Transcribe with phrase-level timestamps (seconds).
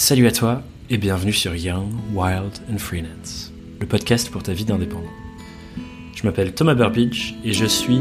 [0.00, 4.64] Salut à toi et bienvenue sur Young, Wild and Freelance, le podcast pour ta vie
[4.64, 5.10] d'indépendant.
[6.14, 8.00] Je m'appelle Thomas Burbidge et je suis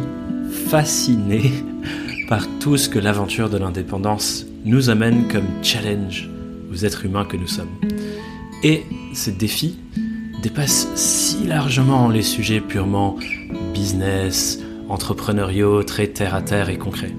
[0.69, 1.51] fasciné
[2.29, 6.29] par tout ce que l'aventure de l'indépendance nous amène comme challenge
[6.71, 7.75] aux êtres humains que nous sommes.
[8.61, 8.83] Et
[9.13, 9.79] ces défis
[10.43, 13.17] dépassent si largement les sujets purement
[13.73, 17.15] business, entrepreneuriaux, très terre à terre et concrets.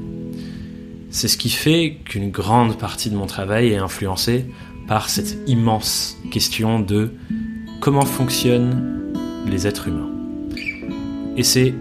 [1.11, 4.45] C'est ce qui fait qu'une grande partie de mon travail est influencée
[4.89, 7.11] par cette immense question de
[7.81, 9.13] comment fonctionnent
[9.47, 10.11] les êtres humains.
[11.37, 11.75] Et c'est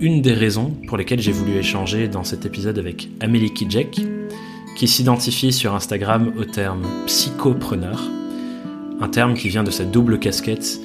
[0.00, 4.00] une des raisons pour lesquelles j'ai voulu échanger dans cet épisode avec Amélie Kijek,
[4.76, 8.02] qui s'identifie sur Instagram au terme psychopreneur,
[9.00, 10.80] un terme qui vient de sa double casquette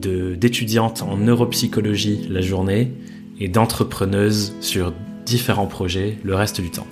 [0.00, 2.92] d'étudiante en neuropsychologie la journée
[3.40, 4.92] et d'entrepreneuse sur
[5.26, 6.86] différents projets le reste du temps.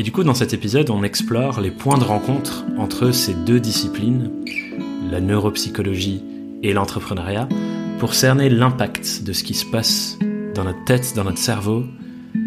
[0.00, 3.60] Et du coup, dans cet épisode, on explore les points de rencontre entre ces deux
[3.60, 4.30] disciplines,
[5.10, 6.22] la neuropsychologie
[6.62, 7.50] et l'entrepreneuriat,
[7.98, 10.18] pour cerner l'impact de ce qui se passe
[10.54, 11.84] dans notre tête, dans notre cerveau,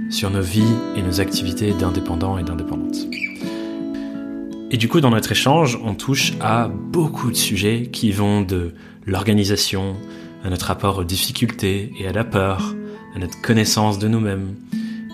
[0.10, 0.64] sur nos vies
[0.96, 3.06] et nos activités d'indépendants et d'indépendantes.
[4.72, 8.74] Et du coup, dans notre échange, on touche à beaucoup de sujets qui vont de
[9.06, 9.96] l'organisation,
[10.44, 12.74] à notre rapport aux difficultés et à la peur,
[13.16, 14.56] à notre connaissance de nous-mêmes,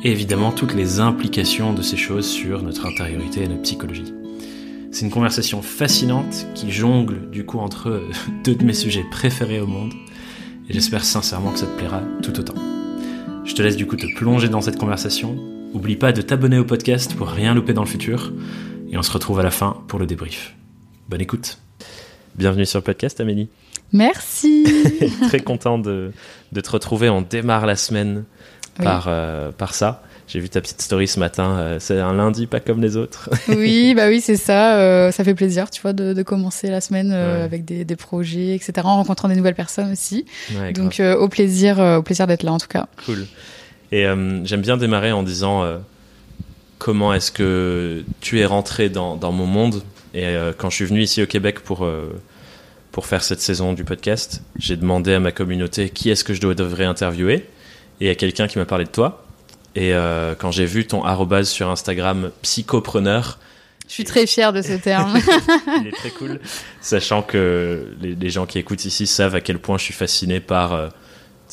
[0.04, 4.14] et évidemment toutes les implications de ces choses sur notre intériorité et notre psychologie.
[4.92, 8.02] C'est une conversation fascinante qui jongle du coup entre
[8.44, 9.94] deux de mes sujets préférés au monde,
[10.70, 12.56] et j'espère sincèrement que ça te plaira tout autant.
[13.44, 15.36] Je te laisse du coup te plonger dans cette conversation.
[15.74, 18.34] Oublie pas de t'abonner au podcast pour rien louper dans le futur,
[18.92, 20.56] et on se retrouve à la fin pour le débrief.
[21.10, 21.60] Bonne écoute.
[22.36, 23.50] Bienvenue sur le podcast, Amélie.
[23.92, 24.66] Merci.
[25.28, 26.12] Très content de,
[26.52, 27.10] de te retrouver.
[27.10, 28.24] On démarre la semaine
[28.84, 30.02] par, euh, par ça.
[30.28, 31.58] J'ai vu ta petite story ce matin.
[31.58, 33.30] Euh, c'est un lundi pas comme les autres.
[33.48, 34.78] oui, bah oui, c'est ça.
[34.78, 38.56] Euh, ça fait plaisir, tu vois, de, de commencer la semaine avec des, des, projets,
[38.56, 38.74] etc.
[38.84, 40.26] En rencontrant des nouvelles personnes aussi.
[40.76, 42.88] Donc au plaisir, au plaisir d'être là en tout cas.
[43.06, 43.26] Cool.
[43.92, 45.66] Et j'aime bien démarrer en disant
[46.78, 49.82] comment est-ce que tu es rentré dans, dans mon monde?
[50.14, 51.88] Et quand je suis venu ici au Québec pour
[52.92, 56.42] pour faire cette saison du podcast, j'ai demandé à ma communauté qui est-ce que je
[56.42, 57.46] devrais interviewer?
[58.00, 59.26] Et il y a quelqu'un qui m'a parlé de toi.
[59.76, 63.40] Et euh, quand j'ai vu ton arrobase sur Instagram, psychopreneur,
[63.88, 65.18] je suis très fier de ce terme.
[65.82, 66.40] il est très cool,
[66.80, 70.74] sachant que les, gens qui écoutent ici savent à quel point je suis fasciné par
[70.74, 70.90] euh,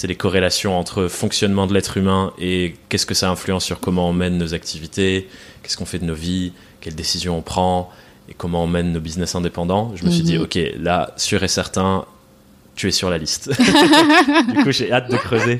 [0.04, 4.12] les corrélations entre fonctionnement de l'être humain et qu'est-ce que ça influence sur comment on
[4.12, 5.28] mène nos activités,
[5.62, 6.52] qu'est-ce qu'on fait de nos vies,
[6.82, 7.90] quelles décisions on prend
[8.28, 9.92] et comment on mène nos business indépendants.
[9.94, 10.44] Je me suis dit, mhm.
[10.44, 12.04] ok, là, sûr et certain,
[12.74, 13.50] tu es sur la liste.
[14.52, 15.58] du coup, j'ai hâte de creuser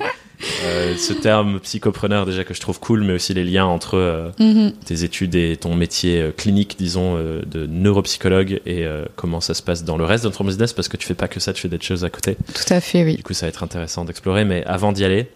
[0.65, 4.31] euh, ce terme psychopreneur déjà que je trouve cool, mais aussi les liens entre euh,
[4.39, 4.73] mhm.
[4.85, 8.87] tes études et ton métier euh, clinique, disons, de neuropsychologue et
[9.17, 11.29] comment ça se passe dans le reste de notre business, parce que tu fais pas
[11.29, 12.37] que ça, tu fais des choses à côté.
[12.55, 13.17] Tout à fait, oui.
[13.17, 15.31] Du coup, ça va être intéressant d'explorer, mais avant d'y aller,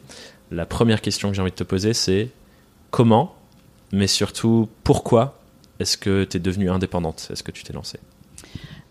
[0.51, 2.29] la première question que j'ai envie de te poser, c'est
[2.91, 3.35] comment,
[3.93, 5.39] mais surtout pourquoi
[5.79, 7.29] est-ce que tu es devenue indépendante?
[7.33, 7.99] Est-ce que tu t'es lancée?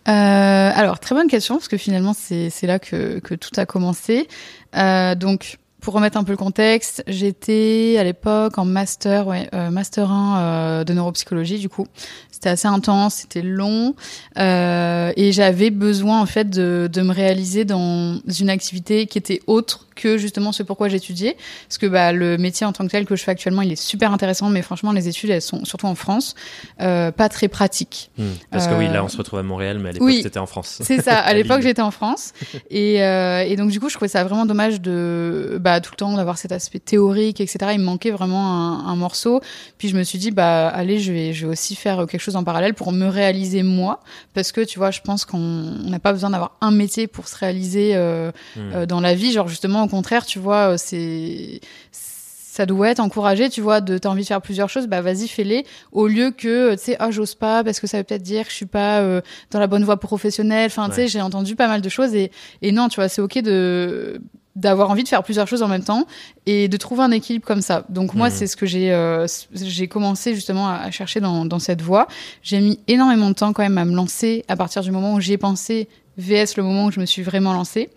[0.05, 4.27] Alors, très bonne question, parce que finalement, c'est là que, que, tout a commencé.
[4.73, 10.11] donc, pour remettre un peu le contexte, j'étais à l'époque en master, ouais, euh, master
[10.11, 11.87] 1 euh, de neuropsychologie du coup.
[12.31, 13.95] C'était assez intense, c'était long
[14.37, 19.41] euh, et j'avais besoin en fait de, de me réaliser dans une activité qui était
[19.47, 21.35] autre que justement ce pourquoi j'étudiais.
[21.67, 23.81] Parce que bah, le métier en tant que tel que je fais actuellement, il est
[23.81, 26.35] super intéressant, mais franchement, les études, elles sont surtout en France,
[26.81, 28.11] euh, pas très pratiques.
[28.17, 28.31] Hmm.
[28.51, 30.45] parce que oui, là, on se retrouve à Montréal, mais à l'époque, oui, c'était en
[30.45, 30.79] France.
[30.81, 31.17] C'est ça.
[31.17, 32.33] À l'époque, j'étais en France,
[32.69, 35.97] et, euh, et donc du coup, je trouvais ça vraiment dommage de bah, tout le
[35.97, 37.71] temps d'avoir cet aspect théorique, etc.
[37.73, 39.41] Il me manquait vraiment un, un, morceau.
[39.77, 42.35] Puis je me suis dit, bah allez, je vais, je vais aussi faire quelque chose
[42.35, 43.99] en parallèle pour me réaliser moi,
[44.33, 47.37] parce que tu vois, je pense qu'on n'a pas besoin d'avoir un métier pour se
[47.37, 48.59] réaliser euh, hmm.
[48.73, 49.31] euh dans la vie.
[49.31, 51.59] Genre justement, contraire, tu vois, euh, c'est
[51.91, 55.29] ça doit être encouragé, tu vois, de t'as envie de faire plusieurs choses, bah vas-y
[55.29, 58.43] fais-les au lieu que tu sais ah j'ose pas parce que ça veut peut-être dire
[58.43, 60.65] que je suis pas euh, dans la bonne voie professionnelle.
[60.65, 62.31] Enfin tu sais j'ai entendu pas mal de choses et
[62.61, 64.19] et non tu vois c'est ok de
[64.57, 66.05] d'avoir envie de faire plusieurs choses en même temps
[66.45, 67.85] et de trouver un équilibre comme ça.
[67.87, 68.31] Donc moi, mmh.
[68.31, 72.07] c'est ce que j'ai euh, j'ai commencé justement à, chercher dans, dans cette voie.
[72.43, 75.21] J'ai mis énormément de temps quand même à me lancer à partir du moment où
[75.21, 75.87] j'y ai pensé,
[76.17, 77.89] VS le moment où je me suis vraiment lancée.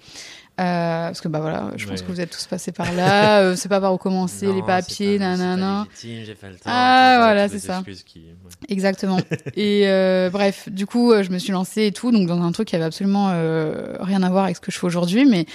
[0.61, 3.41] Euh, parce que bah voilà, je pense que vous êtes tous passés par là.
[3.43, 5.87] euh, c'est pas par où commencer, les papiers, nanana.
[6.03, 6.61] J'ai pas le temps.
[6.67, 7.83] Ah voilà, c'est ça.
[8.69, 9.19] Exactement.
[9.57, 12.53] et euh, bref, du coup, euh, je me suis lancée et tout, donc dans un
[12.53, 15.47] truc qui avait absolument euh, rien à voir avec ce que je fais aujourd'hui, mais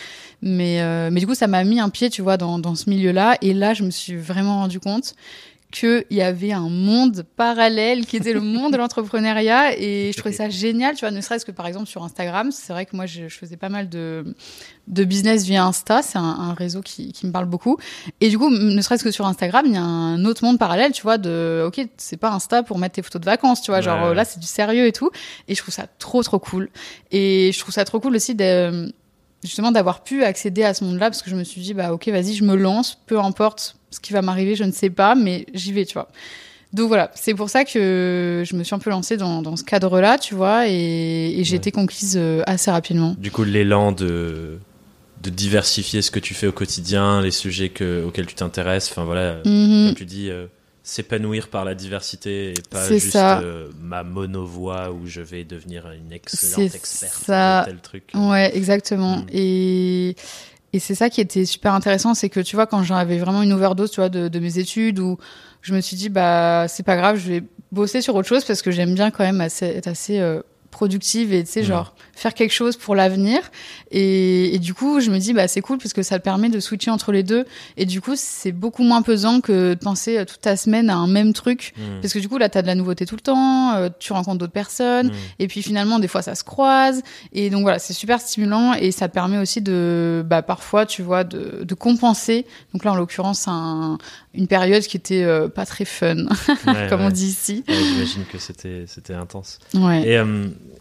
[0.41, 2.89] mais euh, mais du coup, ça m'a mis un pied, tu vois, dans dans ce
[2.89, 3.37] milieu-là.
[3.41, 5.13] Et là, je me suis vraiment rendu compte
[5.71, 10.33] qu'il y avait un monde parallèle qui était le monde de l'entrepreneuriat et je trouvais
[10.33, 13.05] ça génial, tu vois, ne serait-ce que par exemple sur Instagram, c'est vrai que moi
[13.05, 14.35] je, faisais pas mal de,
[14.87, 17.77] de business via Insta, c'est un, réseau qui, qui, me parle beaucoup.
[18.21, 20.93] Et du coup, ne serait-ce que sur Instagram, il y a un autre monde parallèle,
[20.93, 23.81] tu vois, de ok, c'est pas Insta pour mettre tes photos de vacances, tu vois,
[23.81, 25.11] genre là c'est du sérieux et tout.
[25.47, 26.69] Et je trouve ça trop trop cool.
[27.11, 28.91] Et je trouve ça trop cool aussi de
[29.43, 32.07] justement d'avoir pu accéder à ce monde-là parce que je me suis dit bah ok
[32.09, 35.45] vas-y je me lance peu importe ce qui va m'arriver je ne sais pas mais
[35.53, 36.09] j'y vais tu vois
[36.73, 39.63] donc voilà c'est pour ça que je me suis un peu lancée dans, dans ce
[39.63, 44.57] cadre-là tu vois et, j'ai été conquise euh, assez rapidement du coup l'élan de
[45.23, 49.03] de diversifier ce que tu fais au quotidien les sujets que, auxquels tu t'intéresses enfin
[49.03, 49.87] voilà mm-hmm.
[49.87, 50.47] comme tu dis euh,
[50.87, 56.13] s'épanouir par la diversité et pas juste euh, ma monovoix où je vais devenir une
[56.13, 57.63] excellente experte ça.
[57.67, 58.05] tel truc.
[58.15, 59.17] Ouais, exactement.
[59.17, 59.25] Mm.
[59.33, 60.15] Et,
[60.77, 63.51] et c'est ça qui était super intéressant, c'est que tu vois, quand j'avais vraiment une
[63.51, 65.17] overdose, tu vois, de, de mes études, où
[65.63, 68.61] je me suis dit, bah, c'est pas grave, je vais bosser sur autre chose parce
[68.61, 72.51] que j'aime bien quand même être assez euh, productive et tu sais genre faire quelque
[72.51, 73.39] chose pour l'avenir.
[73.91, 76.49] Et, et, du coup je me dis bah c'est cool parce que ça te permet
[76.49, 77.45] de switcher entre les deux.
[77.77, 80.95] Et du coup c'est beaucoup moins pesant que de penser euh, toute ta semaine à
[80.95, 81.73] un même truc.
[81.77, 82.01] Mmh.
[82.01, 84.13] parce que du coup là tu as de la nouveauté tout le temps euh, tu
[84.13, 85.07] rencontres d'autres personnes.
[85.07, 85.39] Mmh.
[85.39, 87.03] et puis finalement des fois ça se croise.
[87.33, 88.73] Et donc voilà c'est super stimulant.
[88.73, 92.45] Et ça permet aussi de bah parfois tu vois de, de compenser.
[92.73, 93.99] Donc là en l'occurrence un,
[94.33, 96.25] une période qui était euh, pas très fun
[96.89, 97.63] comme on dit ici.
[97.67, 99.59] J'imagine que c'était intense.
[99.75, 100.07] Ouais.
[100.07, 100.17] et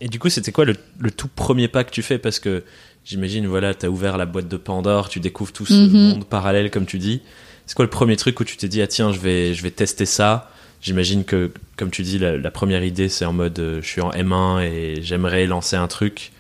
[0.01, 0.77] et du coup, c'était quoi le,
[1.11, 2.65] tout premier pas que tu fais Parce que
[3.05, 5.93] j'imagine, voilà, tu as ouvert la boîte de Pandore, tu découvres tout ce mhm.
[5.93, 7.23] monde parallèle, comme tu dis.
[7.67, 9.71] C'est quoi le premier truc où tu t'es dit, ah tiens, je vais, je vais
[9.71, 10.51] tester ça?
[10.83, 14.01] J'imagine que, comme tu dis, la, la première idée, c'est en mode, euh, je suis
[14.01, 16.31] en M1 et j'aimerais lancer un truc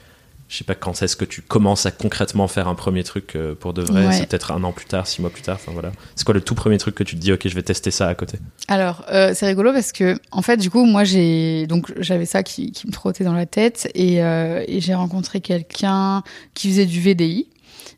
[0.48, 3.54] je sais pas quand est-ce que tu commences à concrètement faire un premier truc euh,
[3.54, 4.12] pour de vrai.
[4.12, 5.90] C'est peut-être un an plus tard six mois plus tard enfin voilà.
[6.14, 8.08] C'est quoi le tout premier truc que tu te dis ok je vais tester ça
[8.08, 8.38] à côté?
[8.68, 12.42] Alors euh, c'est rigolo parce que en fait du coup moi j'ai donc j'avais ça
[12.42, 16.22] qui, qui, me trottait dans la tête et, euh, et j'ai rencontré quelqu'un
[16.54, 17.48] qui faisait du VDI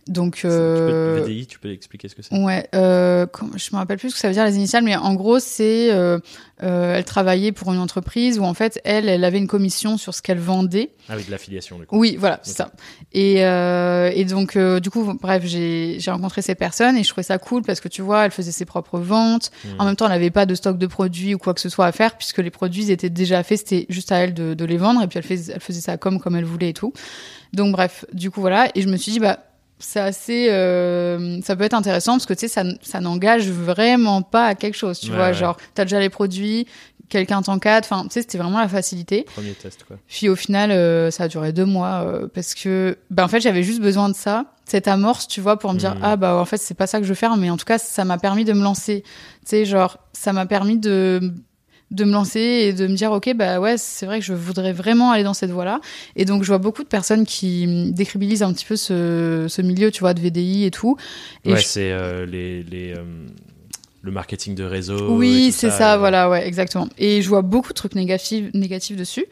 [0.06, 3.26] donc, euh, tu peux, VDI, tu peux expliquer ce que c'est Ouais, euh,
[3.56, 5.90] je me rappelle plus ce que ça veut dire les initiales, mais en gros, c'est
[5.90, 6.19] euh,
[6.61, 10.23] elle travaillait pour une entreprise où en fait, elle, elle avait une commission sur ce
[10.23, 10.90] qu'elle vendait.
[11.08, 11.79] Ah oui, de l'affiliation.
[11.93, 12.73] Oui, voilà, c'est ça.
[13.12, 17.62] Et, et donc, du coup, bref, j'ai rencontré ces personnes et je trouvais ça cool
[17.62, 19.50] parce que tu vois, elle faisait ses propres ventes.
[19.64, 19.81] Hmm.
[19.81, 21.87] En même temps, elle n'avait pas de stock de produits ou quoi que ce soit
[21.87, 23.58] à faire puisque les produits étaient déjà faits.
[23.58, 26.19] C'était juste à elle de, de, les vendre et puis elle, elle faisait ça comme
[26.19, 26.93] comme elle voulait et tout.
[27.52, 28.69] Donc bref, du coup voilà.
[28.75, 29.38] Et je me suis dit bah
[29.79, 34.23] c'est assez euh, ça peut être intéressant parce que tu sais ça, ça n'engage vraiment
[34.23, 35.33] pas à quelque chose tu vois.
[35.33, 36.67] genre t'as déjà les produits
[37.09, 39.25] quelqu'un t'encadre enfin tu sais c'était vraiment la facilité.
[39.25, 39.97] Premier test quoi.
[40.09, 43.41] Puis au final euh, ça a duré deux mois euh, parce que ben en fait
[43.41, 46.01] j'avais juste besoin de ça cette amorce tu vois pour me dire mmh.
[46.03, 47.79] ah bah en fait c'est pas ça que je veux faire mais en tout cas
[47.79, 49.03] ça m'a permis de me lancer.
[49.03, 49.11] Tu
[49.47, 51.33] sais genre ça m'a permis de
[51.90, 54.73] de me lancer et de me dire ok bah ouais c'est vrai que je voudrais
[54.73, 55.81] vraiment aller dans cette voie là
[56.17, 59.90] et donc je vois beaucoup de personnes qui décribilisent un petit peu ce, ce milieu
[59.90, 60.96] tu vois de VDI et tout.
[61.44, 63.05] Et ouais c'est euh, les, les euh,
[64.02, 66.88] le marketing de réseau oui c'est ça, voilà ouais exactement.
[66.99, 69.26] Et je vois beaucoup de trucs négatifs négatifs dessus.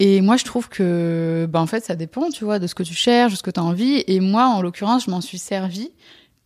[0.00, 2.82] Et moi, je trouve que, bah, en fait, ça dépend, tu vois, de ce que
[2.82, 4.02] tu cherches, de ce que tu as envie.
[4.08, 5.90] Et moi, en l'occurrence, je m'en suis servi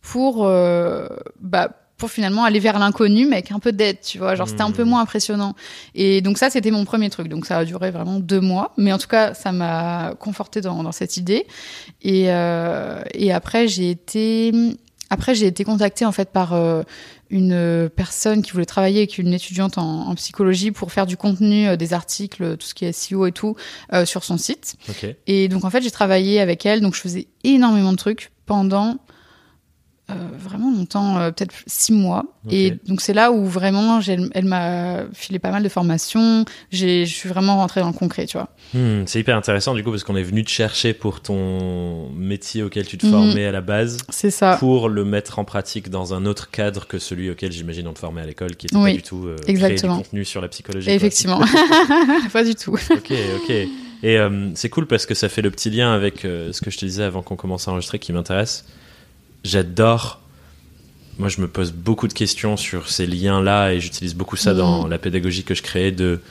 [0.01, 1.07] pour, euh,
[1.39, 4.33] bah, pour finalement aller vers l'inconnu, mais avec un peu d'aide, tu vois.
[4.33, 4.89] Genre, c'était un peu hmm.
[4.89, 5.53] moins impressionnant.
[5.93, 7.27] Et donc, ça, c'était mon premier truc.
[7.27, 8.73] Donc, ça a duré vraiment deux mois.
[8.77, 11.45] Mais en tout cas, ça m'a conforté dans, dans, cette idée.
[12.01, 14.51] Et, euh, et après, j'ai été.
[15.11, 16.83] Après, j'ai été contactée en fait par euh,
[17.29, 21.67] une personne qui voulait travailler avec une étudiante en, en psychologie pour faire du contenu,
[21.67, 23.55] euh, des articles, tout ce qui est SEO et tout,
[23.93, 24.75] euh, sur son site.
[25.27, 28.97] Et donc en fait, j'ai travaillé avec elle, donc je faisais énormément de trucs pendant
[30.39, 32.25] vraiment longtemps, euh, peut-être six mois.
[32.49, 36.45] Et donc c'est là où vraiment elle m'a filé pas mal de formations.
[36.71, 38.49] Je suis vraiment rentrée dans le concret, tu vois.
[38.73, 42.63] Hmm, c'est hyper intéressant du coup parce qu'on est venu te chercher pour ton métier
[42.63, 43.11] auquel tu te mhm.
[43.11, 43.97] formais à la base.
[44.09, 44.57] C'est ça.
[44.57, 47.99] Pour le mettre en pratique dans un autre cadre que celui auquel j'imagine on te
[47.99, 49.93] formait à l'école, qui était pas du tout euh, exactement.
[49.93, 50.89] créer du contenu sur la psychologie.
[50.89, 51.41] effectivement,
[52.33, 52.73] pas du tout.
[52.73, 53.53] ok, ok.
[54.01, 54.17] Et
[54.55, 57.03] c'est cool parce que ça fait le petit lien avec ce que je te disais
[57.03, 58.63] avant qu'on commence à enregistrer qui m'intéresse
[59.43, 60.19] j'adore.
[61.17, 64.85] Moi, je me pose beaucoup de questions sur ces liens-là et j'utilise beaucoup ça dans
[64.85, 64.89] mm.
[64.89, 66.21] la pédagogie que je crée de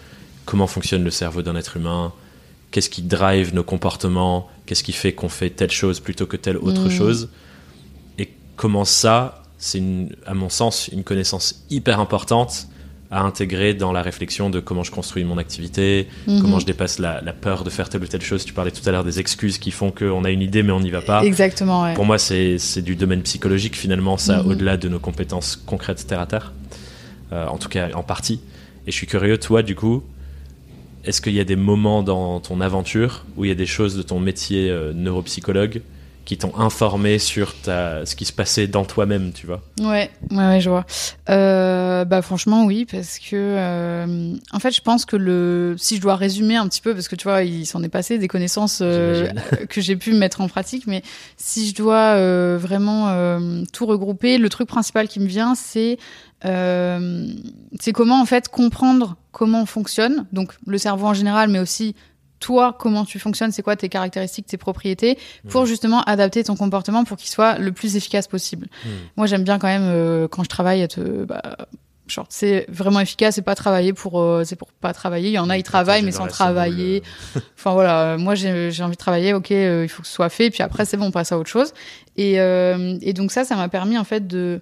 [0.47, 2.13] comment fonctionne le cerveau d'un être humain,
[2.71, 6.57] qu'est-ce qui drive nos comportements, qu'est-ce qui fait qu'on fait telle chose plutôt que telle
[6.57, 6.91] autre mm.
[6.91, 7.29] chose,
[8.19, 9.83] et comment ça, c'est
[10.25, 12.69] à mon sens une connaissance hyper importante
[13.11, 16.43] à intégrer dans la réflexion de comment je construis mon activité, mhm.
[16.43, 18.45] comment je dépasse la, peur de faire telle ou telle chose.
[18.45, 20.81] Tu parlais tout à l'heure des excuses qui font qu'on a une idée mais on
[20.81, 21.25] n'y va pas.
[21.25, 21.85] Exactement.
[21.85, 21.95] Ouais.
[21.95, 24.51] Pour moi, c'est du domaine psychologique finalement, ça, mhm.
[24.51, 26.53] au-delà de nos compétences concrètes terre à terre.
[27.33, 28.41] euh, en tout cas en partie.
[28.87, 30.03] Et je suis curieux, toi, du coup,
[31.05, 33.97] est-ce qu'il y a des moments dans ton aventure où il y a des choses
[33.97, 35.83] de ton métier euh, neuropsychologue
[36.29, 39.63] qui t'ont informé sur ta, ce qui se passait dans toi-même, tu vois.
[39.81, 40.85] Ouais, ouais, ouais, je vois.
[41.31, 46.03] Euh, bah franchement oui, parce que euh, en fait je pense que le, si je
[46.03, 48.81] dois résumer un petit peu, parce que tu vois il s'en est passé des connaissances
[48.83, 49.31] euh,
[49.71, 51.03] que j'ai pu mettre en pratique, mais
[51.39, 52.19] si je dois
[52.59, 53.39] vraiment
[53.73, 55.97] tout regrouper, le truc principal qui me vient c'est
[56.43, 61.95] c'est comment en fait comprendre comment on fonctionne, donc le cerveau en général, mais aussi
[62.41, 65.19] toi, comment tu fonctionnes, c'est quoi tes caractéristiques, tes propriétés,
[65.49, 68.69] pour justement adapter ton comportement pour qu'il soit le plus efficace possible.
[68.85, 68.89] Mm.
[69.17, 71.57] Moi, j'aime bien quand même euh, quand je travaille être euh, bah,
[72.11, 75.29] genre c'est vraiment efficace, c'est pas travailler pour euh, c'est pour pas travailler.
[75.29, 77.03] Il y en a ils travaillent mais sans travailler.
[77.57, 80.29] enfin voilà, moi j'ai j'ai envie de travailler, OK, euh, il faut que ce soit
[80.29, 81.73] fait puis après c'est bon, on passe à autre chose.
[82.17, 84.61] Et euh, et donc ça ça m'a permis en fait de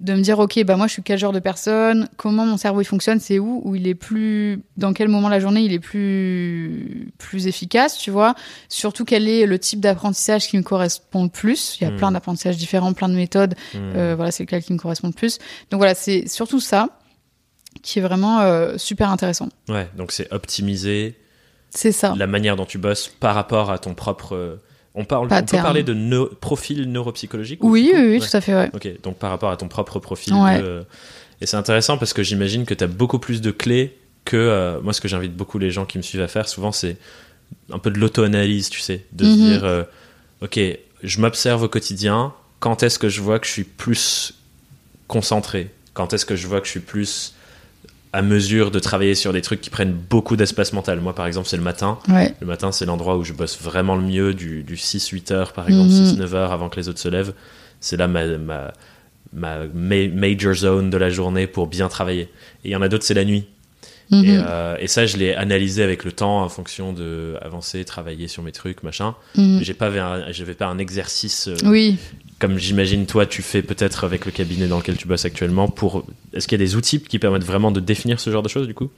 [0.00, 2.08] de me dire ok bah moi je suis quel genre de personne?
[2.16, 3.20] Comment mon cerveau il fonctionne?
[3.20, 3.60] C'est où?
[3.64, 7.98] Où il est plus dans quel moment de la journée il est plus plus efficace
[7.98, 8.34] tu vois?
[8.68, 11.76] Surtout quel est le type d'apprentissage qui me correspond le plus?
[11.80, 11.96] Il y a Hmm.
[11.96, 13.54] plein d'apprentissages différents plein de méthodes.
[13.74, 13.78] Mm.
[13.96, 15.38] euh, voilà c'est lequel qui me correspond le plus.
[15.70, 16.88] Donc voilà c'est surtout ça
[17.82, 19.48] qui est vraiment euh, super intéressant.
[19.68, 21.16] Ouais, donc c'est optimiser
[21.70, 22.14] c'est ça.
[22.16, 24.58] la manière dont tu bosses par rapport à ton propre.
[25.00, 28.26] On, parle, on peut parler de profil neuropsychologique ou- oui oui, oui Ouais.
[28.28, 30.34] tout à fait ouais Ok, donc par rapport à ton propre profil.
[30.34, 30.60] Ouais.
[30.60, 30.84] de,
[31.40, 34.36] Et c'est intéressant parce que j'imagine que tu as beaucoup plus de clés que.
[34.36, 36.96] euh, moi, ce que j'invite beaucoup les gens qui me suivent à faire, souvent, c'est
[37.72, 39.04] un peu de l'auto-analyse, tu sais.
[39.12, 39.34] De Mhm.
[39.36, 39.84] dire, euh,
[40.42, 40.58] ok,
[41.04, 42.32] je m'observe au quotidien.
[42.60, 44.34] Quand est-ce que je vois que je suis plus
[45.06, 45.70] concentré?
[45.94, 47.34] Quand est-ce que je vois que je suis plus
[48.12, 51.46] à mesure de travailler sur des trucs qui prennent beaucoup d'espace mental Moi, par exemple,
[51.48, 51.98] c'est le matin.
[52.08, 55.52] ouais Le matin, c'est l'endroit où je bosse vraiment le mieux, du, du 6-8 heures
[55.52, 56.04] par exemple, Mhm.
[56.16, 57.34] 6-9 heures avant que les autres se lèvent.
[57.80, 58.72] C'est là ma, ma,
[59.32, 62.22] ma ma- major zone de la journée pour bien travailler.
[62.64, 63.44] Et il y en a d'autres, c'est la nuit.
[64.10, 64.24] Mhm.
[64.24, 68.26] Et, euh, et ça, je l'ai analysé avec le temps en fonction de avancer, travailler
[68.26, 69.14] sur mes trucs, machin.
[69.36, 69.58] Mhm.
[69.58, 69.90] Mais J'ai pas,
[70.32, 71.98] j'avais pas un exercice euh, oui
[72.38, 75.68] comme j'imagine toi, tu fais peut-être avec le cabinet dans lequel tu bosses actuellement.
[75.68, 78.48] Pour est-ce qu'il y a des outils qui permettent vraiment de définir ce genre de
[78.48, 78.90] choses du coup?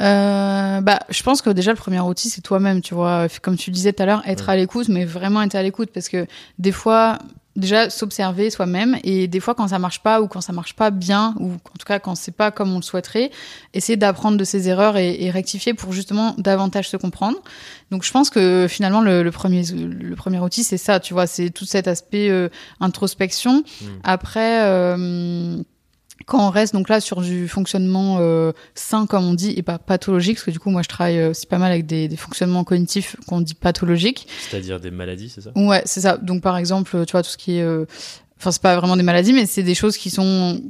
[0.00, 3.26] Euh, bah, je pense que déjà le premier outil c'est toi-même, tu vois.
[3.42, 4.52] Comme tu disais tout à l'heure, être Ouais.
[4.54, 6.26] à l'écoute, mais vraiment être à l'écoute, parce que
[6.58, 7.18] des fois,
[7.58, 10.90] déjà s'observer soi-même, et des fois quand ça marche pas ou quand ça marche pas
[10.90, 13.30] bien, ou en tout cas quand c'est pas comme on le souhaiterait,
[13.74, 17.38] essayer d'apprendre de ses erreurs et, et rectifier pour justement davantage se comprendre.
[17.90, 21.26] Donc je pense que finalement le, le premier le premier outil c'est ça, tu vois,
[21.26, 22.48] c'est tout cet aspect euh,
[22.80, 23.64] introspection.
[23.80, 23.86] Mm.
[24.04, 24.62] Après.
[24.64, 25.62] Euh,
[26.28, 29.78] quand on reste donc là sur du fonctionnement euh, sain comme on dit et pas
[29.78, 32.62] pathologique parce que du coup moi je travaille aussi pas mal avec des, des fonctionnements
[32.62, 34.28] cognitifs qu'on dit pathologiques.
[34.48, 35.50] C'est-à-dire des maladies, c'est ça?
[35.56, 36.18] Ouais c'est ça.
[36.18, 37.86] Donc par exemple tu vois tout ce qui est euh,
[38.38, 40.60] enfin c'est pas vraiment des maladies mais c'est des choses qui sont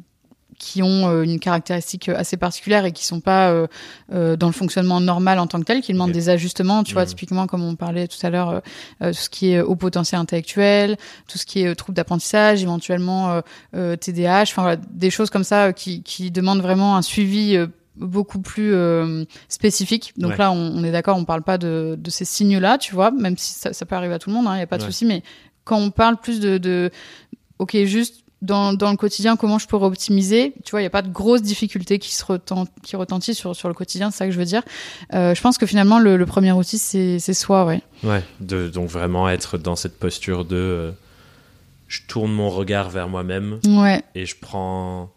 [0.59, 3.67] qui ont euh, une caractéristique assez particulière et qui sont pas euh,
[4.13, 6.83] euh, dans le fonctionnement normal en tant que tel, qui demandent des ajustements.
[6.83, 8.61] Tu vois, typiquement comme on parlait tout à l'heure, euh,
[9.03, 10.97] euh, tout ce qui est haut potentiel intellectuel,
[11.29, 13.41] tout ce qui est euh, trouble d'apprentissage, éventuellement euh,
[13.77, 17.57] euh, TDAH, enfin voilà, des choses comme ça euh, qui, qui demandent vraiment un suivi.
[17.57, 17.67] euh,
[18.01, 20.13] beaucoup plus euh, spécifique.
[20.17, 20.37] Donc Ouais.
[20.39, 23.37] là, on, on est d'accord, on parle pas de, de ces signes-là, tu vois, même
[23.37, 24.89] si ça, ça peut arriver à tout le monde, il n'y a pas de Ouais.
[24.89, 25.05] souci.
[25.05, 25.25] Mais
[25.65, 26.93] quand on parle plus de, de
[27.59, 30.91] ok, juste dans, dans le quotidien, comment je peux optimiser Tu vois, il n'y a
[30.91, 32.53] pas de grosses difficultés qui se retent,
[32.85, 34.63] qui retentissent sur, sur le quotidien, c'est ça que je veux dire.
[35.15, 37.83] Euh, je pense que finalement, le, le premier outil, c'est soi, ouais.
[38.05, 40.91] Ouais, de, donc vraiment être dans cette posture de euh,
[41.89, 45.11] je tourne mon regard vers moi-même Ouais, et je prends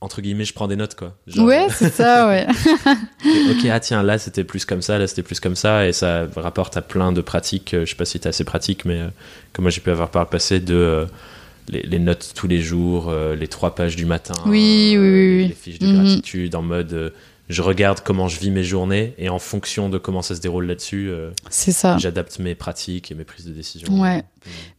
[0.00, 1.14] entre guillemets je prends des notes quoi.
[1.26, 2.46] Genre, ouais c'est ça, ouais.
[3.50, 6.26] ok ah tiens là c'était plus comme ça là c'était plus comme ça et ça
[6.36, 7.72] rapporte à plein de pratiques.
[7.72, 9.08] euh, Je sais pas si t'es assez pratique mais euh,
[9.58, 11.06] moi j'ai pu avoir par le passé de euh,
[11.68, 14.98] les, les notes tous les jours, euh, les trois pages du matin, Oui, oui, oui,
[14.98, 15.48] les, oui.
[15.48, 15.94] les fiches de Mhm.
[16.04, 17.10] gratitude en mode euh,
[17.50, 20.64] je regarde comment je vis mes journées et en fonction de comment ça se déroule
[20.66, 21.10] là-dessus.
[21.10, 21.98] euh, C'est ça.
[21.98, 24.00] J'adapte mes pratiques et mes prises de décision.
[24.00, 24.18] Ouais.
[24.20, 24.22] Mm.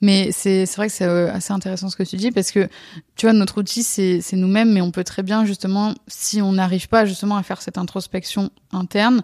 [0.02, 2.68] Mais c'est c'est vrai que c'est euh, assez intéressant ce que tu dis parce que
[3.16, 6.88] tu vois notre outil c'est nous-mêmes mais on peut très bien justement si on n'arrive
[6.90, 9.22] pas justement à faire cette introspection interne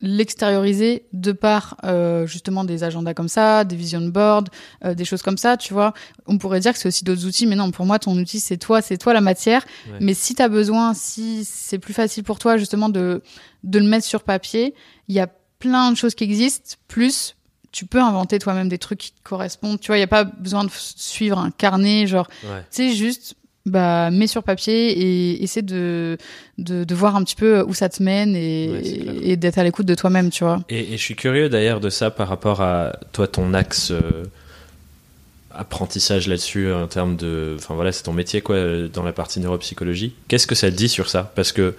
[0.00, 4.44] l'extérioriser de par euh, justement des agendas comme ça, des vision boards,
[4.84, 5.94] euh, des choses comme ça, tu vois.
[6.26, 8.56] On pourrait dire que c'est aussi d'autres outils, mais non, pour moi, ton outil, c'est
[8.56, 9.64] toi, c'est toi la matière.
[9.90, 9.98] Ouais.
[10.00, 13.22] Mais si tu as besoin, si c'est plus facile pour toi justement de,
[13.62, 14.74] de le mettre sur papier,
[15.08, 17.34] il y a plein de choses qui existent, plus
[17.72, 19.80] tu peux inventer toi-même des trucs qui te correspondent.
[19.80, 22.60] Tu vois, il n'y a pas besoin de suivre un carnet, genre, Ouais.
[22.70, 23.34] tu sais, juste,
[23.66, 26.18] bah, mets sur papier et essaie de,
[26.58, 28.68] de, de voir un petit peu où ça te mène et,
[29.26, 30.60] Ouais, d'être à l'écoute de toi-même, tu vois.
[30.68, 34.24] Et, et je suis curieux d'ailleurs de ça par rapport à toi, ton axe euh,
[35.50, 37.54] apprentissage là-dessus en termes de.
[37.58, 38.56] Enfin voilà, c'est ton métier quoi,
[38.92, 40.12] dans la partie neuropsychologie.
[40.28, 41.32] Qu'est-ce que ça te dit sur ça?
[41.34, 41.74] Parce que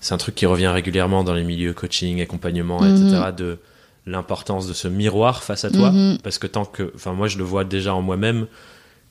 [0.00, 3.06] c'est un truc qui revient régulièrement dans les milieux coaching, accompagnement, Mhm.
[3.08, 3.22] etc.
[3.36, 3.58] de
[4.06, 5.90] l'importance de ce miroir face à toi.
[5.90, 6.18] Mhm.
[6.22, 6.92] Parce que tant que.
[6.94, 8.46] Enfin, moi, je le vois déjà en moi-même.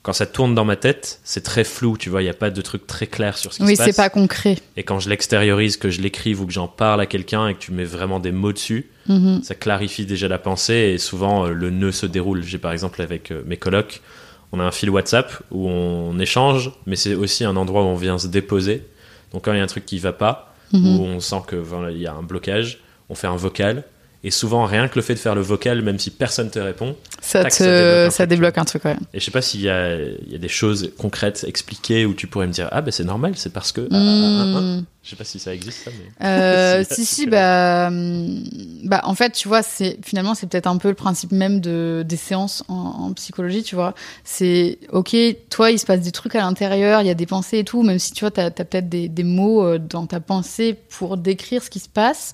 [0.07, 2.49] Quand ça tourne dans ma tête, c'est très flou, tu vois, il n'y a pas
[2.49, 3.87] de truc très clair sur ce qui Oui, se passe.
[3.93, 4.55] c'est pas concret.
[4.77, 7.59] Et quand je l'extériorise, que je l'écrive ou que j'en parle à quelqu'un et que
[7.59, 9.43] tu mets vraiment des mots dessus, Mhm.
[9.43, 12.41] ça clarifie déjà la pensée et souvent euh, le nœud se déroule.
[12.41, 14.01] J'ai par exemple avec euh, mes colocs,
[14.53, 17.95] on a un fil WhatsApp où on échange, mais c'est aussi un endroit où on
[17.97, 18.83] vient se déposer.
[19.33, 20.85] Donc quand il y a un truc qui va pas, Mhm.
[20.99, 23.83] où on sent que voilà, il y a un blocage, on fait un vocal.
[24.27, 26.97] Et souvent, rien que le fait de faire le vocal, même si personne te répond,
[27.21, 28.95] Ça, Tac, te, ça débloque un ça truc, débloque un truc, ouais.
[29.13, 32.47] et je sais pas s'il y y a des choses concrètes expliquées où tu pourrais
[32.47, 34.59] me dire ah ben c'est normal, c'est parce que ah, ah, ah, ah.
[34.59, 34.83] Hmm.
[35.01, 38.43] je sais pas si ça existe ça, mais Euh, Si, si, bah, hum,
[38.83, 42.03] bah, en fait, tu vois, c'est finalement, c'est peut-être un peu le principe même de
[42.05, 43.95] des séances en, en psychologie, tu vois.
[44.25, 45.15] C'est ok,
[45.49, 47.81] toi, il se passe des trucs à l'intérieur, il y a des pensées et tout,
[47.81, 51.15] même si tu vois, t'as as, peut-être des, des mots euh, dans ta pensée pour
[51.15, 52.33] décrire ce qui se passe.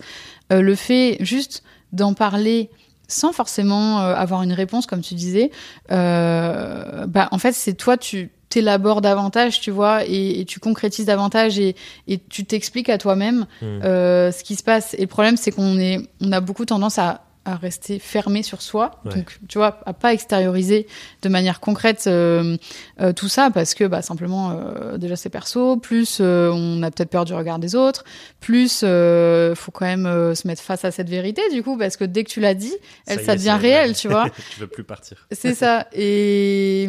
[0.51, 2.69] Euh, le fait juste d'en parler
[3.07, 5.51] sans forcément euh, avoir une réponse, comme tu disais,
[5.91, 11.05] euh, bah, en fait, c'est toi, tu t'élabores davantage, tu vois, et, et tu concrétises
[11.05, 11.75] davantage et,
[12.07, 13.79] et tu t'expliques à toi-même Hmm.
[13.83, 14.93] euh, ce qui se passe.
[14.95, 18.61] Et le problème, c'est qu'on est, on a beaucoup tendance à, à rester fermé sur
[18.61, 19.15] soi, Ouais.
[19.15, 20.87] donc tu vois, à pas extérioriser
[21.21, 22.57] de manière concrète euh,
[23.01, 26.89] euh, tout ça parce que bah, simplement euh, déjà c'est perso, plus euh, on a
[26.91, 28.05] peut-être peur du regard des autres,
[28.39, 32.23] plus faut quand même se mettre face à cette vérité du coup parce que dès
[32.23, 32.73] que tu l'as dit,
[33.07, 34.29] elle ça, est, devient réel, tu vois.
[34.53, 35.27] tu veux plus partir.
[35.31, 35.87] C'est ça.
[35.93, 36.83] Et,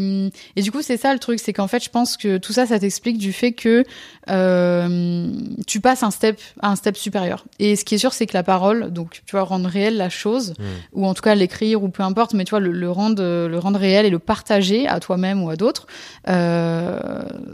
[0.57, 2.67] et du coup, c'est ça le truc, c'est qu'en fait, je pense que tout ça,
[2.67, 3.85] ça t'explique du fait que
[5.67, 7.45] tu passes un step à un step supérieur.
[7.59, 10.09] Et ce qui est sûr, c'est que la parole, donc tu vois, rendre réelle la
[10.09, 10.63] chose, Mm.
[10.93, 13.59] ou en tout cas l'écrire ou peu importe, mais tu vois, le, le rendre, le
[13.59, 15.87] rendre réel et le partager à toi-même ou à d'autres,
[16.29, 16.99] euh,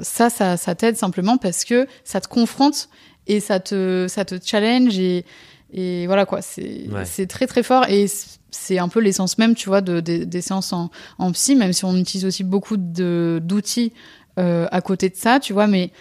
[0.02, 2.88] ça, ça, ça t'aide simplement parce que ça te confronte
[3.26, 5.24] et ça te, ça te challenge et,
[5.72, 7.26] et voilà quoi, c'est Ouais.
[7.26, 8.06] très très fort et
[8.50, 11.72] c'est un peu l'essence même, tu vois, de, des- des séances en, en psy, même
[11.72, 13.92] si on utilise aussi beaucoup d'outils
[14.38, 15.92] euh, à côté de ça, tu vois, mais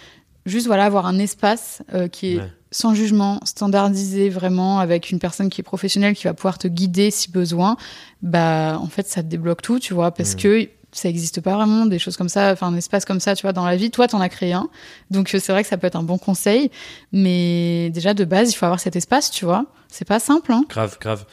[0.46, 2.52] juste voilà, avoir un espace euh, qui est Ouais.
[2.72, 7.10] Sans jugement, standardisé vraiment, avec une personne qui est professionnelle qui va pouvoir te guider
[7.10, 7.76] si besoin,
[8.22, 10.40] bah en fait ça te débloque tout, tu vois, parce Mhm.
[10.40, 13.42] que ça existe pas vraiment des choses comme ça, enfin un espace comme ça, tu
[13.42, 13.90] vois, dans la vie.
[13.92, 14.68] Toi, t'en as créé un,
[15.10, 16.70] donc euh, c'est vrai que ça peut être un bon conseil,
[17.12, 19.66] mais déjà de base, il faut avoir cet espace, tu vois.
[19.88, 20.64] C'est pas simple, hein.
[20.68, 21.24] Grave, grave.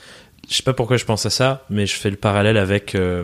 [0.50, 2.96] Je sais pas pourquoi je pense à ça, mais je fais le parallèle avec.
[2.96, 3.24] euh,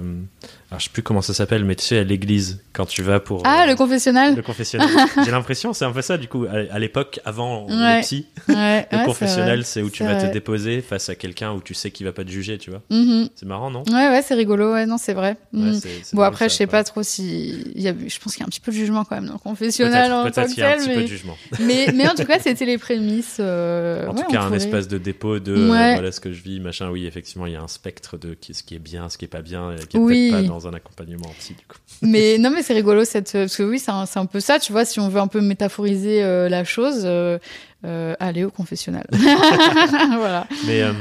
[0.73, 3.19] alors je sais plus comment ça s'appelle, mais tu sais, à l'église, quand tu vas
[3.19, 3.43] pour.
[3.45, 4.36] Ah, euh, le confessionnal.
[4.36, 4.89] le confessionnal.
[5.23, 8.01] J'ai l'impression, c'est un peu ça, du coup, à, l'époque, avant Ouais.
[8.01, 9.62] psys, Ouais, le ouais, vrai.
[9.63, 12.23] c'est où tu vas te déposer face à quelqu'un où tu sais qu'il va pas
[12.23, 12.81] te juger, tu vois.
[12.89, 13.29] Mhm.
[13.36, 13.83] C'est marrant, non?
[13.88, 14.73] Ouais, ouais, c'est rigolo.
[14.73, 15.38] Ouais, non, c'est vrai.
[15.51, 15.79] Mhm.
[16.13, 17.71] Bon, après, ça, je sais pas trop si.
[17.75, 17.93] Il y a...
[17.93, 20.12] Je pense qu'il y a un petit peu de jugement quand même dans le confessionnal
[20.12, 21.01] en Peut-être tant que qu'il y a un tel, petit peu mais...
[21.03, 21.38] de jugement.
[21.59, 21.88] mais...
[21.93, 23.38] mais en tout cas, c'était les prémices.
[23.39, 26.41] euh, En tout on cas, un espace de dépôt de euh, voilà ce que je
[26.41, 26.89] vis, machin.
[26.89, 29.27] Oui, effectivement, il y a un spectre de ce qui est bien, ce qui est
[29.27, 31.78] pas bien, qui est pas dans un accompagnement en psy, du coup.
[32.02, 34.84] Mais non, mais c'est rigolo cette parce que oui, c'est un, peu ça, tu vois.
[34.84, 37.38] Si on veut un peu métaphoriser euh, la chose, euh,
[37.86, 39.06] euh, aller au confessionnal.
[39.12, 40.47] voilà.
[40.65, 40.91] Mais, euh,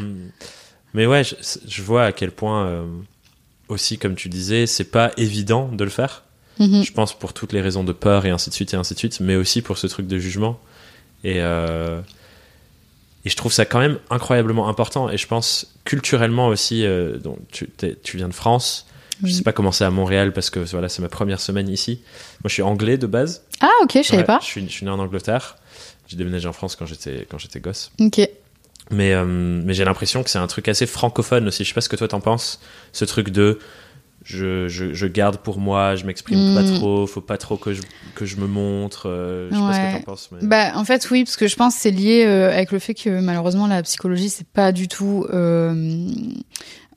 [0.94, 1.35] mais ouais, je,
[1.66, 2.87] je vois à quel point, euh,
[3.68, 6.22] aussi, comme tu disais, c'est pas évident de le faire.
[6.59, 6.85] Mhm.
[6.85, 8.98] Je pense pour toutes les raisons de peur et ainsi de suite et ainsi de
[8.98, 10.61] suite, mais aussi pour ce truc de jugement.
[11.25, 12.01] Et, euh,
[13.25, 15.11] et je trouve ça quand même incroyablement important.
[15.11, 17.68] Et je pense culturellement aussi, euh, donc tu,
[18.03, 18.87] tu viens de France.
[19.22, 19.32] Je Oui.
[19.35, 22.00] sais pas comment c'est à Montréal parce que voilà, c'est ma première semaine ici.
[22.42, 23.44] Moi, je suis anglais de base.
[23.61, 24.38] Ah, ok, je savais Ouais, pas.
[24.40, 25.56] Je suis, je suis né en Angleterre.
[26.08, 27.92] J'ai déménagé en France quand j'étais quand j'étais gosse.
[28.00, 28.20] Ok.
[28.90, 31.62] Mais, euh, mais j'ai l'impression que c'est un truc assez francophone aussi.
[31.64, 32.61] Je sais pas ce que toi t'en penses.
[32.92, 33.58] Ce truc de
[34.24, 37.82] je, je, je garde pour moi, je m'exprime pas trop, faut pas trop que je,
[38.14, 39.08] que je me montre.
[39.08, 40.28] euh, je sais pas ce que t'en penses.
[40.32, 40.46] Mais...
[40.46, 42.94] Bah, en fait, oui, parce que je pense que c'est lié euh, avec le fait
[42.94, 46.06] que malheureusement la psychologie c'est pas du tout euh,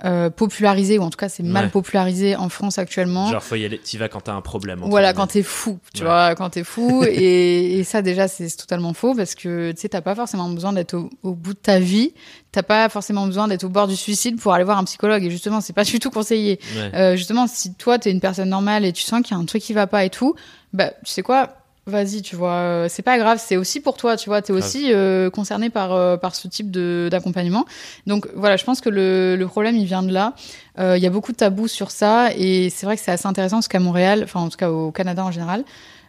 [0.06, 1.72] euh, popularisé ou en tout cas c'est mal Ouais.
[1.72, 3.32] popularisé en France actuellement.
[3.32, 4.80] Genre, faut y aller, t'y vas quand t'as un problème.
[4.86, 6.08] Voilà, quand t'es fou, tu Ouais.
[6.08, 7.04] vois, quand t'es fou.
[7.10, 10.48] et, et ça, déjà, c'est c'est totalement faux parce que, tu sais, t'as pas forcément
[10.50, 12.14] besoin d'être au, au bout de ta vie.
[12.52, 15.24] T'as pas forcément besoin d'être au bord du suicide pour aller voir un psychologue.
[15.24, 16.60] Et justement, c'est pas du tout conseillé.
[16.76, 16.92] Ouais.
[16.96, 19.46] Euh, justement, si toi, t'es une personne normale et tu sens qu'il y a un
[19.46, 20.36] truc qui va pas et tout,
[20.72, 21.56] bah, tu sais quoi?
[21.88, 24.92] Vas-y, tu vois, euh, c'est pas grave, c'est aussi pour toi, tu vois, t'es aussi
[24.92, 27.66] euh, concerné par euh, par ce type de d'accompagnement.
[28.08, 30.34] Donc voilà, je pense que le, le problème il vient de là.
[30.80, 33.28] Euh, Il y a beaucoup de tabous sur ça et c'est vrai que c'est assez
[33.28, 35.64] intéressant parce qu'à Montréal, enfin en tout cas au Canada en général,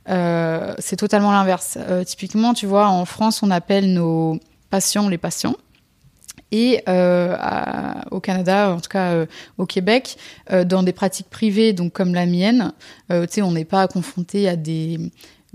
[0.09, 1.77] euh, c'est totalement l'inverse.
[1.79, 5.57] Euh, typiquement, tu vois, en France, on appelle nos patients les patients.
[6.53, 9.27] Et euh, à- au Canada, en tout cas
[9.59, 10.17] au Québec,
[10.65, 12.73] dans des pratiques privées, donc comme la mienne,
[13.11, 14.99] tu sais, on n'est pas confronté à des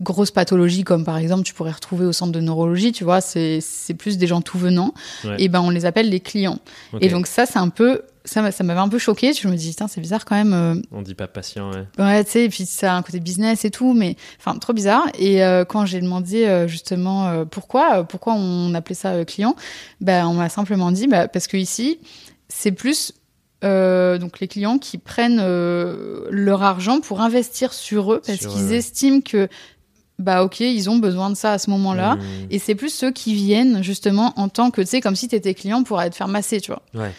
[0.02, 3.62] grosses pathologies comme par exemple tu pourrais retrouver au centre de neurologie, tu vois, c'est
[3.98, 4.94] plus des gens tout venant,
[5.38, 6.60] et ben on les appelle les clients.
[7.00, 9.34] Et donc ça c'est un peu ça, ça m'avait un peu choqué.
[9.34, 10.54] Je me dis, c'est bizarre quand même.
[10.54, 10.82] Euh...
[10.92, 11.86] On dit pas patient, ouais.
[11.98, 14.74] Ouais, tu sais, et puis ça a un côté business et tout, mais enfin, trop
[14.74, 15.08] bizarre.
[15.18, 19.56] Et euh, quand j'ai demandé euh, justement euh, pourquoi, pourquoi on appelait ça client,
[20.00, 22.00] ben, on m'a simplement dit, bah, parce que ici,
[22.48, 23.14] c'est plus
[23.64, 29.50] donc les clients qui prennent leur argent pour investir sur eux parce qu'ils estiment que
[30.22, 32.16] bah ok, ils ont besoin de ça à ce moment-là.
[32.16, 32.22] Mmh.
[32.52, 35.36] Et c'est plus ceux qui viennent justement en tant que, tu sais, comme si tu
[35.36, 36.82] étais client pour aller te faire masser, tu vois.
[36.94, 37.12] Ouais.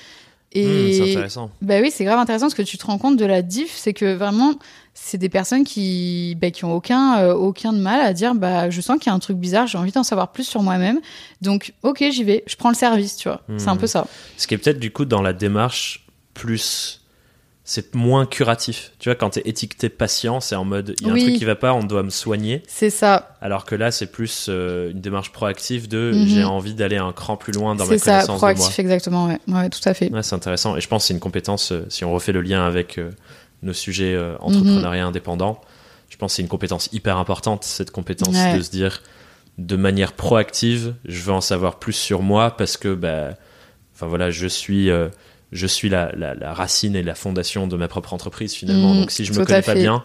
[0.55, 1.51] Et mmh, c'est intéressant.
[1.63, 3.95] Bah oui, c'est grave intéressant parce que tu te rends compte de la diff, c'est
[3.95, 4.55] que vraiment,
[4.93, 8.69] c'est des personnes qui, bah, qui ont aucun, euh, aucun de mal à dire, bah,
[8.69, 11.01] je sens qu'il y a un truc bizarre, j'ai envie d'en savoir plus sur moi-même.
[11.41, 13.41] Donc, ok, j'y vais, je prends le service, tu vois.
[13.57, 13.79] C'est un mmh.
[13.79, 14.07] peu ça.
[14.37, 17.02] Ce qui est peut-être du coup dans la démarche plus
[17.73, 18.93] c'est moins curatif.
[18.99, 21.37] Tu vois, quand tu es étiqueté patient, c'est en mode il y a un truc
[21.37, 22.63] qui va pas, on doit me soigner.
[22.69, 23.35] C'est ça.
[23.41, 26.27] Alors que là, c'est plus euh, une démarche proactive de mhm.
[26.27, 29.39] j'ai envie d'aller un cran plus loin dans ma connaissance ça, proactif, exactement, ouais.
[29.49, 29.71] ouais.
[29.71, 30.13] tout à fait.
[30.13, 30.77] Ouais, c'est intéressant.
[30.77, 33.11] Et je pense que c'est une compétence, euh, si on refait le lien avec euh,
[33.63, 35.59] nos sujets entrepreneuriat indépendant,
[36.11, 39.03] je pense que c'est une compétence hyper importante, cette compétence de se dire
[39.57, 43.31] de manière proactive, je veux en savoir plus sur moi parce que, bah,
[43.95, 44.91] enfin voilà, je suis
[45.53, 48.95] je suis la, la, racine et la fondation de ma propre entreprise finalement.
[48.95, 50.05] Mmh, Donc si je me connais pas bien,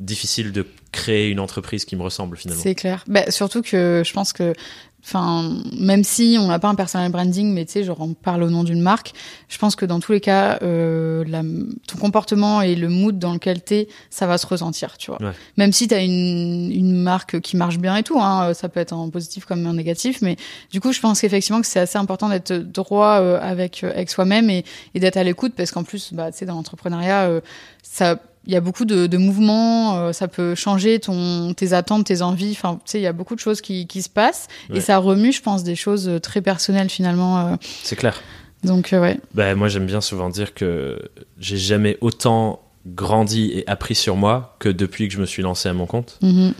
[0.00, 2.62] difficile de créer une entreprise qui me ressemble finalement.
[2.62, 3.04] C'est clair.
[3.06, 4.54] Bah, surtout que je pense que
[5.04, 8.42] Enfin, même si on n'a pas un personal branding, mais tu sais, genre on parle
[8.42, 9.12] au nom d'une marque,
[9.48, 11.42] je pense que dans tous les cas, euh, la,
[11.86, 15.18] ton comportement et le mood dans lequel t'es, ça va se ressentir, tu vois.
[15.56, 18.92] Même si t'as une, une marque qui marche bien et tout, hein, ça peut être
[18.92, 20.36] en positif comme en négatif, mais
[20.72, 24.10] du coup, je pense qu'effectivement que c'est assez important d'être droit euh, avec euh, avec
[24.10, 27.40] soi-même et, et d'être à l'écoute, parce qu'en plus, bah, tu sais, dans l'entrepreneuriat, euh,
[27.82, 32.06] ça il y a beaucoup de, de mouvements, euh, ça peut changer ton, tes attentes,
[32.06, 32.52] tes envies.
[32.52, 34.96] Enfin, tu sais, il y a beaucoup de choses qui, qui se passent et ça
[34.96, 37.38] remue, je pense, des choses euh, très personnelles finalement.
[37.38, 37.56] Euh.
[37.84, 38.20] C'est clair.
[38.64, 39.20] Donc, ouais.
[39.34, 40.98] Bah, moi, j'aime bien souvent dire que
[41.38, 45.68] j'ai jamais autant grandi et appris sur moi que depuis que je me suis lancé
[45.68, 46.18] à mon compte.
[46.22, 46.54] Mm-hmm.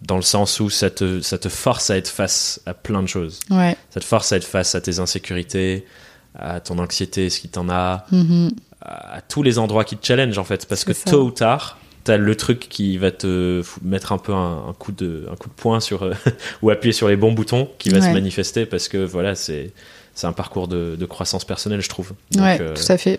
[0.00, 3.06] Dans le sens où ça te, ça te force à être face à plein de
[3.06, 3.40] choses.
[3.50, 3.76] Ouais.
[3.90, 5.84] Ça te force à être face à tes insécurités,
[6.38, 8.50] à ton anxiété, ce qui t'en a, mm-hmm
[8.84, 12.18] à, tous les endroits qui te challenge en fait, parce que tôt ou tard, t'as
[12.18, 15.80] le truc qui va te mettre un peu un, coup de un coup de poing
[15.80, 16.12] sur euh,
[16.62, 19.72] ou appuyer sur les bons boutons qui va se manifester parce que voilà c'est
[20.14, 22.12] c'est un parcours de, de, croissance personnelle je trouve.
[22.30, 23.18] Donc, ouais, euh, tout à fait.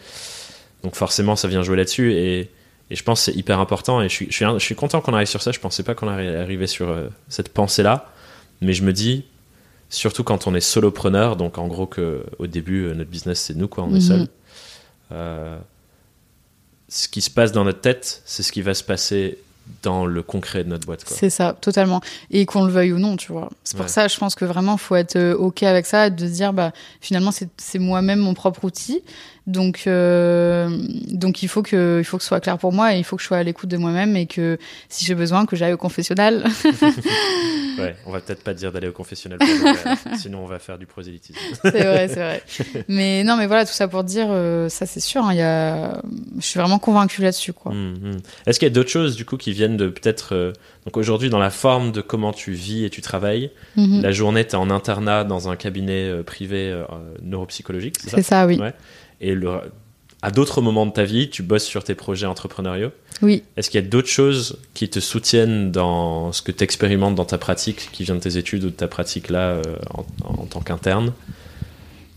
[0.83, 2.51] donc forcément ça vient jouer là-dessus et,
[2.89, 5.01] et je pense que c'est hyper important et je suis, je suis, je suis content
[5.01, 5.51] qu'on arrive sur ça.
[5.51, 8.13] Je pensais pas qu'on arriver sur euh, cette pensée là
[8.61, 9.25] mais je me dis
[9.89, 13.67] surtout quand on est solopreneur donc en gros que au début notre business c'est nous
[13.67, 14.01] quoi on est mhm.
[14.01, 14.27] seul
[15.11, 15.57] euh,
[16.89, 19.39] ce qui se passe dans notre tête, c'est ce qui va se passer
[19.81, 21.03] dans le concret de notre boîte.
[21.07, 22.01] C'est ça, totalement.
[22.29, 23.49] Et qu'on le veuille ou non, tu vois.
[23.63, 26.31] C'est pour ça, je pense que vraiment, faut être euh, OK avec ça, de se
[26.31, 29.01] dire, bah, finalement, c'est moi-même mon propre outil.
[29.47, 30.69] Donc, euh,
[31.11, 33.15] donc il faut que, il faut que ce soit clair pour moi et il faut
[33.15, 34.57] que je sois à l'écoute de moi-même et que
[34.89, 36.45] si j'ai besoin, que j'aille au confessionnal.
[37.77, 39.37] ouais, on va peut-être pas dire d'aller au confessionnal,
[40.17, 41.39] sinon on va faire du prosélytisme.
[41.61, 42.43] c'est vrai, c'est vrai.
[42.87, 46.01] Mais non, mais voilà, tout ça pour dire, euh, ça c'est sûr, hein, y a,
[46.39, 47.71] je suis vraiment convaincu là-dessus, quoi.
[47.71, 48.17] Hum, hum.
[48.47, 50.53] Est-ce qu'il y a d'autres choses du coup qui viennent de peut-être, euh,
[50.85, 54.01] donc aujourd'hui dans la forme de comment tu vis et tu travailles, mhm.
[54.01, 56.83] la journée tu es en internat dans un cabinet privé
[57.21, 58.17] neuropsychologique, c'est ça?
[58.17, 58.57] C'est ça, oui.
[58.57, 58.73] Ouais
[59.21, 59.35] et
[60.21, 62.91] à d'autres moments de ta vie, tu bosses sur tes projets entrepreneuriaux.
[63.21, 63.43] Oui.
[63.57, 67.25] Est-ce qu'il y a d'autres choses qui te soutiennent dans ce que tu expérimentes dans
[67.25, 69.61] ta pratique, qui vient de tes études ou de ta pratique là euh,
[70.23, 71.13] en, tant qu'interne,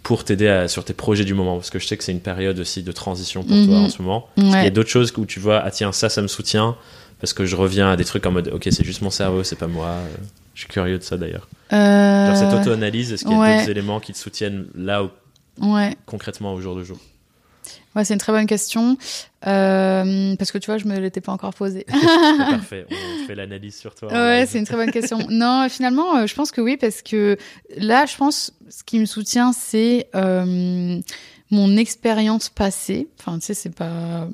[0.02, 1.56] pour t'aider sur tes projets du moment?
[1.56, 3.84] Parce que je sais que c'est une période aussi de transition pour toi mhm.
[3.84, 4.28] en ce moment.
[4.36, 6.76] Il y a d'autres choses où tu vois, ah tiens, ça, ça me soutient,
[7.20, 9.56] parce que je reviens à des trucs en mode, ok, c'est juste mon cerveau, c'est
[9.56, 9.96] pas moi.
[10.54, 11.46] Je suis curieux de ça d'ailleurs.
[11.72, 12.26] Euh...
[12.26, 15.10] Genre cette auto-analyse, est-ce qu'il y a d'autres éléments qui te soutiennent là où
[15.60, 15.96] ouais.
[16.06, 16.98] concrètement au jour le jour
[17.94, 18.96] Ouais, c'est une très bonne question.
[19.46, 21.84] Euh, parce que tu vois, je me l'étais pas encore posée.
[22.38, 24.12] parfait, on fait l'analyse sur toi.
[24.12, 25.18] Ouais, c'est une très bonne question.
[25.30, 27.36] non, finalement, euh, je pense que oui, parce que
[27.76, 31.00] là, je pense, ce qui me soutient, c'est euh,
[31.50, 33.08] mon expérience passée.
[33.18, 34.28] Enfin, tu sais, c'est pas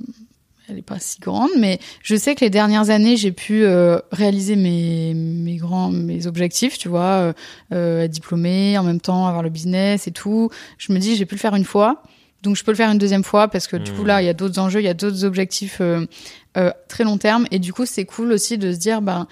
[0.69, 3.99] elle est pas si grande, mais je sais que les dernières années, j'ai pu euh,
[4.13, 7.33] réaliser mes, mes grands mes objectifs, tu vois, euh,
[7.73, 10.51] euh, être diplômée, en même temps avoir le business et tout.
[10.79, 12.03] Je me dis, j'ai pu le faire une fois,
[12.43, 14.29] donc je peux le faire une deuxième fois parce que du coup là, il y
[14.29, 15.83] a d'autres enjeux, il y a d'autres objectifs
[16.89, 19.27] très long terme, et du coup c'est cool aussi de se dire, ben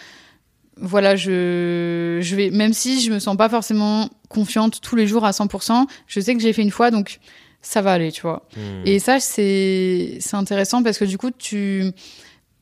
[0.77, 5.25] voilà, je, je vais, même si je me sens pas forcément confiante tous les jours
[5.25, 7.21] à 100%, je sais que j'ai fait une fois, donc
[7.63, 8.47] ça va aller, tu vois.
[8.57, 8.83] Hmm.
[8.85, 11.93] Et ça, c'est c'est intéressant parce que du coup, tu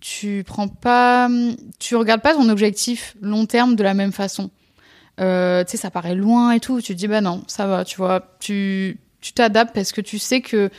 [0.01, 1.29] tu prends pas,
[1.79, 4.51] tu regardes pas ton objectif long terme de la même façon.
[5.21, 6.81] Euh, tu sais, ça paraît loin et tout.
[6.81, 8.37] Tu te dis bah non, ça va, tu vois.
[8.41, 10.71] Tu tu t'adaptes parce que tu sais que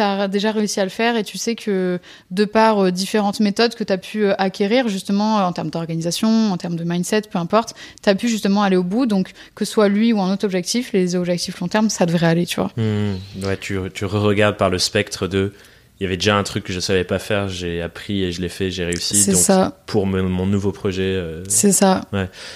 [0.00, 1.98] tu as déjà réussi à le faire et tu sais que
[2.30, 6.52] de par euh, différentes méthodes que tu as pu euh, acquérir justement en termes d'organisation,
[6.52, 9.06] en termes de mindset, peu importe, tu as pu justement aller au bout.
[9.06, 12.26] Donc que ce soit lui ou un autre objectif, les objectifs long terme, ça devrait
[12.26, 12.70] aller, tu vois.
[12.76, 13.14] Hmm.
[13.42, 15.52] Ouais, tu, tu re-regardes par le spectre de.
[15.98, 18.40] Il y avait déjà un truc que je savais pas faire, j'ai appris et je
[18.40, 19.16] l'ai fait, j'ai réussi.
[19.16, 22.00] C'est Donc ça, pour mon nouveau projet, euh, c'est ça.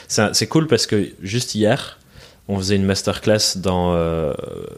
[0.08, 1.98] ça- c'est cool parce que juste hier,
[2.48, 4.34] on faisait une masterclass dans, euh,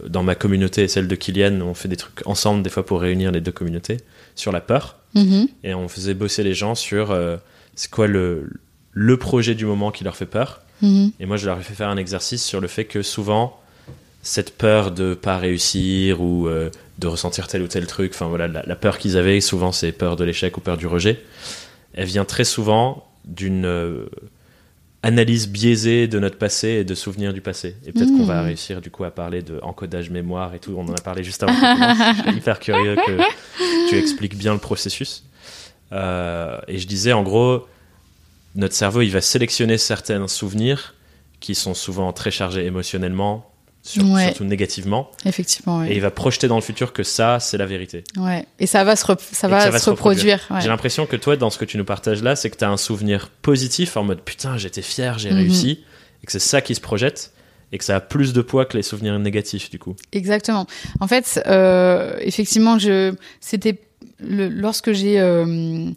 [0.08, 1.60] dans ma communauté et celle de Kylian.
[1.62, 3.98] On fait des trucs ensemble des fois pour réunir les deux communautés
[4.34, 4.96] sur la peur.
[5.14, 5.48] Mhm.
[5.64, 7.36] Et on faisait bosser les gens sur euh,
[7.74, 8.50] c'est quoi le,
[8.92, 10.60] le projet du moment qui leur fait peur.
[10.82, 11.10] Mhm.
[11.18, 13.58] Et moi, je leur ai fait faire un exercice sur le fait que souvent,
[14.22, 18.46] cette peur de pas réussir ou euh, de ressentir tel ou tel truc, enfin voilà,
[18.46, 21.22] la, la peur qu'ils avaient, souvent c'est peur de l'échec ou peur du rejet,
[21.94, 23.66] elle vient très souvent d'une
[25.02, 27.76] analyse biaisée de notre passé et de souvenirs du passé.
[27.86, 30.74] Et peut-être qu'on va réussir du coup à parler de encodage mémoire et tout.
[30.76, 31.52] On en a parlé juste avant.
[31.54, 33.20] Je suis hyper curieux que
[33.88, 35.24] tu expliques bien le processus.
[35.92, 37.66] Euh, et je disais en gros,
[38.56, 40.94] notre cerveau il va sélectionner certains souvenirs
[41.38, 43.48] qui sont souvent très chargés émotionnellement,
[43.96, 44.24] Ouais.
[44.26, 48.04] surtout négativement, Effectivement, et il va projeter dans le futur que ça c'est la vérité.
[48.16, 48.44] ouais.
[48.58, 50.40] Et ça va se, rep- ça va que ça va se se reproduire.
[50.50, 50.60] ouais.
[50.60, 52.70] J'ai l'impression que toi, dans ce que tu nous partages là, c'est que tu as
[52.70, 55.36] un souvenir positif en mode putain, j'étais fier, j'ai Mhm.
[55.36, 55.84] réussi,
[56.22, 57.32] et que c'est ça qui se projette,
[57.72, 59.96] et que ça a plus de poids que les souvenirs négatifs du coup.
[60.12, 60.66] Exactement.
[61.00, 63.76] En fait, euh, effectivement, je, c'était
[64.18, 65.90] le- lorsque j'ai euh,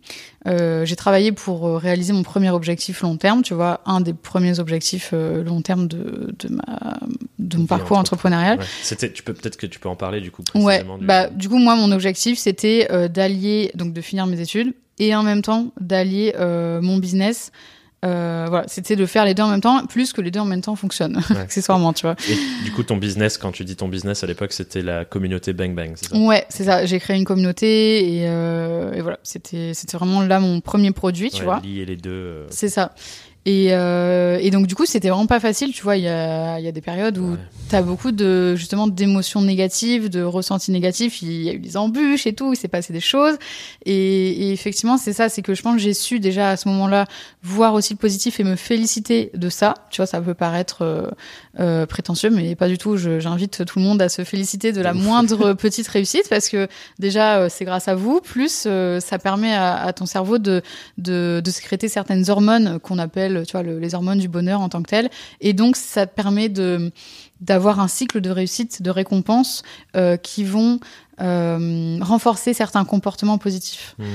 [0.47, 4.13] euh, j'ai travaillé pour euh, réaliser mon premier objectif long terme, tu vois, un des
[4.13, 6.97] premiers objectifs euh, long terme de, de ma
[7.39, 8.59] de mon parcours entrepre- entrepreneurial.
[8.59, 8.65] Ouais.
[8.81, 11.47] C'était, tu peux peut-être que tu peux en parler du coup Ouais, du- bah du
[11.49, 15.71] coup moi mon objectif c'était d'allier donc de finir mes études et en même temps
[15.79, 16.33] d'allier
[16.81, 17.51] mon business.
[18.05, 20.45] Euh, voilà, c'était de faire les deux en même temps, plus que les deux en
[20.45, 21.37] même temps fonctionnent, Ouais.
[21.41, 22.15] accessoirement, tu vois.
[22.29, 25.51] Et du coup, ton business, quand tu dis ton business à l'époque, c'était la communauté
[25.51, 26.17] Bang Bang, c'est ça?
[26.17, 26.85] Ouais, c'est ça.
[26.85, 31.29] J'ai créé une communauté et, euh, et voilà, c'était c'était vraiment là mon premier produit,
[31.29, 31.59] tu Ouais, vois.
[31.61, 32.09] Lier les deux.
[32.09, 32.93] euh, C'est ça.
[33.45, 35.95] Et, euh, et donc du coup, c'était vraiment pas facile, tu vois.
[35.95, 37.37] Il y a, il y a des périodes où ouais.
[37.69, 41.21] t'as beaucoup de justement d'émotions négatives, de ressentis négatifs.
[41.21, 42.53] Il y a eu des embûches et tout.
[42.53, 43.37] Il s'est passé des choses.
[43.85, 43.93] Et,
[44.47, 45.29] et effectivement, c'est ça.
[45.29, 47.05] C'est que je pense que j'ai su déjà à ce moment-là
[47.41, 49.73] voir aussi le positif et me féliciter de ça.
[49.89, 51.09] Tu vois, ça peut paraître euh,
[51.59, 52.95] euh, prétentieux, mais pas du tout.
[52.97, 56.67] J'invite tout le monde à se féliciter de la moindre petite réussite parce que
[56.99, 58.21] déjà, euh, c'est grâce à vous.
[58.21, 60.61] Plus, euh, ça permet à, à ton cerveau de,
[60.97, 64.69] de, de sécréter certaines hormones qu'on appelle, tu vois, le- les hormones du bonheur en
[64.69, 65.09] tant que telles.
[65.41, 66.91] Et donc, ça permet de
[67.41, 69.63] d'avoir un cycle de réussite, de récompense
[69.95, 70.79] euh, qui vont
[72.01, 73.95] renforcer certains comportements positifs.
[73.99, 74.05] Hmm.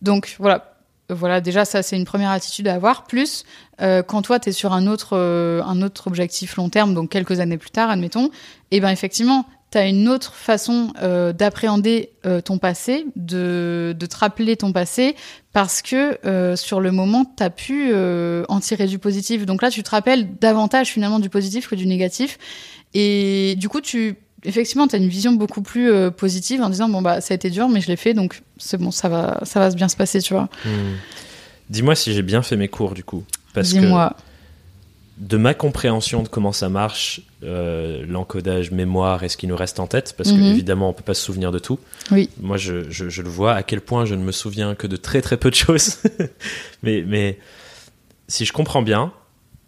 [0.00, 0.71] Donc voilà,
[1.10, 3.04] voilà déjà ça c'est une première attitude à avoir.
[3.04, 3.44] Plus
[3.80, 7.10] euh, quand toi tu es sur un autre euh, un autre objectif long terme, donc
[7.10, 8.30] quelques années plus tard, admettons,
[8.70, 12.10] et ben effectivement tu as une autre façon euh, d'appréhender
[12.44, 15.16] ton passé, de, de te rappeler ton passé,
[15.54, 16.18] parce que
[16.56, 19.46] sur le moment, tu as pu en tirer du positif.
[19.46, 22.38] Donc là, tu te rappelles davantage finalement du positif que du négatif.
[22.94, 26.88] Et du coup, tu effectivement, tu as une vision beaucoup plus euh, positive en disant,
[26.88, 29.40] bon, bah, ça a été dur, mais je l'ai fait, donc c'est bon, ça va,
[29.44, 30.48] ça va bien se passer, tu vois.
[30.64, 30.94] Hmm.
[31.70, 33.24] Dis-moi si j'ai bien fait mes cours du coup.
[33.54, 34.14] Parce que Dis-moi.
[35.18, 39.78] de ma compréhension de comment ça marche, euh, l'encodage mémoire et ce qui nous reste
[39.80, 40.38] en tête, parce Mhm.
[40.38, 41.78] que évidemment on peut pas se souvenir de tout.
[42.10, 42.28] Oui.
[42.40, 44.96] Moi je, je, je le vois à quel point je ne me souviens que de
[44.96, 45.98] très très peu de choses.
[46.82, 47.38] mais, mais
[48.28, 49.12] si je comprends bien,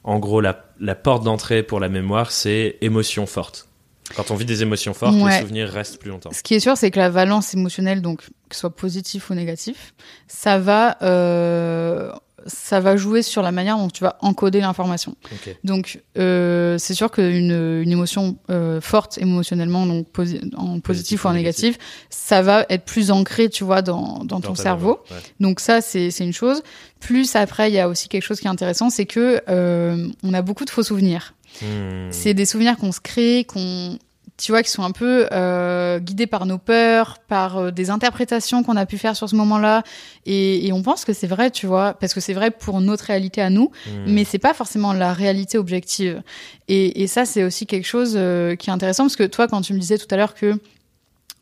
[0.03, 3.69] en gros la, la porte d'entrée pour la mémoire c'est émotion forte.
[4.17, 5.37] Quand on vit des émotions fortes, Ouais.
[5.37, 6.31] les souvenirs restent plus longtemps.
[6.33, 9.35] Ce qui est sûr, c'est que la valence émotionnelle, donc que ce soit positif ou
[9.35, 9.95] négatif,
[10.29, 12.13] ça va, euh,
[12.47, 15.17] ça va jouer sur la manière dont tu vas encoder l'information.
[15.65, 17.51] Donc, euh, c'est sûr qu'une
[17.83, 21.79] une émotion euh, forte émotionnellement, donc posi- en positif, ou en négatif,
[22.11, 25.01] ça va être plus ancré, tu vois, dans, dans ton cerveau.
[25.11, 25.17] ouais.
[25.41, 26.63] Donc ça, c'est une chose.
[27.01, 29.41] Plus après, il y a aussi quelque chose qui est intéressant, c'est que
[30.23, 31.35] on a beaucoup de faux souvenirs.
[31.63, 32.09] Hmm.
[32.11, 33.99] C'est des souvenirs qu'on se crée, qu'on
[34.37, 38.65] tu vois, qui sont un peu euh, guidés par nos peurs, par euh, des interprétations
[38.65, 39.85] qu'on a pu faire sur ce moment-là,
[40.27, 43.05] et, et on pense que c'est vrai, tu vois, parce que c'est vrai pour notre
[43.05, 44.13] réalité à nous, Hmm.
[44.13, 46.21] mais c'est pas forcément la réalité objective.
[46.67, 49.61] Et, et ça, c'est aussi quelque chose euh, qui est intéressant parce que toi, quand
[49.61, 50.59] tu me disais tout à l'heure que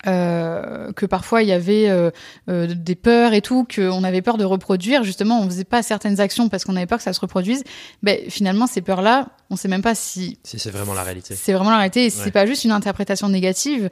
[0.06, 2.10] euh, que parfois il y avait euh,
[2.48, 5.04] euh, des peurs et tout, qu'on avait peur de reproduire.
[5.04, 7.62] Justement, on faisait pas certaines actions parce qu'on avait peur que ça se reproduise.
[8.02, 11.34] Ben finalement, ces peurs-là, on sait même pas si Si c'est vraiment la réalité.
[11.36, 12.06] c'est vraiment la réalité.
[12.06, 12.30] Et c'est Ouais.
[12.30, 13.90] pas juste une interprétation négative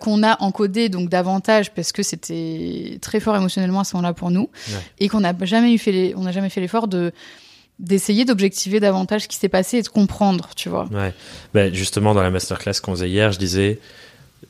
[0.00, 4.30] qu'on a encodée donc davantage parce que c'était très fort émotionnellement à ce moment-là pour
[4.30, 4.74] nous Ouais.
[4.98, 7.12] et qu'on n'a jamais eu fait les, on n'a jamais fait l'effort de
[7.78, 10.88] d'essayer d'objectiver davantage ce qui s'est passé et de comprendre, tu vois.
[10.90, 11.14] Ouais.
[11.54, 13.78] Ben, justement, dans la masterclass qu'on faisait hier, je disais,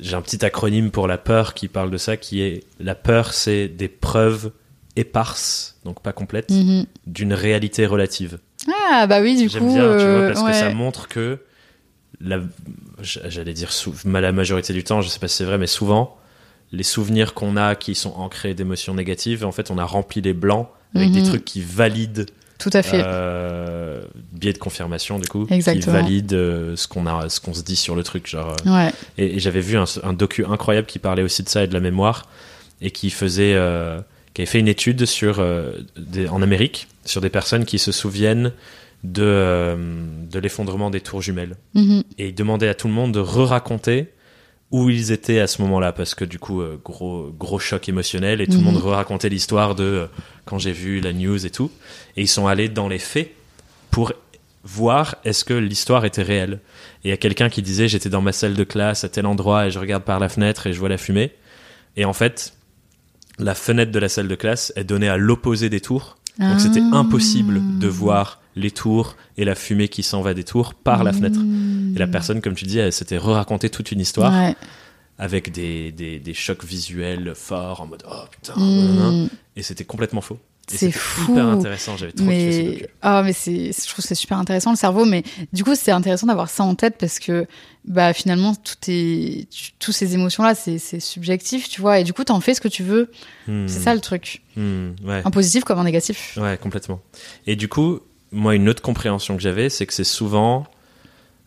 [0.00, 3.32] j'ai un petit acronyme pour la peur qui parle de ça, qui est la peur,
[3.32, 4.52] c'est des preuves
[4.96, 6.86] éparses, donc pas complètes, Mhm.
[7.06, 8.38] d'une réalité relative.
[8.90, 9.72] Ah bah oui, du J'aime coup.
[9.74, 11.38] bien, tu vois, euh, parce que ça montre que
[12.20, 12.40] la,
[13.00, 13.70] j'allais dire
[14.04, 16.16] la majorité du temps, je sais pas si c'est vrai, mais souvent,
[16.72, 20.32] les souvenirs qu'on a qui sont ancrés d'émotions négatives, en fait, on a rempli les
[20.34, 21.26] blancs avec des Mhm.
[21.26, 22.26] trucs qui valident
[22.58, 23.00] Tout à fait.
[23.04, 25.84] euh, biais de confirmation du coup Exactement.
[25.84, 28.70] qui valide euh, ce qu'on a ce qu'on se dit sur le truc genre euh,
[28.70, 28.92] Ouais.
[29.16, 31.74] et, et j'avais vu un, un docu incroyable qui parlait aussi de ça et de
[31.74, 32.26] la mémoire
[32.80, 34.00] et qui faisait euh,
[34.34, 35.44] qui avait fait une étude sur
[35.96, 38.52] des- en Amérique sur des personnes qui se souviennent
[39.04, 39.76] de
[40.30, 42.02] de l'effondrement des tours jumelles Mhm.
[42.18, 44.08] et il demandait à tout le monde de re-raconter
[44.70, 48.46] où ils étaient à ce moment-là parce que du coup gros gros choc émotionnel et
[48.46, 48.64] tout le Mhm.
[48.64, 50.08] monde re-racontait l'histoire de
[50.48, 51.70] quand j'ai vu la news et tout
[52.16, 53.30] et ils sont allés dans les faits
[53.90, 54.12] pour
[54.64, 56.60] voir est-ce que l'histoire était réelle
[57.04, 59.26] et il y a quelqu'un qui disait j'étais dans ma salle de classe à tel
[59.26, 61.32] endroit et je regarde par la fenêtre et je vois la fumée
[61.96, 62.54] et en fait
[63.38, 66.80] la fenêtre de la salle de classe est donnée à l'opposé des tours donc c'était
[66.92, 66.98] Ah.
[66.98, 71.12] impossible de voir les tours et la fumée qui s'en va des tours par la
[71.12, 71.94] fenêtre Mmh.
[71.96, 74.54] et la personne, comme tu dis, elle s'était re-raconté toute une histoire Ouais.
[75.18, 78.76] Avec des, des, des chocs visuels forts en mode oh putain, Mmh.
[78.96, 79.28] nanana.
[79.56, 80.38] et c'était complètement faux.
[80.70, 81.32] C'est fou.
[81.32, 82.86] hyper intéressant, j'avais trop kiffé ce mais docu.
[83.00, 85.22] ah mais c'est je trouve que c'est super intéressant le cerveau mais
[85.54, 87.46] du coup c'est intéressant d'avoir ça en tête parce que
[87.86, 89.46] bah finalement tout est
[89.78, 92.68] tous ces émotions là c'est subjectif tu vois et du coup t'en fais ce que
[92.68, 93.10] tu veux
[93.46, 93.66] Hmm.
[93.66, 95.22] c'est ça le truc Hmm, ouais.
[95.24, 97.00] en positif comme en négatif ouais, complètement.
[97.46, 98.00] Et du coup,
[98.30, 100.66] moi, une autre compréhension que j'avais, c'est que c'est souvent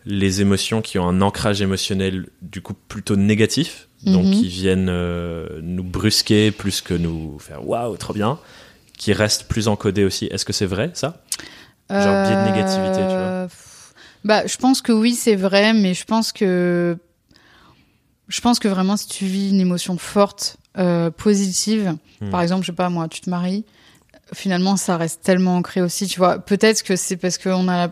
[0.05, 4.31] les émotions qui ont un ancrage émotionnel du coup plutôt négatif, donc Mhm.
[4.33, 8.39] qui viennent euh, nous brusquer plus que nous faire waouh, trop bien,
[8.97, 10.25] qui restent plus encodés aussi.
[10.31, 11.21] Est-ce que c'est vrai ça?
[11.89, 13.25] Genre biais de négativité, tu vois.
[13.25, 13.47] Euh,
[14.23, 16.95] bah je pense que oui c'est vrai mais je pense que
[18.27, 22.29] je pense que vraiment si tu vis une émotion forte euh, positive Hmm.
[22.29, 23.65] par exemple je sais pas moi tu te maries
[24.31, 27.91] finalement ça reste tellement ancré aussi tu vois peut-être que c'est parce qu'on a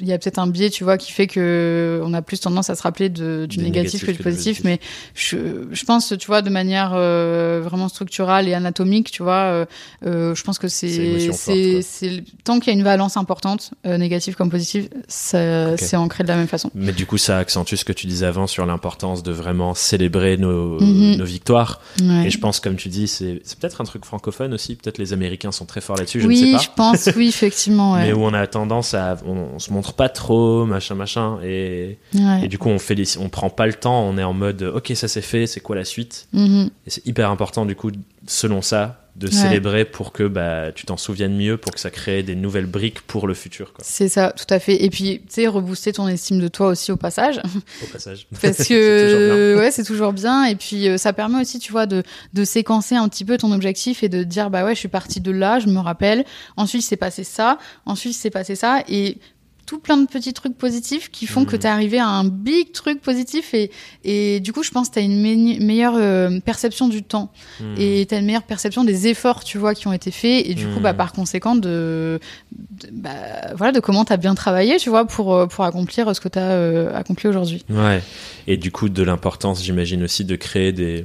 [0.00, 2.70] il y a peut-être un biais tu vois qui fait que on a plus tendance
[2.70, 4.80] à se rappeler de, du négatif que du positif mais
[5.14, 5.36] je,
[5.70, 9.64] je pense tu vois de manière euh, vraiment structurale et anatomique tu vois euh,
[10.06, 14.50] euh, je pense que C'est tant qu'il y a une valence importante euh, négative comme
[14.50, 18.06] positive c'est ancré de la même façon Mais du coup, ça accentue ce que tu
[18.06, 21.16] disais avant sur l'importance de vraiment célébrer nos, Mhm.
[21.16, 21.80] nos victoires.
[22.00, 22.26] Ouais.
[22.26, 24.76] Et je pense, comme tu dis, c'est peut-être un truc francophone aussi.
[24.76, 27.92] Peut-être les Américains sont très forts là-dessus, je oui ne sais je pense oui effectivement
[27.94, 27.98] pas.
[28.00, 28.06] ouais.
[28.06, 29.16] Mais où on a tendance à.
[29.26, 31.38] On, on se montre pas trop, machin, machin.
[31.42, 32.44] Et, Ouais.
[32.44, 34.02] et du coup, on, fait les- on prend pas le temps.
[34.08, 36.70] On est en mode, ok, ça c'est fait, c'est quoi la suite Mhm.
[36.86, 37.90] Et c'est hyper important, du coup,
[38.26, 39.32] selon ça, de Ouais.
[39.32, 43.00] célébrer pour que bah, tu t'en souviennes mieux, pour que ça crée des nouvelles briques
[43.02, 46.38] pour le futur, c'est ça tout à fait et puis tu sais rebooster ton estime
[46.40, 47.40] de toi aussi au passage
[47.82, 48.28] au passage.
[48.40, 51.86] parce C'est que ouais c'est toujours bien et puis euh, ça permet aussi tu vois
[51.86, 54.88] de de séquencer un petit peu ton objectif et de dire bah ouais je suis
[54.88, 56.24] partie de là je me rappelle
[56.56, 59.18] ensuite il s'est passé ça ensuite il s'est passé ça et
[59.66, 61.60] tout plein de petits trucs positifs qui font que Mhm.
[61.60, 63.70] tu es arrivé à un big truc positif et
[64.04, 67.32] et du coup je pense que tu as une me- meilleure euh, perception du temps
[67.60, 67.74] Hmm.
[67.78, 70.54] et tu as une meilleure perception des efforts tu vois qui ont été faits et
[70.54, 72.18] du coup bah par conséquent de,
[72.52, 73.10] de- bah,
[73.54, 76.28] voilà de comment tu as bien travaillé tu vois pour euh, pour accomplir ce que
[76.28, 78.02] tu as accompli aujourd'hui Ouais.
[78.46, 81.04] Et du coup, de l'importance, j'imagine aussi, de créer des,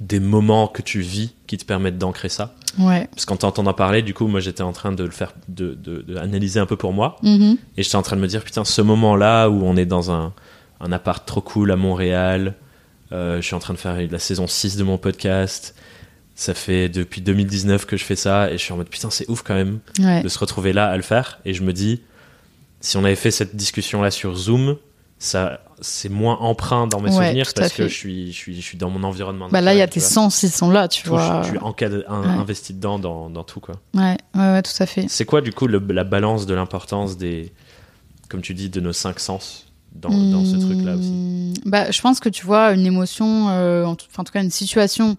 [0.00, 2.54] des moments que tu vis qui te permettent d'ancrer ça.
[2.78, 5.74] ouais Parce qu'en t'entendant parler, du coup, moi, j'étais en train de le faire, de,
[5.74, 7.16] de, de analyser un peu pour moi.
[7.22, 7.56] Mhm.
[7.76, 10.32] Et j'étais en train de me dire, putain, ce moment-là où on est dans un,
[10.80, 12.54] un appart trop cool à Montréal,
[13.12, 15.74] euh, je suis en train de faire la saison 6 de mon podcast.
[16.34, 19.28] Ça fait depuis 2019 que je fais ça et je suis en mode putain, c'est
[19.30, 20.20] ouf quand même Ouais.
[20.22, 21.38] de se retrouver là à le faire.
[21.44, 22.00] Et je me dis,
[22.80, 24.76] si on avait fait cette discussion-là sur Zoom,
[25.24, 28.60] ça, c'est moins emprunt dans mes Ouais, souvenirs parce que je suis, je suis, je
[28.60, 29.48] suis dans mon environnement.
[29.50, 31.40] Bah là, il y a tes sens, ils sont là, tu Tout, vois.
[31.42, 32.28] je, je suis encadré- un- Ouais.
[32.40, 33.76] investi dedans dans, dans tout quoi.
[33.94, 35.06] Ouais, ouais, ouais, tout à fait.
[35.08, 37.52] C'est quoi du coup le- la balance de l'importance des,
[38.28, 41.10] comme tu dis, de nos cinq sens dans, dans ce truc-là aussi?
[41.10, 44.32] Hmm, Bah, je pense que tu vois une émotion, euh, en, tout, enfin, en tout
[44.32, 45.16] cas une situation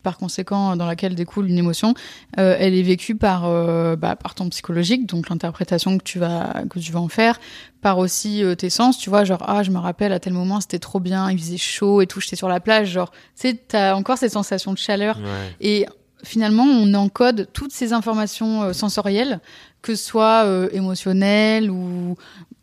[0.00, 1.94] par conséquent dans laquelle découle une émotion,
[2.38, 6.62] euh, elle est vécue par euh, bah, par ton psychologique, donc l'interprétation que tu vas
[6.70, 7.40] que tu vas en faire,
[7.80, 10.60] par aussi euh, tes sens, tu vois, genre ah je me rappelle à tel moment
[10.60, 13.54] c'était trop bien, il faisait chaud et tout, j'étais sur la plage, genre tu sais
[13.54, 15.56] t'as encore cette sensation de chaleur Ouais.
[15.60, 15.86] et
[16.22, 19.40] finalement on encode toutes ces informations sensorielles,
[19.82, 22.16] que ce soit émotionnelles ou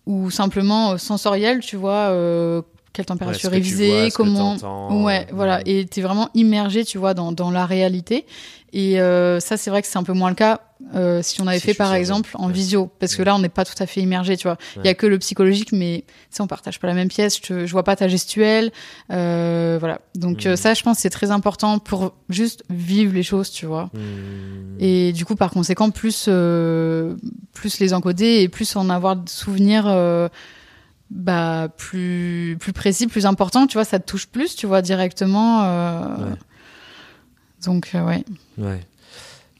[0.07, 2.09] ou simplement sensorielles, tu vois.
[2.93, 4.57] Quelle température Ouais, vois, que comment
[5.05, 5.63] ouais voilà ouais.
[5.65, 8.25] et t'es vraiment immergé tu vois dans, dans la réalité
[8.73, 10.61] et euh, ça c'est vrai que c'est un peu moins le cas
[10.95, 12.53] euh, si on avait Si fait par exemple en Ouais.
[12.53, 13.25] visio parce que Ouais.
[13.25, 14.95] là on n'est pas tout à fait immergé tu vois il y a Ouais.
[14.95, 17.83] que le psychologique mais sais on partage pas la même pièce je, te- je vois
[17.83, 18.71] pas ta gestuelle
[19.11, 23.51] euh, voilà donc euh, ça je pense c'est très important pour juste vivre les choses
[23.51, 24.77] tu vois Hmm.
[24.79, 27.15] et du coup, par conséquent, plus, euh,
[27.53, 30.27] plus les encoder et plus en avoir de souvenirs euh,
[31.13, 35.63] bah, plus, plus précis, plus importants, tu vois, ça te touche plus, tu vois, directement.
[35.65, 36.35] euh, Ouais.
[37.65, 38.23] Donc, euh, ouais.
[38.57, 38.79] Ouais.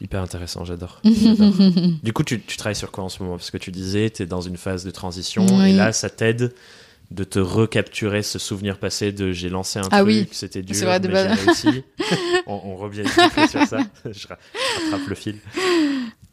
[0.00, 1.00] Hyper intéressant, j'adore.
[2.02, 3.36] Du coup, tu, tu travailles sur quoi en ce moment?
[3.36, 5.70] Parce que tu disais, tu es dans une phase de transition, Oui.
[5.70, 6.52] et là, ça t'aide
[7.12, 10.28] de te recapturer ce souvenir passé de j'ai lancé un Ah truc, oui.
[10.32, 11.38] c'était dur, vrai, de mais base.
[11.38, 11.84] j'ai réussi.
[12.46, 13.78] on, on revient sur ça,
[14.10, 14.38] je ra-
[14.90, 15.36] rattrape le fil.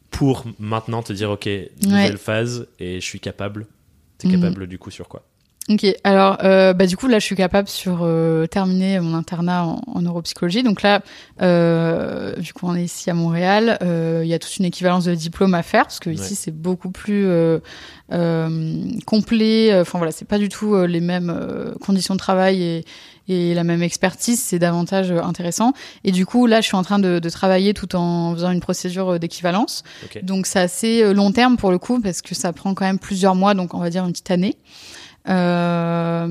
[0.10, 1.48] Pour maintenant te dire, ok,
[1.84, 3.68] nouvelle phase, et je suis capable.
[4.20, 4.40] T'es Mhm.
[4.42, 5.24] capable du coup sur quoi?
[5.72, 9.66] Ok, alors euh, bah, du coup là je suis capable sur euh, terminer mon internat
[9.66, 10.64] en, en neuropsychologie.
[10.64, 11.02] Donc là,
[11.44, 15.14] euh, vu qu'on est ici à Montréal, euh, il y a toute une équivalence de
[15.14, 16.36] diplôme à faire parce que ici Ouais.
[16.36, 17.60] c'est beaucoup plus euh,
[18.12, 19.80] euh, complet.
[19.80, 21.34] Enfin voilà, c'est pas du tout les mêmes
[21.86, 22.86] conditions de travail et,
[23.30, 24.42] et la même expertise.
[24.42, 25.74] C'est davantage euh, intéressant.
[26.04, 28.60] Et du coup là, je suis en train de, de travailler tout en faisant une
[28.60, 29.84] procédure euh, d'équivalence.
[30.24, 33.00] Donc c'est assez euh, long terme pour le coup parce que ça prend quand même
[33.00, 34.58] plusieurs mois, donc on va dire une petite année.
[35.30, 36.28] Euh,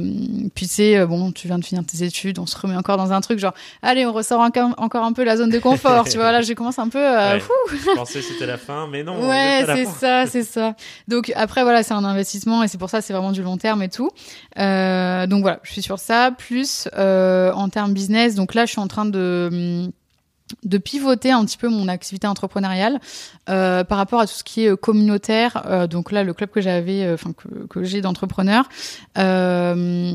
[0.54, 3.12] puis c'est euh, bon, tu viens de finir tes études, on se remet encore dans
[3.12, 6.16] un truc genre allez, on ressort encore, encore un peu la zone de confort, tu
[6.16, 7.42] vois là, je commence un peu à Ouais.
[7.70, 9.14] Je pensais que c'était la fin, mais non.
[9.20, 10.74] on Ouais, c'est ça, c'est ça.
[11.06, 13.82] Donc après voilà, c'est un investissement et c'est pour ça c'est vraiment du long terme
[13.82, 14.10] et tout.
[14.58, 16.32] Euh, donc voilà, je suis sur ça.
[16.36, 19.92] Plus euh, en termes business, donc là je suis en train de hum,
[20.64, 23.00] de pivoter un petit peu mon activité entrepreneuriale
[23.48, 25.62] euh, par rapport à tout ce qui est euh, communautaire.
[25.66, 27.32] Euh, donc là, le club que j'avais, euh, enfin
[27.68, 28.68] que, j'ai d'entrepreneurs,
[29.18, 30.14] euh,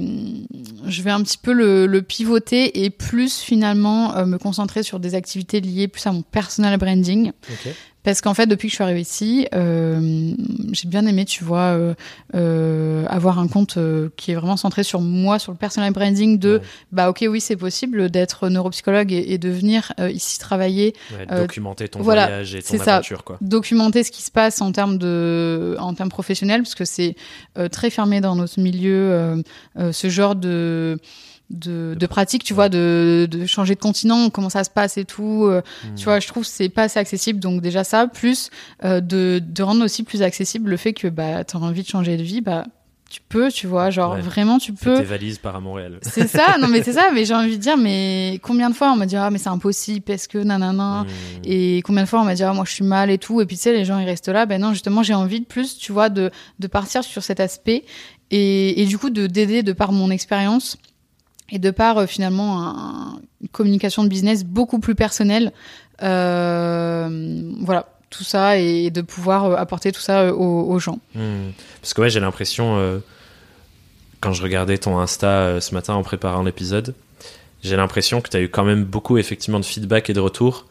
[0.86, 5.16] je vais un petit peu le, le pivoter et plus finalement me concentrer sur des
[5.16, 7.32] activités liées plus à mon personal branding.
[7.50, 7.74] Ok.
[8.04, 10.34] Parce qu'en fait, depuis que je suis arrivée ici, euh,
[10.74, 11.93] j'ai bien aimé, tu vois, euh,
[12.36, 16.38] euh, avoir un compte euh, qui est vraiment centré sur moi, sur le personal branding
[16.38, 16.62] de, Ouais.
[16.91, 21.26] bah ok, oui, c'est possible d'être neuropsychologue et, et de venir euh, ici travailler, Ouais,
[21.32, 22.95] Euh, documenter ton voilà, voyage et ton ça.
[22.95, 23.38] aventure, quoi.
[23.39, 27.16] documenter ce qui se passe en termes de, en termes professionnels, parce que c'est
[27.72, 29.41] très fermé dans notre milieu,
[29.91, 30.97] ce genre de
[31.50, 35.06] de, de pratique, tu vois, de, de changer de continent, comment ça se passe et
[35.06, 35.46] tout.
[35.46, 35.96] euh, Hmm.
[35.96, 37.39] tu vois, je trouve que c'est pas assez accessible.
[37.39, 38.50] Donc déjà ça, plus
[38.84, 42.18] euh, de, de rendre aussi plus accessible le fait que bah t'as envie de changer
[42.18, 42.66] de vie, bah
[43.10, 44.22] tu peux, tu vois, genre Ouais.
[44.22, 44.96] vraiment tu peux.
[44.96, 46.00] tes valises par à Montréal.
[46.02, 48.91] C'est ça, non mais c'est ça, mais j'ai envie de dire, mais combien de fois
[48.91, 51.04] on m'a dit ah mais c'est impossible parce que nanana.
[51.04, 51.08] Hmm.
[51.44, 53.46] Et combien de fois on m'a dit ah moi je suis mal et tout et
[53.46, 55.78] puis tu sais les gens ils restent là ben non justement j'ai envie de plus
[55.78, 57.86] tu vois de de partir sur cet aspect
[58.32, 60.78] et, et du coup de d'aider de par mon expérience
[61.54, 65.51] et de par euh, finalement un- une communication de business beaucoup plus personnelle
[66.01, 71.51] euh, voilà tout ça et de pouvoir euh, apporter tout ça aux, gens Hmm.
[71.82, 73.01] Parce que ouais, j'ai l'impression,
[74.20, 76.93] quand je regardais ton Insta ce matin en préparant l'épisode,
[77.64, 80.66] j'ai l'impression que tu as eu quand même beaucoup effectivement de feedback et de retours,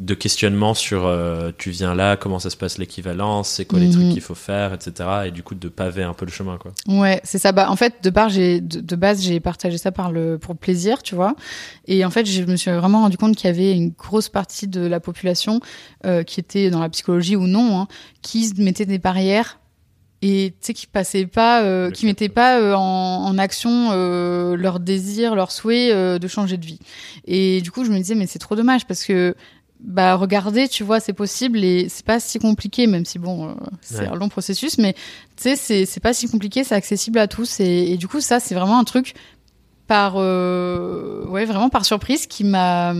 [0.00, 3.86] de questionnements sur euh, tu viens là, comment ça se passe l'équivalence, c'est quoi les
[3.88, 3.92] Mhm.
[3.92, 5.08] trucs qu'il faut faire, etc.
[5.26, 6.72] Et du coup de paver un peu le chemin, quoi.
[6.88, 7.52] Ouais, c'est ça.
[7.52, 10.54] Bah, en fait, de part, j'ai de, de base, j'ai partagé ça par le pour
[10.54, 11.36] le plaisir, tu vois.
[11.86, 14.68] Et en fait, je me suis vraiment rendu compte qu'il y avait une grosse partie
[14.68, 15.60] de la population
[16.06, 17.86] euh, qui était dans la psychologie ou non, hein,
[18.22, 19.58] qui se mettait des barrières
[20.22, 24.54] et tu sais qui passaient pas, euh, qui mettaient pas euh, en, en action euh,
[24.56, 26.78] leur désir, leur souhait de changer de vie.
[27.26, 29.34] Et du coup, je me disais mais c'est trop dommage parce que
[29.82, 33.54] bah regardez, tu vois, c'est possible et c'est pas si compliqué, même si bon, euh,
[33.80, 34.06] c'est Ouais.
[34.08, 35.00] un long processus, mais tu
[35.44, 38.40] sais, c'est c'est pas si compliqué, c'est accessible à tous et, et du coup, ça,
[38.40, 39.14] c'est vraiment un truc
[39.86, 42.94] par, euh, ouais, vraiment par surprise qui m'a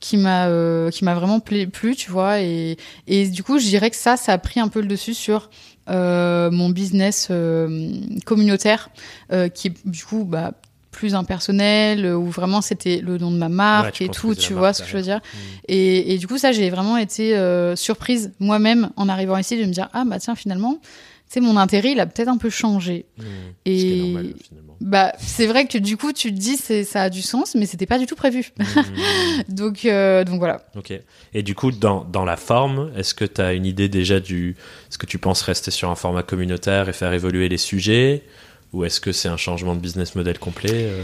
[0.00, 3.90] qui m'a euh, qui m'a vraiment plu, tu vois et et du coup, je dirais
[3.90, 5.50] que ça, ça a pris un peu le dessus sur
[5.88, 7.92] euh, mon business euh,
[8.24, 8.90] communautaire
[9.54, 10.52] qui est du coup bah
[10.96, 14.34] plus impersonnel euh, où vraiment c'était le nom de ma marque Ouais, tu et tout
[14.34, 15.60] tu vois ce que je veux dire derrière.
[15.68, 19.64] et, et du coup, ça, j'ai vraiment été euh, surprise moi-même en arrivant ici de
[19.64, 20.80] me dire ah bah tiens finalement
[21.28, 23.06] sais, mon intérêt, il a peut-être un peu changé.
[23.18, 23.22] Hmm.
[23.64, 24.76] Et- Ce qui est normal, finalement.
[24.80, 27.66] Bah, c'est vrai que du coup, tu te dis, c'est, ça a du sens, mais
[27.66, 28.52] c'était pas du tout prévu.
[28.58, 28.64] Hmm.
[29.48, 30.66] donc, euh, donc voilà.
[30.76, 30.92] Ok.
[31.34, 34.56] Et du coup, dans, dans la forme, est-ce que tu as une idée déjà du.
[34.88, 38.22] Est-ce que tu penses rester sur un format communautaire et faire évoluer les sujets?
[38.72, 41.02] Ou est-ce que c'est un changement de business model complet euh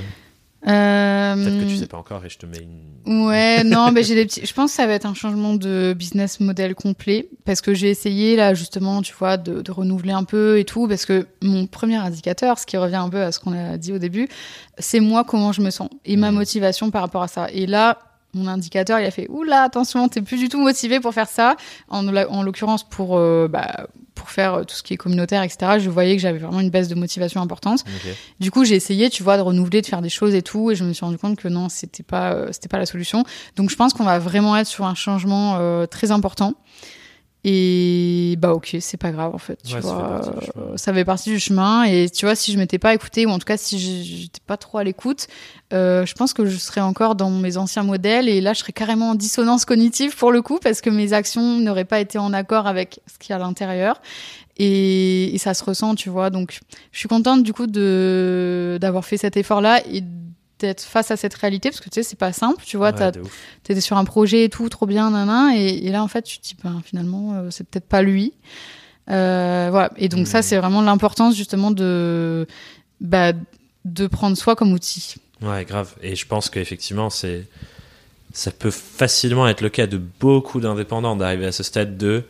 [0.68, 3.26] Euh, Peut-être que tu sais pas encore et je te mets une.
[3.26, 4.46] Ouais, non, mais j'ai des petits.
[4.46, 7.90] Je pense que ça va être un changement de business model complet parce que j'ai
[7.90, 11.66] essayé là justement, tu vois, de, de renouveler un peu et tout parce que mon
[11.66, 14.28] premier indicateur, ce qui revient un peu à ce qu'on a dit au début,
[14.78, 16.36] c'est moi comment je me sens et ma Mhm.
[16.38, 17.48] motivation par rapport à ça.
[17.52, 17.98] Et là,
[18.34, 21.56] mon indicateur, il a fait oula, attention, t'es plus du tout motivé pour faire ça.
[21.88, 25.78] En, en l'occurrence, pour euh, bah, pour faire tout ce qui est communautaire, etc.
[25.78, 27.84] Je voyais que j'avais vraiment une baisse de motivation importante.
[28.40, 30.74] Du coup, j'ai essayé, tu vois, de renouveler, de faire des choses et tout, et
[30.74, 33.24] je me suis rendu compte que non, c'était pas, euh, c'était pas la solution.
[33.56, 36.54] Donc, je pense qu'on va vraiment être sur un changement euh, très important.
[37.44, 39.58] Et bah ok, c'est pas grave en fait.
[39.64, 40.20] Tu Ouais, ça fait vois.
[40.58, 41.82] Euh, ça fait partie du chemin.
[41.84, 44.56] Et tu vois, si je m'étais pas écoutée, ou en tout cas si j'étais pas
[44.56, 45.26] trop à l'écoute,
[45.72, 48.28] euh, je pense que je serais encore dans mes anciens modèles.
[48.28, 51.58] Et là, je serais carrément en dissonance cognitive pour le coup, parce que mes actions
[51.58, 54.00] n'auraient pas été en accord avec ce qu'il y a à l'intérieur.
[54.58, 56.30] Et, et ça se ressent, tu vois.
[56.30, 56.60] Donc,
[56.92, 60.04] je suis contente du coup de d'avoir fait cet effort-là et
[60.66, 63.12] d'être face à cette réalité parce que tu sais c'est pas simple tu vois Ouais,
[63.62, 66.38] t'étais sur un projet et tout trop bien nanan et, et là en fait tu
[66.38, 68.32] te dis ben, finalement euh, c'est peut-être pas lui
[69.10, 72.46] Euh, voilà et donc ça c'est vraiment l'importance justement de
[73.00, 73.32] bah,
[73.84, 75.92] de prendre soi comme outil Ouais, grave.
[76.02, 77.44] Et je pense qu'effectivement, c'est.
[78.32, 82.22] Ça peut facilement être le cas de beaucoup d'indépendants d'arriver à ce stade de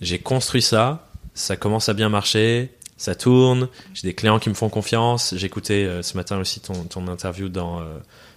[0.00, 4.54] j'ai construit ça, ça commence à bien marcher, ça tourne, j'ai des clients qui me
[4.54, 5.34] font confiance.
[5.36, 7.84] J'écoutais euh, ce matin aussi ton, ton interview dans euh,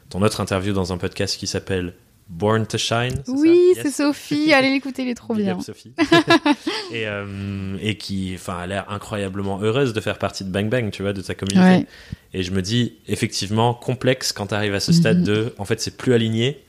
[0.10, 1.94] ton autre interview dans un podcast qui s'appelle
[2.30, 3.24] Born to Shine.
[3.28, 3.90] oui c'est.
[3.92, 5.94] Sophie allez l'écouter il est trop bien Sophie.
[6.92, 10.92] et, euh, et qui enfin, a l'air incroyablement heureuse de faire partie de Bang Bang,
[10.92, 11.70] tu vois, de ta communauté.
[11.70, 11.86] Ouais.
[12.34, 15.24] Et je me dis, effectivement, complexe quand tu arrives à ce stade Mhm.
[15.26, 16.64] de, en fait, c'est plus aligné,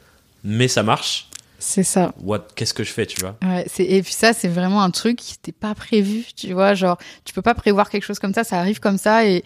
[0.45, 1.29] mais ça marche.
[1.59, 3.37] C'est ça What, qu'est-ce que je fais, tu vois?
[3.43, 6.75] Ouais, c'est et puis ça c'est vraiment un truc qui n'était pas prévu, tu vois,
[6.75, 9.45] genre tu peux pas prévoir quelque chose comme ça, ça arrive comme ça et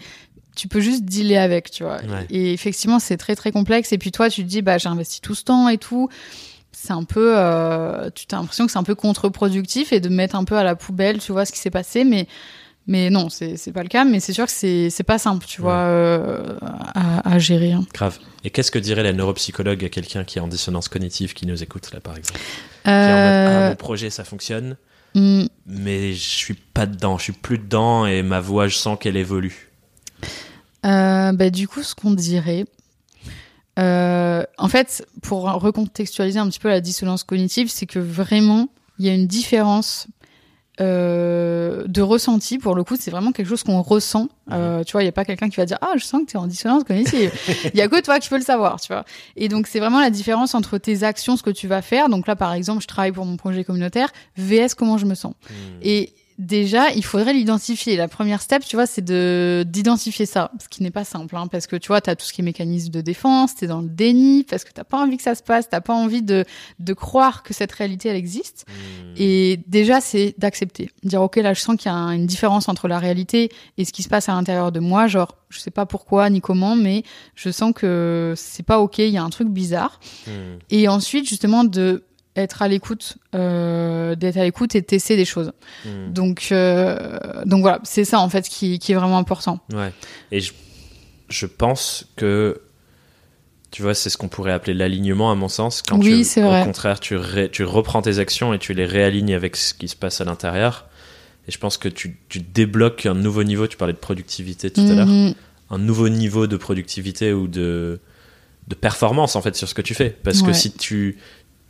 [0.54, 1.96] tu peux juste dealer avec, tu vois.
[2.02, 2.26] Ouais.
[2.28, 5.20] Et effectivement, c'est très très complexe et puis toi tu te dis bah j'ai investi
[5.20, 6.08] tout ce temps et tout.
[6.72, 10.36] C'est un peu euh, tu as l'impression que c'est un peu contre-productif et de mettre
[10.36, 12.26] un peu à la poubelle, tu vois ce qui s'est passé mais
[12.86, 15.64] mais non, c'est pas le cas, mais c'est sûr que c'est pas simple, tu Ouais.
[15.66, 16.56] vois, euh,
[16.94, 17.72] à, à gérer.
[17.72, 17.84] hein.
[17.94, 18.18] Grave.
[18.44, 21.62] Et qu'est-ce que dirait la neuropsychologue à quelqu'un qui est en dissonance cognitive, qui nous
[21.62, 22.40] écoute là, par exemple?
[22.84, 24.76] Qui est en mode, ah, Euh, mon projet, ça fonctionne,
[25.14, 28.98] hmm, mais je suis pas dedans, je suis plus dedans et ma voix, je sens
[29.00, 29.70] qu'elle évolue.
[30.84, 32.64] Euh, bah, du coup, ce qu'on dirait,
[33.78, 38.68] euh, en fait, pour recontextualiser un petit peu la dissonance cognitive, c'est que vraiment,
[38.98, 40.08] il y a une différence
[40.82, 42.58] euh, de ressenti.
[42.58, 44.28] Pour le coup, c'est vraiment quelque chose qu'on ressent.
[44.50, 46.26] Euh, tu vois, il n'y a pas quelqu'un qui va dire Ah, je sens que
[46.26, 47.32] tu es en dissonance cognitive.
[47.72, 49.04] Il y a que toi qui peux le savoir, tu vois.
[49.36, 52.08] Et donc, c'est vraiment la différence entre tes actions, ce que tu vas faire.
[52.08, 55.34] Donc là, par exemple, je travaille pour mon projet communautaire, VS, comment je me sens.
[55.48, 55.54] Hmm.
[55.82, 57.96] Et déjà, il faudrait l'identifier.
[57.96, 61.46] La première step, tu vois, c'est de d'identifier ça, ce qui n'est pas simple, hein,
[61.46, 63.88] parce que tu vois, t'as tout ce qui est mécanisme de défense, t'es dans le
[63.88, 66.44] déni, parce que t'as pas envie que ça se passe, t'as pas envie de
[66.78, 68.64] de croire que cette réalité elle existe.
[68.68, 69.14] Hmm.
[69.16, 72.68] Et déjà, c'est d'accepter, dire ok, là, je sens qu'il y a un- une différence
[72.68, 75.06] entre la réalité et ce qui se passe à l'intérieur de moi.
[75.06, 77.02] Genre, je sais pas pourquoi ni comment, mais
[77.34, 78.98] je sens que c'est pas ok.
[78.98, 80.00] Il y a un truc bizarre.
[80.26, 80.58] Hmm.
[80.70, 82.04] Et ensuite, justement, de
[82.36, 85.52] être à l'écoute, euh, d'être à l'écoute et de tester des choses.
[85.84, 86.12] Hmm.
[86.12, 89.60] Donc, euh, donc voilà, c'est ça en fait qui, qui est vraiment important.
[89.72, 89.92] Ouais.
[90.30, 90.52] Et je,
[91.28, 92.60] je pense que,
[93.70, 95.82] tu vois, c'est ce qu'on pourrait appeler l'alignement, à mon sens.
[95.82, 96.64] Quand Oui, c'est au vrai.
[96.64, 99.96] contraire, tu, ré- tu reprends tes actions et tu les réalignes avec ce qui se
[99.96, 100.86] passe à l'intérieur.
[101.48, 103.66] Et je pense que tu, tu débloques un nouveau niveau.
[103.66, 105.06] Tu parlais de productivité tout à l'heure.
[105.06, 105.34] Mhm.
[105.70, 107.98] Un nouveau niveau de productivité ou de,
[108.68, 110.10] de performance, en fait, sur ce que tu fais.
[110.22, 111.16] Parce que si tu,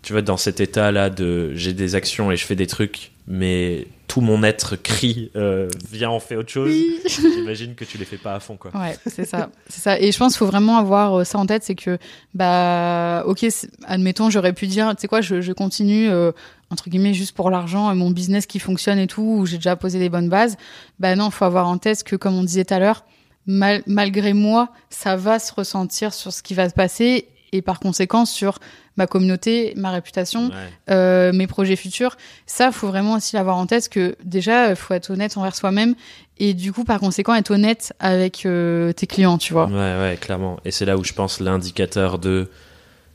[0.02, 3.86] tu vois, dans cet état-là de j'ai des actions et je fais des trucs, mais
[4.08, 6.68] tout mon être crie, euh, viens, on fait autre chose.
[6.70, 6.98] Oui.
[7.06, 8.70] J'imagine que tu les fais pas à fond, quoi.
[8.74, 9.98] Ouais, c'est ça, c'est ça.
[9.98, 11.96] Et je pense qu'il faut vraiment avoir euh, ça en tête, c'est que
[12.34, 13.46] bah ok,
[13.84, 16.32] admettons, j'aurais pu dire, tu sais quoi, je, je continue euh,
[16.70, 19.98] entre guillemets juste pour l'argent, mon business qui fonctionne et tout, où j'ai déjà posé
[19.98, 20.56] les bonnes bases.
[20.98, 23.04] Bah non, faut avoir en tête que comme on disait tout à l'heure,
[23.46, 27.78] mal- malgré moi, ça va se ressentir sur ce qui va se passer et par
[27.80, 28.58] conséquent sur
[28.96, 30.46] ma communauté, ma réputation.
[30.48, 30.52] Ouais.
[30.90, 32.16] euh, mes projets futurs.
[32.46, 35.94] Ça, faut vraiment aussi l'avoir en tête que déjà, euh, faut être honnête envers soi-même
[36.38, 39.66] et du coup, par conséquent, être honnête avec euh, tes clients, tu vois.
[39.66, 40.58] Ouais, ouais, clairement.
[40.64, 42.48] Et c'est là où je pense l'indicateur de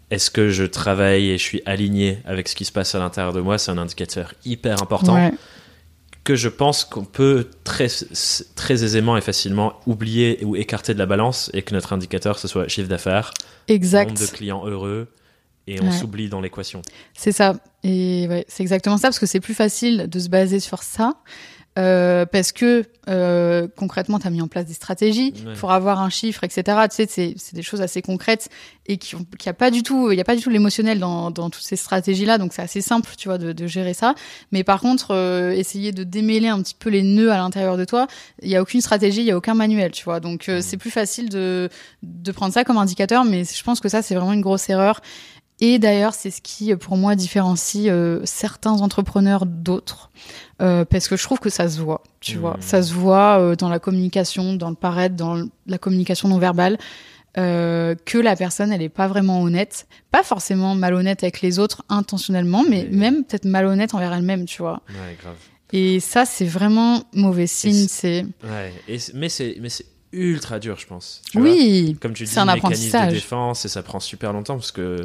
[0.10, 3.34] est-ce que je travaille et je suis aligné avec ce qui se passe à l'intérieur
[3.34, 5.34] de moi, c'est un indicateur hyper important Ouais.
[6.24, 7.88] que je pense qu'on peut très,
[8.56, 12.48] très aisément et facilement oublier ou écarter de la balance et que notre indicateur ce
[12.48, 13.34] soit chiffre d'affaires,
[13.70, 15.08] nombre de clients heureux
[15.68, 15.92] et on Ouais.
[15.92, 16.82] s'oublie dans l'équation.
[17.14, 17.56] C'est ça.
[17.84, 21.14] Et ouais, c'est exactement ça, parce que c'est plus facile de se baser sur ça.
[21.78, 25.54] euh, parce que euh, concrètement, tu as mis en place des stratégies Ouais.
[25.54, 26.64] pour avoir un chiffre, etc.
[26.90, 28.50] Tu sais, c'est c'est des choses assez concrètes
[28.88, 31.30] et qui qui a pas du tout, il y a pas du tout l'émotionnel dans,
[31.30, 32.40] dans toutes ces stratégies-là.
[32.40, 34.16] Donc c'est assez simple, tu vois, de, de gérer ça.
[34.52, 37.86] Mais par contre, euh, essayer de démêler un petit peu les nœuds à l'intérieur de
[37.86, 38.08] toi,
[38.42, 40.20] il y a aucune stratégie, il y a aucun manuel, tu vois.
[40.20, 40.62] Donc euh, Mhm.
[40.64, 41.70] c'est plus facile de
[42.02, 43.24] de prendre ça comme indicateur.
[43.24, 45.00] Mais je pense que ça, c'est vraiment une grosse erreur.
[45.60, 50.12] Et d'ailleurs, c'est ce qui, pour moi, différencie euh, certains entrepreneurs d'autres.
[50.62, 52.42] Euh, parce que je trouve que ça se voit, tu Mhm.
[52.42, 52.58] vois.
[52.60, 56.78] Ça se voit euh, dans la communication, dans le paraître, dans la communication non verbale,
[57.36, 59.88] que la personne, elle est pas vraiment honnête.
[60.12, 64.82] Pas forcément malhonnête avec les autres intentionnellement, mais même peut-être malhonnête envers elle-même, tu vois.
[64.90, 65.36] Ouais, grave.
[65.72, 67.88] Et ça, c'est vraiment mauvais signe.
[67.88, 68.74] c'est- Ouais.
[68.88, 71.22] Et mais c'est mais c'est ultra dur, je pense.
[71.30, 71.48] Tu vois?
[71.50, 73.14] Oui, Comme tu dis, c'est un mécanisme de apprentissage.
[73.14, 74.96] défense et ça prend super longtemps parce que,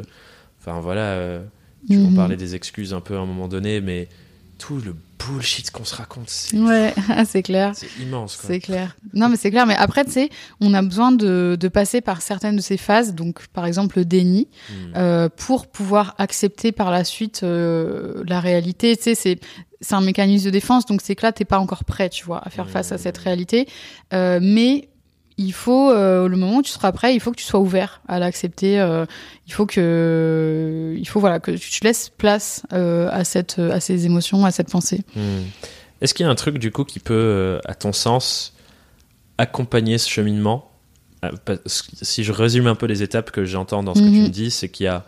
[0.65, 1.43] enfin voilà, euh,
[1.89, 2.13] tu Mhm.
[2.13, 4.07] on parlait des excuses un peu à un moment donné, mais
[4.57, 6.93] tout le bullshit qu'on se raconte, c'est Ouais,
[7.25, 7.71] c'est clair.
[7.75, 8.39] c'est immense.
[8.41, 8.95] C'est clair.
[9.13, 9.65] Non, mais c'est clair.
[9.65, 10.29] Mais après, tu sais,
[10.61, 14.05] on a besoin de, de passer par certaines de ces phases, donc par exemple le
[14.05, 14.93] déni, Hmm.
[14.95, 18.95] euh, pour pouvoir accepter par la suite euh, la réalité.
[18.95, 19.39] Tu sais, c'est
[19.81, 22.41] c'est un mécanisme de défense, donc c'est que là, t'es pas encore prêt, tu vois,
[22.45, 23.67] à faire face à cette réalité.
[24.13, 24.87] Euh, mais
[25.37, 28.01] il faut, euh, le moment où tu seras prêt, il faut que tu sois ouvert
[28.07, 28.79] à l'accepter.
[28.79, 29.05] euh,
[29.47, 33.79] il faut que, il faut voilà que tu te laisses place euh, à cette, à
[33.79, 35.01] ces émotions, à cette pensée.
[35.15, 35.41] Hmm.
[36.01, 38.53] Est-ce qu'il y a un truc du coup qui peut, euh, à ton sens,
[39.37, 40.69] accompagner ce cheminement?
[41.65, 44.23] Si je résume un peu les étapes que j'entends dans ce que tu Mhm.
[44.23, 45.05] me dis, c'est qu'il y a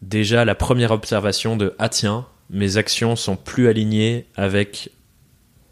[0.00, 4.90] déjà la première observation de ah tiens, mes actions sont plus alignées avec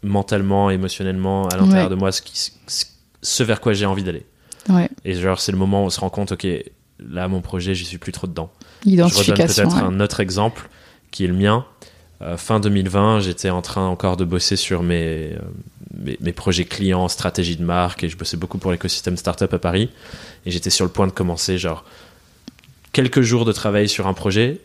[0.03, 1.89] mentalement, émotionnellement, à l'intérieur Ouais.
[1.89, 2.85] de moi, ce, qui, ce-
[3.21, 4.25] ce vers quoi j'ai envie d'aller.
[4.69, 4.89] Ouais.
[5.05, 6.47] Et genre, c'est le moment où on se rend compte, ok,
[6.99, 8.51] là, mon projet, j'y suis plus trop dedans.
[8.85, 9.63] Je redonne Identification.
[9.63, 9.81] peut-être ouais.
[9.83, 10.69] un autre exemple
[11.11, 11.65] qui est le mien.
[12.21, 15.39] Euh, fin 2020, j'étais en train encore de bosser sur mes, euh,
[15.97, 19.59] mes, mes projets clients, stratégie de marque, et je bossais beaucoup pour l'écosystème startup à
[19.59, 19.89] Paris.
[20.45, 21.83] Et j'étais sur le point de commencer, genre,
[22.93, 24.61] quelques jours de travail sur un projet.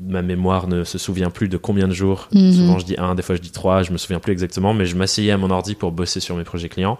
[0.00, 2.28] Ma mémoire ne se souvient plus de combien de jours.
[2.32, 2.52] Mhm.
[2.52, 4.86] Souvent, je dis un, des fois, je dis trois, je me souviens plus exactement, mais
[4.86, 6.98] je m'asseyais à mon ordi pour bosser sur mes projets clients.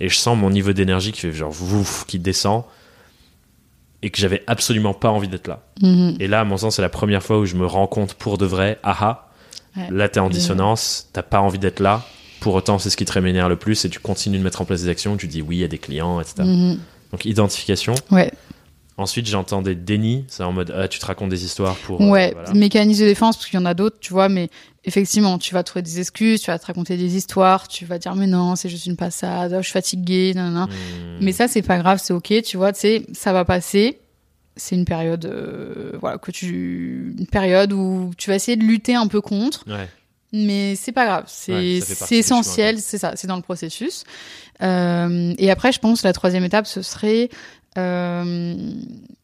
[0.00, 2.64] Et je sens mon niveau d'énergie qui fait genre vouf, qui descend.
[4.02, 5.62] Et que j'avais absolument pas envie d'être là.
[5.80, 6.16] Mhm.
[6.20, 8.36] Et là, à mon sens, c'est la première fois où je me rends compte pour
[8.38, 9.30] de vrai, aha,
[9.76, 9.88] Ouais.
[9.90, 12.02] là t'es en dissonance, t'as pas envie d'être là.
[12.40, 14.64] Pour autant, c'est ce qui te rémunère le plus et tu continues de mettre en
[14.66, 16.34] place des actions, tu dis oui à des clients, etc.
[16.44, 16.78] Mhm.
[17.12, 17.94] Donc identification.
[18.10, 18.30] Ouais,
[18.96, 22.00] Ensuite, j'entends des dénis, c'est en mode ah, tu te racontes des histoires pour.
[22.00, 22.30] euh, ouais.
[22.32, 22.52] voilà.
[22.52, 24.50] Mécanisme de défense, parce qu'il y en a d'autres, tu vois, mais
[24.84, 28.14] effectivement, tu vas trouver des excuses, tu vas te raconter des histoires, tu vas dire,
[28.16, 30.68] mais non, c'est juste une passade, oh, je suis fatiguée, nan, nan, nan.
[30.68, 31.18] Hmm.
[31.24, 33.98] Mais ça, c'est pas grave, c'est ok, tu vois, tu sais, ça va passer.
[34.56, 38.94] C'est une période, euh, voilà, que tu, une période où tu vas essayer de lutter
[38.94, 39.88] un peu contre, Ouais.
[40.32, 41.80] mais c'est pas grave, c'est Ouais,
[42.18, 44.04] essentiel, c'est ça, c'est dans le processus.
[44.62, 47.30] Euh, et après, je pense la troisième étape, ce serait,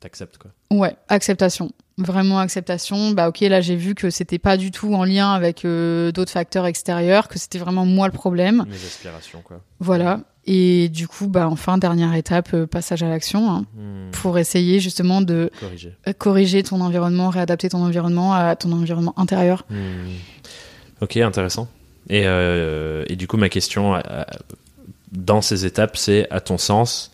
[0.01, 0.51] T'acceptes quoi.
[0.70, 1.70] Ouais, acceptation.
[1.98, 3.11] Vraiment acceptation.
[3.11, 6.32] Bah ok, là j'ai vu que c'était pas du tout en lien avec euh, d'autres
[6.32, 8.64] facteurs extérieurs, que c'était vraiment moi le problème.
[8.68, 9.61] Mes aspirations quoi.
[9.80, 10.20] Voilà.
[10.46, 14.11] Et du coup, bah enfin dernière étape, euh, passage à l'action, hein, Hmm.
[14.12, 15.94] pour essayer justement de Corriger.
[16.09, 19.66] euh, corriger ton environnement, réadapter ton environnement à ton environnement intérieur.
[19.68, 20.09] Hmm.
[21.03, 21.68] Ok, intéressant.
[22.09, 24.01] Et, euh, et du coup, ma question euh,
[25.12, 27.12] dans ces étapes, c'est à ton sens,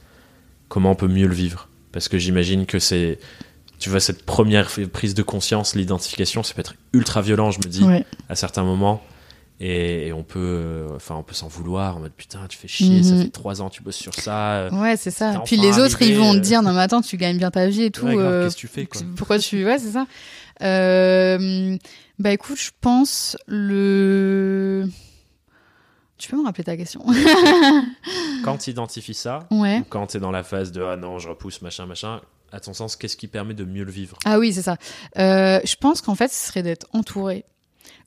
[0.68, 3.18] comment on peut mieux le vivre Parce que j'imagine que c'est,
[3.78, 7.64] tu vois, cette première prise de conscience, l'identification, ça peut être ultra violent, je me
[7.70, 8.04] dis, Ouais.
[8.28, 9.02] à certains moments.
[9.58, 12.68] Et, et on peut, euh, enfin, on peut s'en vouloir en mode putain, tu fais
[12.68, 13.22] chier, ça Mhm.
[13.22, 14.52] fait trois ans tu bosses sur ça.
[14.56, 15.40] euh, Ouais, c'est ça.
[15.46, 17.66] Puis les autres, ils vont te euh, dire non mais attends, tu gagnes bien ta
[17.66, 18.04] vie et tout.
[18.04, 19.64] ouais, euh, qu'est-ce que tu fais quoi Pourquoi tu.
[19.64, 20.06] Ouais, c'est ça.
[20.60, 21.74] Euh,
[22.18, 24.84] bah écoute, je pense le.
[26.18, 27.04] Tu peux me rappeler ta question?
[28.44, 29.78] Quand tu identifies ça, Ouais.
[29.80, 32.20] ou quand tu es dans la phase de ah non, je repousse, machin, machin,
[32.52, 34.16] à ton sens, qu'est-ce qui permet de mieux le vivre?
[34.24, 34.76] Ah oui, c'est ça.
[35.18, 37.44] Euh, je pense qu'en fait, ce serait d'être entouré.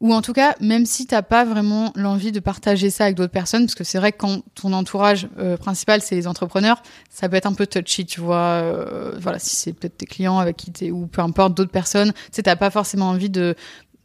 [0.01, 3.33] Ou en tout cas, même si t'as pas vraiment l'envie de partager ça avec d'autres
[3.33, 7.27] personnes, parce que c'est vrai que quand ton entourage euh, principal c'est les entrepreneurs, ça
[7.27, 8.37] peut être un peu touchy, tu vois.
[8.63, 12.13] euh, voilà, si c'est peut-être tes clients avec qui t'es ou peu importe d'autres personnes,
[12.13, 13.55] tu sais, t'as pas forcément envie de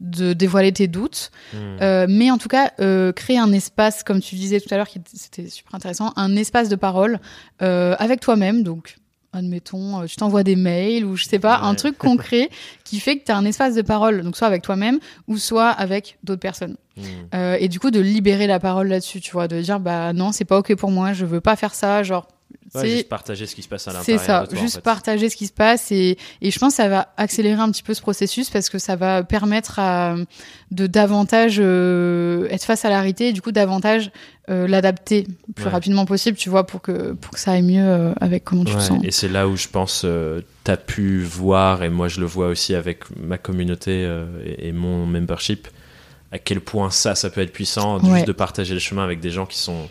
[0.05, 1.31] de dévoiler tes doutes.
[1.53, 1.57] Hmm.
[1.81, 4.89] Euh, mais en tout cas, euh, créer un espace, comme tu disais tout à l'heure,
[4.89, 7.19] qui était- c'était super intéressant, un espace de parole
[7.63, 8.63] euh, avec toi-même.
[8.63, 8.97] Donc,
[9.33, 12.49] admettons, tu t'envoies des mails ou je sais pas, un truc concret
[12.85, 15.71] qui fait que tu as un espace de parole, donc soit avec toi-même ou soit
[15.71, 16.77] avec d'autres personnes.
[17.35, 20.31] Euh, et du coup, de libérer la parole là-dessus, tu vois, de dire, bah non,
[20.31, 22.29] c'est pas ok pour moi, je veux pas faire ça, genre.
[22.75, 24.21] Ouais, juste partager ce qui se passe à l'intérieur.
[24.21, 24.83] C'est ça, de toi, juste en fait.
[24.83, 27.83] partager ce qui se passe et, et je pense que ça va accélérer un petit
[27.83, 30.17] peu ce processus parce que ça va permettre à,
[30.71, 34.11] de davantage euh, être face à la réalité et du coup davantage
[34.51, 35.71] euh, l'adapter plus Ouais.
[35.71, 38.73] rapidement possible, tu vois, pour que, pour que ça aille mieux euh, avec comment tu
[38.73, 39.05] te Ouais, sens.
[39.05, 42.49] et c'est là où je pense euh, t'as pu voir et moi je le vois
[42.49, 45.69] aussi avec ma communauté euh, et, et mon membership
[46.33, 49.31] à quel point ça ça peut être puissant juste de partager le chemin avec des
[49.31, 49.89] gens qui sont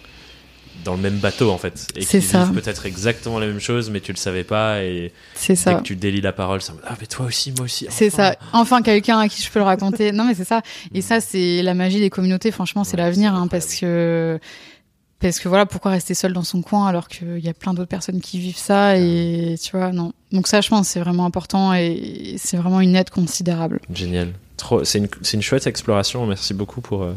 [0.84, 2.44] dans le même bateau en fait et C'est qui ça.
[2.46, 5.76] vivent peut-être exactement la même chose mais tu le savais pas et C'est dès ça.
[5.76, 8.36] que tu délies la parole ça me ah mais toi aussi moi aussi C'est ça.
[8.54, 10.12] Enfin, quelqu'un à qui je peux le raconter.
[10.14, 10.62] non, mais c'est ça.
[10.94, 12.52] Et ça, c'est la magie des communautés.
[12.52, 14.40] Franchement, c'est Ouais, l'avenir, hein, parce que
[15.20, 17.88] parce que voilà, pourquoi rester seul dans son coin alors qu'il y a plein d'autres
[17.90, 20.12] personnes qui vivent ça et tu vois, non.
[20.34, 23.80] Donc ça, je pense, c'est vraiment important et c'est vraiment une aide considérable.
[23.94, 24.34] Génial.
[24.58, 26.26] Trop, c'est une, c'est une chouette exploration.
[26.28, 27.14] Merci beaucoup pour euh,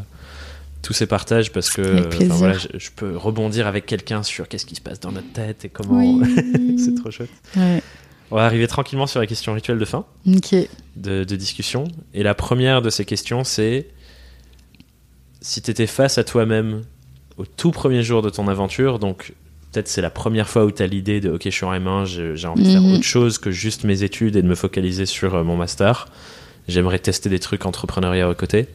[0.81, 4.65] tous ces partages parce que enfin, voilà, je, je peux rebondir avec quelqu'un sur qu'est-ce
[4.65, 5.99] qui se passe dans notre tête et comment.
[5.99, 6.77] Oui.
[6.77, 7.29] c'est trop chouette.
[7.55, 7.81] Ouais.
[8.31, 10.53] On va arriver tranquillement sur les questions rituelles de fin Ok.
[10.97, 11.85] de, de discussion.
[12.13, 13.87] Et la première de ces questions, c'est
[15.41, 16.81] si tu étais face à toi-même
[17.37, 19.33] au tout premier jour de ton aventure, donc
[19.71, 22.05] peut-être c'est la première fois où tu as l'idée de ok, je suis en M1,
[22.05, 22.93] je- j'ai envie de faire Mhm.
[22.95, 26.07] autre chose que juste mes études et de me focaliser sur euh, mon master.
[26.67, 28.67] J'aimerais tester des trucs entrepreneuriat à côté.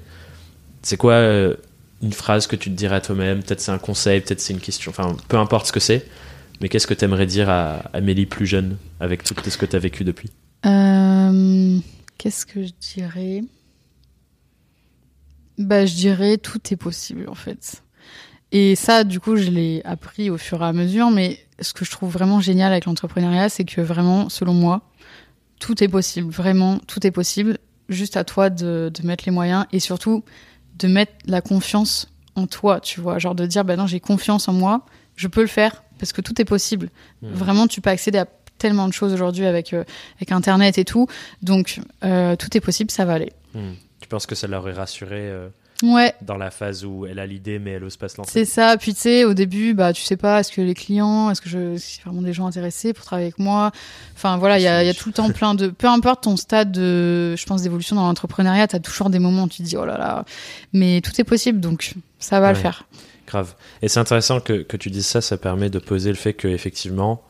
[0.83, 1.55] C'est quoi euh,
[2.03, 4.61] une phrase que tu te dirais à toi-même Peut-être c'est un conseil, peut-être c'est une
[4.61, 6.07] question, enfin peu importe ce que c'est.
[6.61, 9.77] Mais qu'est-ce que tu aimerais dire à Amélie plus jeune avec tout ce que tu
[9.77, 10.31] as vécu depuis?
[10.67, 11.79] Euh,
[12.19, 13.43] Qu'est-ce que je dirais?
[15.59, 17.83] Bah, je dirais tout est possible en fait.
[18.53, 21.11] Et ça, du coup, je l'ai appris au fur et à mesure.
[21.11, 24.83] Mais ce que je trouve vraiment génial avec l'entrepreneuriat, c'est que vraiment, selon moi,
[25.59, 26.31] tout est possible.
[26.31, 27.59] Vraiment, tout est possible.
[27.89, 30.23] Juste à toi de, de mettre les moyens et surtout
[30.83, 33.19] de mettre la confiance en toi, tu vois.
[33.19, 34.85] Genre de dire, bah non, j'ai confiance en moi,
[35.17, 36.91] je peux le faire parce que tout est possible.
[37.23, 37.33] Mhm.
[37.33, 38.27] Vraiment, tu peux accéder à
[38.59, 39.85] tellement de choses aujourd'hui avec, euh,
[40.17, 41.09] avec Internet et tout.
[41.43, 43.33] Donc, euh, tout est possible, ça va aller.
[43.55, 43.73] Hmm.
[44.01, 45.49] Tu penses que ça l'aurait rassuré euh,
[45.83, 48.45] Ouais, dans la phase où elle a l'idée mais elle ose pas se lancer c'est
[48.45, 48.77] ça.
[48.77, 51.49] Puis tu sais, au début, bah, tu sais pas, est-ce que les clients, est-ce que
[51.49, 53.73] je, vraiment des gens intéressés pour travailler avec moi?
[54.15, 55.69] Enfin, voilà, il y a, il y a tout le temps plein de.
[55.69, 59.45] Peu importe ton stade de, je pense, d'évolution dans l'entrepreneuriat, tu as toujours des moments
[59.45, 60.25] où tu te dis, oh là là.
[60.73, 62.87] Mais tout est possible, donc ça va le faire.
[63.27, 63.55] Grave.
[63.81, 66.49] Et c'est intéressant que, que tu dises ça, ça permet de poser le fait que
[66.49, 67.23] effectivement,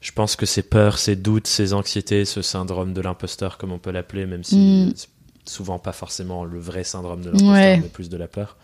[0.00, 3.78] je pense que ces peurs, ces doutes, ces anxiétés, ce syndrome de l'imposteur, comme on
[3.78, 4.92] peut l'appeler, même si Mm.
[4.94, 5.08] c'est
[5.48, 7.76] souvent pas forcément le vrai syndrome de l'imposteur, Ouais.
[7.78, 8.56] mais plus de la peur,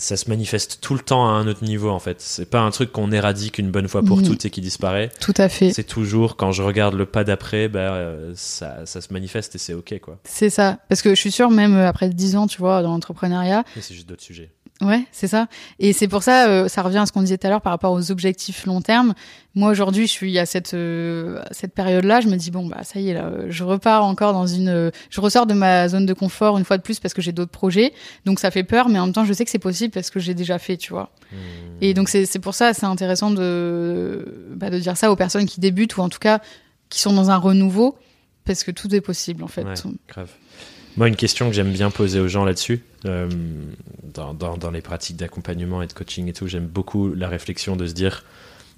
[0.00, 2.20] ça se manifeste tout le temps à un autre niveau en fait.
[2.20, 4.26] C'est pas un truc qu'on éradique une bonne fois pour Mhm.
[4.26, 5.10] toutes et qui disparaît.
[5.20, 5.72] Tout à fait.
[5.72, 9.58] C'est toujours quand je regarde le pas d'après, bah, euh, ça, ça se manifeste et
[9.58, 10.18] c'est ok quoi.
[10.22, 10.78] C'est ça.
[10.88, 13.82] Parce que je suis sûre, même euh, après 10 ans, tu vois, dans l'entrepreneuriat, Mais
[13.82, 14.52] c'est juste d'autres sujets.
[14.80, 15.48] Ouais, c'est ça.
[15.80, 17.72] Et c'est pour ça, euh, ça revient à ce qu'on disait tout à l'heure par
[17.72, 19.14] rapport aux objectifs long terme.
[19.56, 22.20] Moi, aujourd'hui, je suis à cette, euh, cette période-là.
[22.20, 24.68] Je me dis, bon, bah, ça y est, là, je repars encore dans une.
[24.68, 27.32] euh, je ressors de ma zone de confort une fois de plus parce que j'ai
[27.32, 27.92] d'autres projets.
[28.24, 30.20] Donc, ça fait peur, mais en même temps, je sais que c'est possible parce que
[30.20, 31.10] j'ai déjà fait, tu vois.
[31.32, 31.36] Hmm.
[31.80, 35.46] Et donc, c'est c'est pour ça, c'est intéressant de, bah, de dire ça aux personnes
[35.46, 36.40] qui débutent ou en tout cas
[36.88, 37.98] qui sont dans un renouveau
[38.44, 39.64] parce que tout est possible, en fait.
[39.64, 39.74] Ouais.
[40.08, 40.30] Grave.
[40.96, 43.28] Moi, une question que j'aime bien poser aux gens là-dessus, euh,
[44.14, 47.76] dans, dans, dans les pratiques d'accompagnement et de coaching et tout, j'aime beaucoup la réflexion
[47.76, 48.24] de se dire,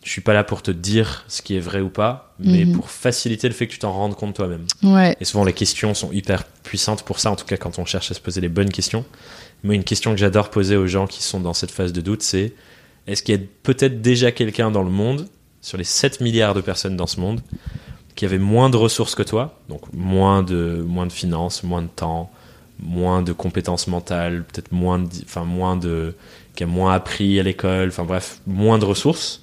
[0.04, 2.72] je suis pas là pour te dire ce qui est vrai ou pas, mais Mhm.
[2.74, 4.66] pour faciliter le fait que tu t'en rendes compte toi-même.
[4.82, 5.16] Ouais.
[5.20, 8.10] Et souvent, les questions sont hyper puissantes pour ça, en tout cas quand on cherche
[8.10, 9.04] à se poser les bonnes questions.
[9.62, 12.22] Moi, une question que j'adore poser aux gens qui sont dans cette phase de doute,
[12.22, 12.54] c'est
[13.06, 15.28] est-ce qu'il y a peut-être déjà quelqu'un dans le monde,
[15.62, 17.42] sur les 7 milliards de personnes dans ce monde,
[18.14, 21.88] qui avait moins de ressources que toi, donc moins de, moins de finances, moins de
[21.88, 22.30] temps,
[22.82, 26.14] moins de compétences mentales, peut-être moins de, enfin, moins de,
[26.54, 29.42] qui a moins appris à l'école, enfin bref, moins de ressources,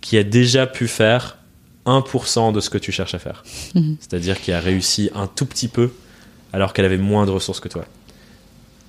[0.00, 1.38] qui a déjà pu faire
[1.86, 3.42] 1% de ce que tu cherches à faire.
[3.74, 3.96] Mhm.
[4.00, 5.90] C'est-à-dire qui a réussi un tout petit peu
[6.52, 7.84] alors qu'elle avait moins de ressources que toi.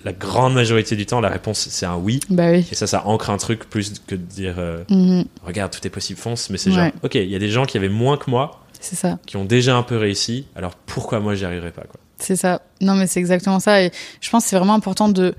[0.03, 2.19] La grande majorité du temps, la réponse c'est un oui.
[2.29, 2.65] Bah oui.
[2.71, 5.25] Et ça, ça ancre un truc plus que de dire euh, Mhm.
[5.45, 6.49] regarde, tout est possible, fonce.
[6.49, 6.75] Mais c'est Ouais.
[6.75, 9.17] genre, ok, il y a des gens qui avaient moins que moi, C'est ça.
[9.25, 11.99] qui ont déjà un peu réussi, alors pourquoi moi j'y arriverai pas quoi?
[12.17, 12.61] C'est ça.
[12.81, 13.81] Non, mais c'est exactement ça.
[13.81, 15.33] Et je pense que c'est vraiment important de.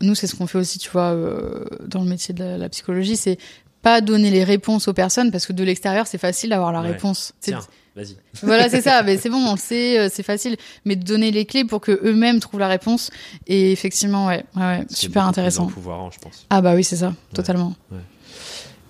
[0.00, 2.68] Nous, c'est ce qu'on fait aussi, tu vois, euh, dans le métier de la, la
[2.68, 3.38] psychologie, c'est
[3.82, 6.88] pas donner les réponses aux personnes parce que de l'extérieur, c'est facile d'avoir la Ouais.
[6.92, 7.32] réponse.
[7.40, 7.60] Tiens,
[7.94, 8.16] vas-y.
[8.42, 9.02] Voilà, c'est ça.
[9.02, 10.56] Mais c'est bon, on le sait, euh, c'est facile.
[10.86, 13.10] Mais de donner les clés pour que eux-mêmes trouvent la réponse.
[13.46, 15.64] Et effectivement, ouais, ouais, ouais, C'est super intéressant.
[15.64, 16.46] empouvoirant, je pense.
[16.50, 17.74] Ah bah oui, c'est ça, totalement.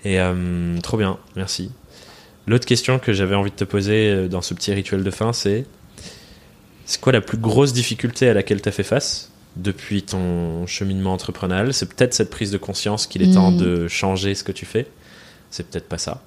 [0.04, 1.70] Et euh, trop bien, merci.
[2.46, 5.32] L'autre question que j'avais envie de te poser euh, dans ce petit rituel de fin,
[5.32, 5.64] c'est
[6.86, 11.14] c'est quoi la plus grosse difficulté à laquelle tu as fait face depuis ton cheminement
[11.14, 11.72] entrepreneurial?
[11.72, 13.56] C'est peut-être cette prise de conscience qu'il est temps Mm.
[13.58, 14.86] de changer ce que tu fais.
[15.50, 16.22] C'est peut-être pas ça.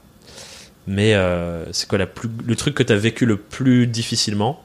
[0.87, 4.63] Mais euh, c'est quoi la plus, le truc que tu as vécu le plus difficilement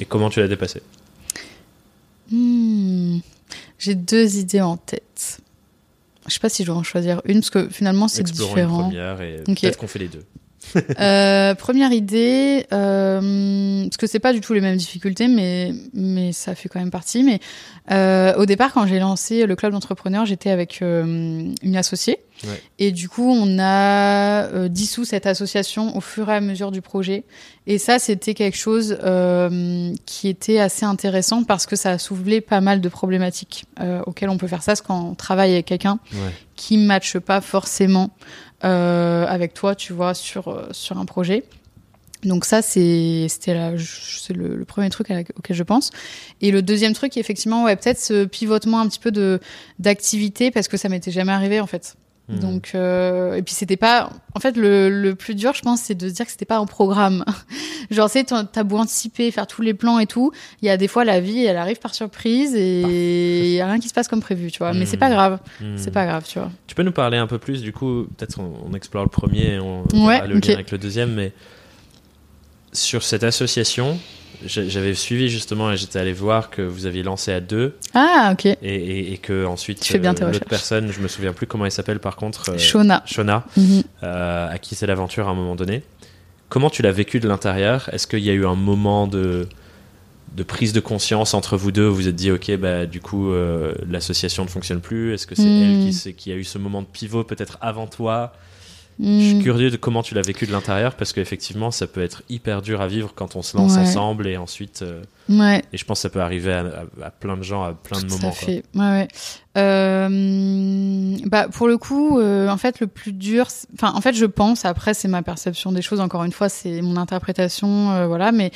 [0.00, 0.80] et comment tu l'as dépassé?
[2.30, 3.18] Hmm.
[3.78, 5.38] J'ai deux idées en tête.
[6.26, 8.56] Je sais pas si je dois en choisir une parce que finalement c'est Explorons une
[8.56, 8.82] différent.
[8.84, 10.24] première et peut-être qu'on fait les deux.
[11.00, 16.32] Euh, première idée, euh, parce que c'est pas du tout les mêmes difficultés, mais mais
[16.32, 17.22] ça fait quand même partie.
[17.22, 17.40] Mais
[17.90, 22.60] euh, au départ, quand j'ai lancé le club d'entrepreneurs, j'étais avec une associée, Ouais.
[22.78, 27.24] et du coup, on a dissous cette association au fur et à mesure du projet.
[27.66, 28.96] Et ça, c'était quelque chose
[30.06, 33.64] qui était assez intéressant parce que ça a soulevé pas mal de problématiques
[34.06, 36.32] auxquelles on peut faire ça, quand on travaille avec quelqu'un Ouais.
[36.56, 38.10] qui ne matche pas forcément
[38.68, 41.44] avec toi, tu vois, sur, euh, sur un projet.
[42.24, 45.90] Donc ça, c'était le, le premier truc auquel je pense.
[46.40, 49.38] Et le deuxième truc, effectivement, ouais, peut-être ce pivotement un petit peu
[49.78, 51.96] d'activité parce que ça m'était jamais arrivé en fait.
[52.28, 52.40] Mhm.
[52.40, 55.94] Donc euh, et puis c'était pas en fait le, le plus dur je pense c'est
[55.94, 57.24] de se dire que c'était pas un programme.
[57.92, 60.76] Genre c'est t'as t'as beau anticiper faire tous les plans et tout, il y a
[60.76, 63.94] des fois la vie elle arrive par surprise et il y a rien qui se
[63.94, 64.72] passe comme prévu, tu vois.
[64.72, 65.14] Mais c'est pas Mhm.
[65.14, 65.76] grave, Hmm.
[65.76, 66.50] c'est pas grave, tu vois.
[66.66, 69.54] Tu peux nous parler un peu plus, du coup, peut-être on, on explore le premier
[69.54, 70.46] et on Ouais, verra le ok.
[70.46, 71.32] lien avec le deuxième, mais
[72.72, 73.98] sur cette association,
[74.44, 78.46] j'avais suivi justement et j'étais allé voir que vous aviez lancé à deux Ah, ok.
[78.46, 81.46] et, et- et que ensuite Tu fais bien tes l'autre personne, je me souviens plus
[81.46, 83.02] comment elle s'appelle par contre, euh, Shona.
[83.06, 83.82] Shona, Mhm.
[84.02, 85.82] euh, à qui c'est l'aventure à un moment donné.
[86.48, 87.88] Comment tu l'as vécu de l'intérieur?
[87.92, 89.48] Est-ce qu'il y a eu un moment de,
[90.36, 93.00] de prise de conscience entre vous deux où Vous vous êtes dit, ok, bah, du
[93.00, 95.12] coup, euh, l'association ne fonctionne plus?
[95.14, 95.62] Est-ce que c'est Mm.
[96.06, 98.32] elle qui a eu ce moment de pivot peut-être avant toi?
[98.98, 99.42] Je suis Mhm.
[99.42, 102.80] curieux de comment tu l'as vécu de l'intérieur parce qu'effectivement, ça peut être hyper dur
[102.80, 103.80] à vivre quand on se lance Ouais.
[103.82, 104.80] ensemble et ensuite.
[104.82, 105.62] euh, Ouais.
[105.72, 108.00] et je pense que ça peut arriver à, à- à plein de gens à plein
[108.00, 108.28] de moments.
[108.28, 108.32] à quoi.
[108.32, 108.62] fait.
[108.74, 109.08] Ouais, ouais.
[109.58, 114.24] Euh, bah pour le coup, euh, en fait, le plus dur, enfin, en fait, je
[114.24, 114.64] pense.
[114.64, 116.00] Après, c'est ma perception des choses.
[116.00, 118.32] Encore une fois, c'est mon interprétation, voilà.
[118.32, 118.50] Mais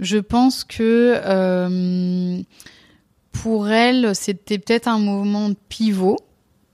[0.00, 1.14] je pense que
[3.32, 6.16] pour elle, c'était peut-être un mouvement de pivot,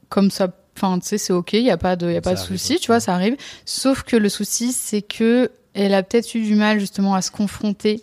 [0.08, 0.48] comme ça.
[0.76, 1.52] Enfin, tu sais, c'est ok.
[1.54, 2.78] Il y a pas de, il y a Ça pas de souci.
[2.80, 3.36] Tu vois, ça arrive.
[3.64, 7.30] Sauf que le souci, c'est que elle a peut-être eu du mal justement à se
[7.30, 8.02] confronter.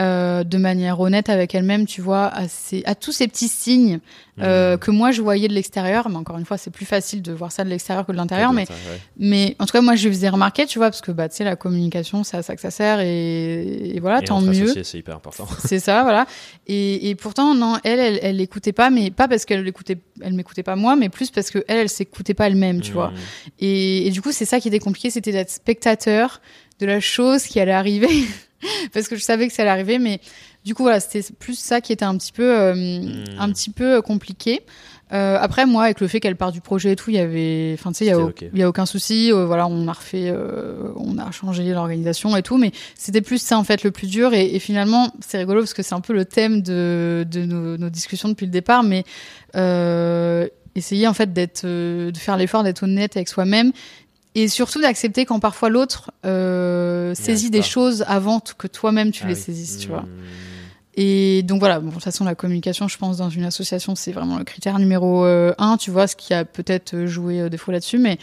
[0.00, 4.00] Euh, de manière honnête avec elle-même, tu vois, à, ces- à tous ces petits signes
[4.40, 4.78] euh, Mm.
[4.78, 7.52] que moi je voyais de l'extérieur, mais encore une fois, c'est plus facile de voir
[7.52, 9.00] ça de l'extérieur que de l'intérieur, mais, Ouais.
[9.18, 11.36] mais en tout cas, moi je lui faisais remarquer, tu vois, parce que bah, tu
[11.36, 14.82] sais, la communication, c'est à ça que ça sert, et, et voilà, Et tant mieux.
[14.82, 15.46] c'est hyper important.
[15.66, 16.26] C'est ça, voilà.
[16.66, 20.32] Et, et pourtant, non, elle, elle, elle l'écoutait pas, mais pas parce qu'elle l'écoutait, elle
[20.32, 23.08] m'écoutait pas moi, mais plus parce que elle, elle s'écoutait pas elle-même, tu vois.
[23.08, 23.14] Mm.
[23.60, 26.40] Et, et du coup, c'est ça qui était compliqué, c'était d'être spectateur
[26.78, 28.08] de la chose qui allait arriver.
[28.92, 30.20] Parce que je savais que ça allait arriver, mais
[30.64, 33.24] du coup, voilà, c'était plus ça qui était un petit peu, euh, Hmm.
[33.38, 34.60] un petit peu euh, compliqué.
[35.12, 37.72] Euh, après, moi, avec le fait qu'elle part du projet et tout, il y avait,
[37.74, 39.32] enfin, tu sais, il y a, y aucun souci.
[39.32, 40.32] euh, voilà, on a refait,
[40.94, 44.34] on a changé l'organisation et tout, mais c'était plus ça en fait le plus dur.
[44.34, 47.76] Et, et finalement, c'est rigolo parce que c'est un peu le thème de, de nos,
[47.76, 49.04] nos discussions depuis le départ, mais
[50.76, 53.72] essayer en fait d'être, de faire l'effort d'être honnête avec soi-même
[54.34, 59.28] et surtout d'accepter quand parfois l'autre euh, saisit des choses avant que toi-même tu Ah
[59.28, 59.40] les oui.
[59.40, 59.90] saisisses, tu Mm.
[59.90, 60.04] vois.
[60.96, 64.12] Et donc voilà, bon, de toute façon, la communication, je pense, dans une association, c'est
[64.12, 67.56] vraiment le critère numéro euh, un, tu vois, ce qui a peut-être joué euh, des
[67.58, 68.18] fois là-dessus, mais,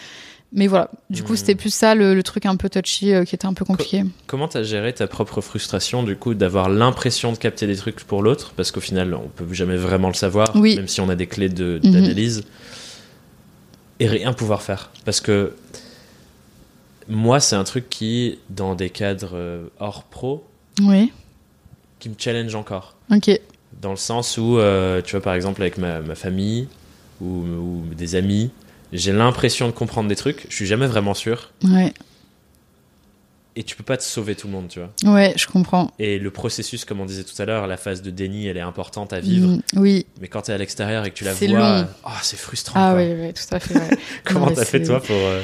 [0.52, 0.92] mais voilà.
[1.10, 1.38] Du coup, Mhm.
[1.38, 4.04] c'était plus ça, le, le truc un peu touchy, qui était un peu compliqué.
[4.28, 8.22] Comment t'as géré ta propre frustration du coup d'avoir l'impression de capter des trucs pour
[8.22, 8.52] l'autre?
[8.56, 10.76] Parce qu'au final on peut jamais vraiment le savoir Oui.
[10.76, 11.92] même si on a des clés de- Mhm.
[11.92, 12.44] d'analyse
[14.00, 15.54] et rien pouvoir faire parce que
[17.10, 20.46] moi c'est un truc qui dans des cadres euh, hors pro
[20.82, 21.12] Oui,
[22.00, 22.96] qui me challenge encore.
[23.12, 23.30] Ok.
[23.82, 26.68] dans le sens où euh, tu vois par exemple avec ma, ma famille
[27.22, 28.52] ou, ou des amis
[28.94, 31.52] j'ai l'impression de comprendre des trucs je suis jamais vraiment sûr.
[31.64, 31.94] Ouais,
[33.60, 35.92] et tu peux pas te sauver tout le monde tu vois ouais, je comprends.
[36.00, 38.62] Et le processus, comme on disait tout à l'heure, la phase de déni, elle est
[38.62, 39.48] importante à vivre.
[39.50, 40.06] Mm, oui.
[40.22, 42.80] Mais quand tu es à l'extérieur et que tu la vois, oh, c'est frustrant.
[42.80, 43.02] Ah quoi.
[43.04, 43.76] oui, oui, tout à fait.
[43.76, 43.98] ouais.
[44.24, 45.16] Comment t'as fait toi pour.
[45.16, 45.42] euh,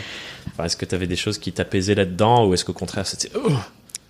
[0.52, 3.32] enfin, est-ce que tu avais des choses qui t'apaisaient là-dedans ou est-ce qu'au contraire c'était.
[3.36, 3.50] Oh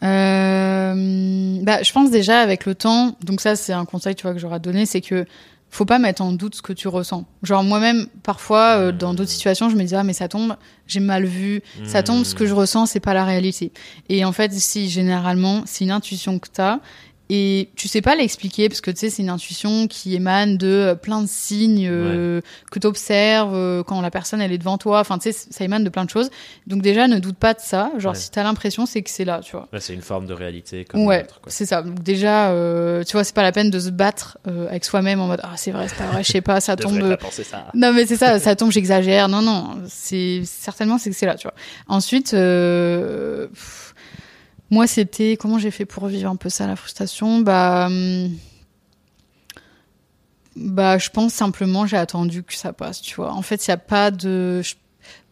[0.04, 4.34] Euh, bah, je pense déjà avec le temps, donc ça c'est un conseil tu vois
[4.34, 5.26] que j'aurais donné, c'est que
[5.74, 7.26] faut pas mettre en doute ce que tu ressens.
[7.42, 10.56] Genre moi-même parfois euh, dans d'autres situations je me dis ah mais ça tombe,
[10.86, 13.72] j'ai mal vu, ça tombe, ce que je ressens c'est pas la réalité.
[14.08, 16.80] Et en fait si généralement c'est une intuition que t'as
[17.30, 20.68] Et tu sais pas l'expliquer parce que tu sais, c'est une intuition qui émane de
[20.68, 24.78] euh, plein de signes euh, que tu observes euh, quand la personne elle est devant
[24.78, 25.00] toi.
[25.00, 26.30] Enfin, tu sais, ça émane de plein de choses.
[26.68, 27.92] Donc, déjà, ne doute pas de ça.
[27.98, 28.20] Genre, Ouais.
[28.20, 29.68] si tu as l'impression, c'est que c'est là, tu vois.
[29.72, 31.82] Ouais, c'est une forme de réalité comme Ouais, c'est ça.
[31.82, 35.22] Donc, déjà, euh, tu vois, c'est pas la peine de se battre euh, avec soi-même
[35.22, 37.00] en mode Ah, c'est vrai, c'est pas vrai, je sais pas, ça tombe.
[37.00, 37.68] pas penser ça.
[37.74, 39.30] Non mais c'est ça, ça tombe, j'exagère.
[39.30, 41.54] Non non, c'est certainement c'est que c'est là, tu vois.
[41.88, 43.93] Ensuite, euh, pff,
[44.74, 47.40] moi c'était comment j'ai fait pour vivre un peu ça la frustration?
[47.40, 48.30] Bah hum,
[50.56, 53.32] bah je pense simplement j'ai attendu que ça passe, tu vois.
[53.34, 54.76] En fait, il y a pas de je-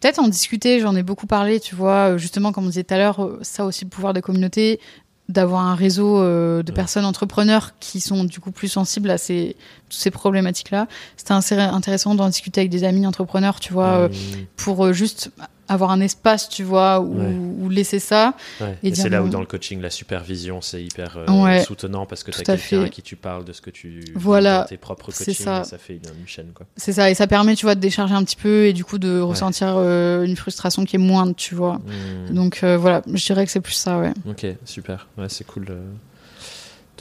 [0.02, 2.94] Peut-être en discuter, j'en ai beaucoup parlé, tu vois, euh, justement, comme on disait tout
[2.94, 4.82] à l'heure, euh, ça aussi le pouvoir des communautés,
[5.30, 6.76] d'avoir un réseau euh, de Ouais.
[6.76, 9.56] personnes entrepreneurs qui sont du coup plus sensibles à ces,
[9.90, 10.88] toutes ces problématiques-là.
[11.16, 14.10] C'était insé- intéressant d'en discuter avec des amis entrepreneurs, tu vois, euh,
[14.58, 15.32] pour euh, juste
[15.72, 17.34] avoir un espace, tu vois, Ouais.
[17.60, 18.34] où laisser ça.
[18.60, 18.78] ouais.
[18.84, 21.64] et Et c'est là où dans le coaching, la supervision, c'est hyper euh, Ouais.
[21.64, 24.04] soutenant parce que tu as à quelqu'un à qui tu parles de ce que tu
[24.16, 24.62] Voilà.
[24.62, 25.34] dans tes propres coachings.
[25.34, 25.62] ça.
[25.62, 26.66] et Ça fait une, une chaîne, quoi.
[26.76, 28.98] C'est ça, et ça permet, tu vois, de décharger un petit peu et du coup
[28.98, 31.76] de ressentir euh, une frustration qui est moindre, tu vois.
[32.30, 32.34] Mmh.
[32.34, 34.12] Donc euh, voilà, je dirais que c'est plus ça, ouais.
[34.30, 35.08] Ok, super.
[35.18, 35.76] Ouais, c'est cool de,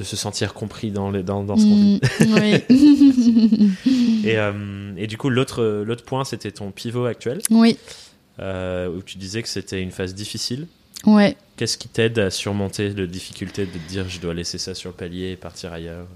[0.02, 2.00] se sentir compris dans, les, dans, dans ce qu'on vit.
[2.20, 2.34] Mm,
[2.70, 3.70] oui.
[4.24, 7.76] Et, euh, et du coup, l'autre point, c'était ton pivot actuel, oui,
[8.40, 10.66] où tu disais que c'était une phase difficile.
[11.06, 11.36] ouais.
[11.56, 14.88] Qu'est-ce qui t'aide à surmonter la difficulté de te dire je dois laisser ça sur
[14.90, 16.06] le palier et partir ailleurs?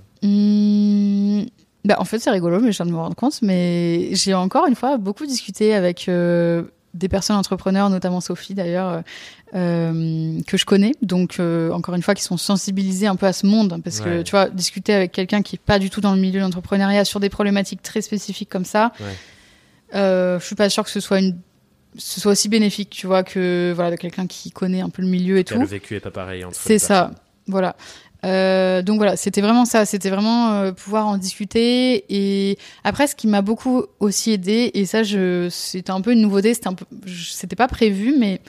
[1.84, 3.42] Bah, en fait, c'est rigolo, mais je viens de me rendre compte.
[3.42, 6.62] Mais j'ai encore une fois beaucoup discuté avec euh,
[6.94, 9.02] des personnes entrepreneurs, notamment Sophie d'ailleurs,
[9.54, 10.92] euh, que je connais.
[11.02, 13.82] Donc, euh, encore une fois, qui sont sensibilisés un peu à ce monde.
[13.84, 16.38] Parce que, tu vois, discuter avec quelqu'un qui est pas du tout dans le milieu
[16.40, 19.06] de l'entrepreneuriat sur des problématiques très spécifiques comme ça, Ouais.
[19.96, 21.36] euh, je suis pas sûre que ce soit une
[21.96, 25.08] ce soit aussi bénéfique, tu vois, que voilà, de quelqu'un qui connaît un peu le
[25.08, 25.58] milieu et tout.
[25.58, 27.10] Le vécu est pas pareil entre C'est ça,
[27.46, 27.76] voilà.
[28.24, 32.04] Euh, donc voilà, c'était vraiment ça, c'était vraiment euh, pouvoir en discuter.
[32.08, 36.22] Et après, ce qui m'a beaucoup aussi aidé, et ça, je, c'était un peu une
[36.22, 38.40] nouveauté, c'était un peu, c'était pas prévu, mais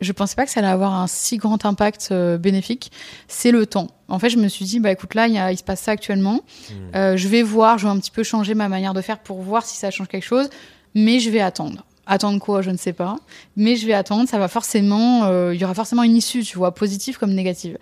[0.00, 2.90] je pensais pas que ça allait avoir un si grand impact euh, bénéfique.
[3.26, 3.88] C'est le temps.
[4.08, 5.82] En fait, je me suis dit, bah écoute, là, il, y a, il se passe
[5.82, 6.40] ça actuellement.
[6.70, 7.16] Hmm.
[7.16, 9.66] Je vais voir, je vais un petit peu changer ma manière de faire pour voir
[9.66, 10.48] si ça change quelque chose,
[10.94, 11.84] mais je vais attendre.
[12.10, 13.16] Attendre quoi, je ne sais pas.
[13.56, 16.56] Mais je vais attendre, ça va forcément, euh, il y aura forcément une issue, tu
[16.56, 17.76] vois, positive comme négative.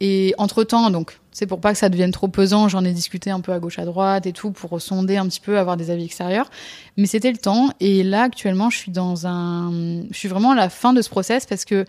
[0.00, 3.40] Et entre-temps, donc, c'est pour pas que ça devienne trop pesant, j'en ai discuté un
[3.40, 6.04] peu à gauche, à droite et tout, pour sonder un petit peu, avoir des avis
[6.04, 6.48] extérieurs.
[6.96, 7.70] Mais c'était le temps.
[7.80, 9.72] Et là, actuellement, je suis dans un...
[10.10, 11.84] Je suis vraiment à la fin de ce process parce que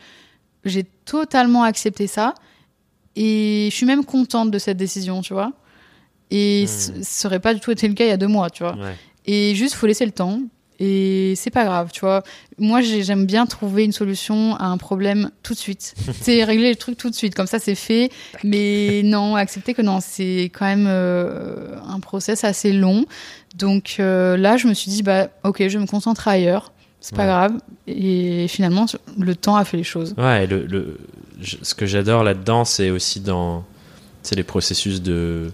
[0.64, 2.34] j'ai totalement accepté ça.
[3.16, 5.52] Et je suis même contente de cette décision, tu vois.
[6.32, 6.68] Et Hmm.
[6.68, 8.64] ce ça aurait pas du tout été le cas il y a deux mois, tu
[8.64, 8.76] vois.
[8.76, 8.96] Ouais.
[9.26, 10.40] Et juste, faut laisser le temps.
[10.80, 12.22] Et c'est pas grave, tu vois.
[12.58, 15.94] Moi, j'ai- j'aime bien trouver une solution à un problème tout de suite.
[16.22, 18.10] c'est régler le truc tout de suite, comme ça c'est fait.
[18.44, 23.06] Mais non, accepter que non, c'est quand même euh, un process assez long.
[23.56, 26.74] Donc euh, là, je me suis dit, bah ok, je vais me concentrer ailleurs.
[27.00, 27.28] C'est pas Ouais.
[27.28, 27.54] grave.
[27.88, 28.86] Et finalement,
[29.20, 30.14] le temps a fait les choses.
[30.18, 30.98] Ouais, et le,
[31.62, 33.64] ce que j'adore là-dedans, c'est aussi dans
[34.36, 35.52] les processus de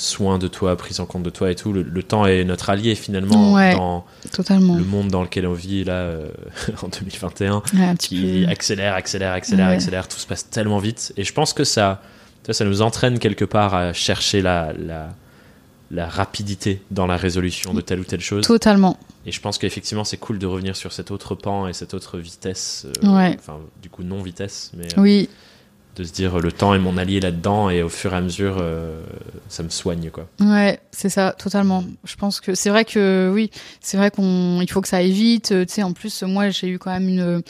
[0.00, 1.72] soin de toi, prise en compte de toi et tout.
[1.72, 3.74] Le, le temps est notre allié finalement Ouais.
[3.74, 4.76] dans Totalement.
[4.76, 6.28] le monde dans lequel on vit là euh,
[6.82, 7.62] en 2021.
[7.74, 8.50] Ouais, un petit qui peu.
[8.50, 9.74] accélère, accélère, accélère, Ouais.
[9.74, 10.08] accélère.
[10.08, 11.12] Tout se passe tellement vite.
[11.16, 12.00] Et je pense que ça,
[12.48, 15.08] ça nous entraîne quelque part à chercher la, la,
[15.90, 18.46] la rapidité dans la résolution de telle ou telle chose.
[18.46, 18.98] Totalement.
[19.26, 22.16] Et je pense qu'effectivement, c'est cool de revenir sur cet autre pan et cette autre
[22.16, 22.86] vitesse.
[23.04, 23.36] euh, Ouais.
[23.38, 25.28] Enfin, du coup, non vitesse, mais euh, Oui,
[25.96, 28.56] de se dire le temps est mon allié là-dedans et au fur et à mesure,
[28.60, 29.02] euh,
[29.48, 30.26] ça me soigne, quoi.
[30.40, 31.84] Ouais, c'est ça, totalement.
[32.04, 35.12] Je pense que c'est vrai que oui, c'est vrai qu'on, il faut que ça aille
[35.12, 35.52] vite.
[35.52, 37.42] euh, Tu sais, en plus, moi, j'ai eu quand même une,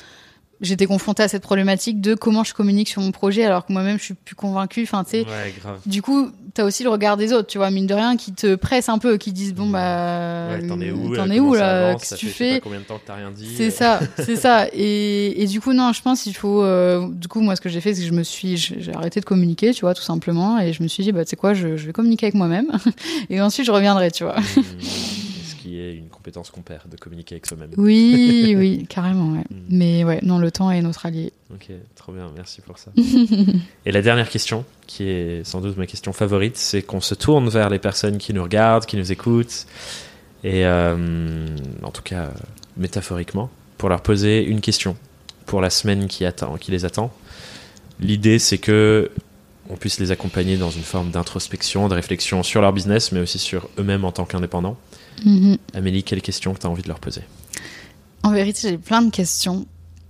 [0.61, 3.99] j'étais confrontée à cette problématique de comment je communique sur mon projet, alors que moi-même,
[3.99, 4.83] je suis plus convaincue.
[4.83, 5.55] Enfin, tu sais, Ouais,
[5.87, 8.57] du coup, t'as aussi le regard des autres, tu vois, mine de rien, qui te
[8.57, 9.73] pressent un peu, qui disent bon Mmh.
[9.73, 12.81] bah, Ouais, t'en es où t'en es où là, qu'est-ce que tu fais pas combien
[12.81, 13.55] de temps que t'as rien dit.
[13.57, 14.67] c'est euh, ça, c'est ça.
[14.75, 16.63] Et, et du coup, non, je pense qu'il faut.
[16.63, 19.21] euh, du coup, moi, ce que j'ai fait, c'est que je me suis, j'ai arrêté
[19.21, 21.55] de communiquer, tu vois, tout simplement, et je me suis dit, bah, tu sais quoi,
[21.55, 22.67] je, je vais communiquer avec moi-même,
[23.31, 24.39] et ensuite je reviendrai, tu vois.
[24.39, 27.71] mmh, Ce qui est une compétence qu'on perd de communiquer avec soi-même.
[27.79, 29.45] Oui, oui, carrément, ouais.
[29.51, 29.57] Mm.
[29.71, 31.33] Mais ouais, non, le temps est notre allié.
[31.55, 32.93] Ok, trop bien, merci pour ça.
[33.87, 37.49] Et la dernière question, qui est sans doute ma question favorite, c'est qu'on se tourne
[37.49, 39.67] vers les personnes qui nous regardent, qui nous écoutent,
[40.45, 41.47] et euh,
[41.83, 42.31] en tout cas euh,
[42.77, 43.49] métaphoriquement,
[43.79, 44.97] pour leur poser une question
[45.47, 47.11] pour la semaine qui, attend, qui les attend.
[47.99, 49.11] L'idée, c'est que
[49.71, 53.39] on puisse les accompagner dans une forme d'introspection, de réflexion sur leur business, mais aussi
[53.39, 54.77] sur eux-mêmes en tant qu'indépendants.
[55.25, 55.59] Mhm.
[55.75, 57.23] Amélie, quelle question que tu as envie de leur poser
[58.23, 59.67] En vérité, j'ai plein de questions.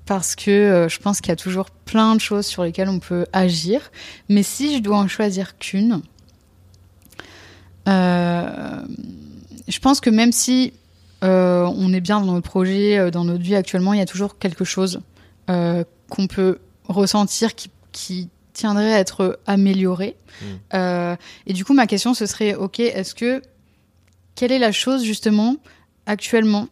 [0.06, 2.98] parce que euh, je pense qu'il y a toujours plein de choses sur lesquelles on
[2.98, 3.92] peut agir.
[4.28, 6.02] Mais si je dois en choisir qu'une,
[7.88, 8.82] euh,
[9.68, 10.72] je pense que même si
[11.22, 14.36] euh, on est bien dans notre projet, dans notre vie actuellement, il y a toujours
[14.38, 15.00] quelque chose
[15.46, 16.58] qu'on peut
[16.88, 20.16] ressentir qui, qui, tiendrait à être amélioré.
[20.42, 21.16] Mmh.
[21.46, 23.42] et du coup, ma question, ce serait, ok, est-ce que
[24.34, 25.56] quelle est la chose justement
[26.06, 26.68] actuellement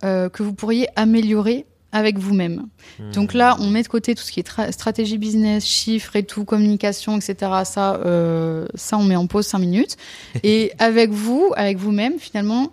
[0.00, 2.66] que vous pourriez améliorer avec vous-même?
[2.98, 3.10] Hmm.
[3.12, 6.44] Donc là, on met de côté tout ce qui est stratégie business, chiffres et tout,
[6.44, 7.52] communication, etc.
[7.64, 9.96] Ça, euh, ça, on met en pause cinq minutes.
[10.42, 12.70] Et avec vous, avec vous-même, finalement,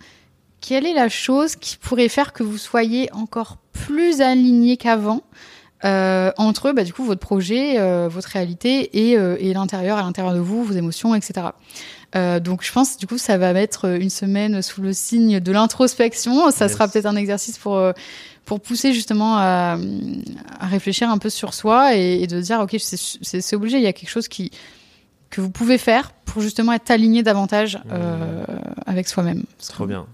[0.61, 5.21] quelle est la chose qui pourrait faire que vous soyez encore plus aligné qu'avant
[5.83, 10.01] euh, entre bah, du coup votre projet, euh, votre réalité et, euh, et l'intérieur, à
[10.01, 11.47] l'intérieur de vous, vos émotions, etc.
[12.15, 15.51] Euh, donc je pense du coup ça va mettre une semaine sous le signe de
[15.51, 16.51] l'introspection.
[16.51, 17.81] Ça sera peut-être un exercice pour
[18.45, 19.77] pour pousser justement à,
[20.61, 24.09] réfléchir un peu sur soi et, de dire ok c'est obligé il y a quelque
[24.09, 24.51] chose qui
[25.29, 28.45] que vous pouvez faire pour justement être aligné davantage euh,
[28.85, 29.43] avec soi-même.
[29.57, 30.05] C'est trop bien.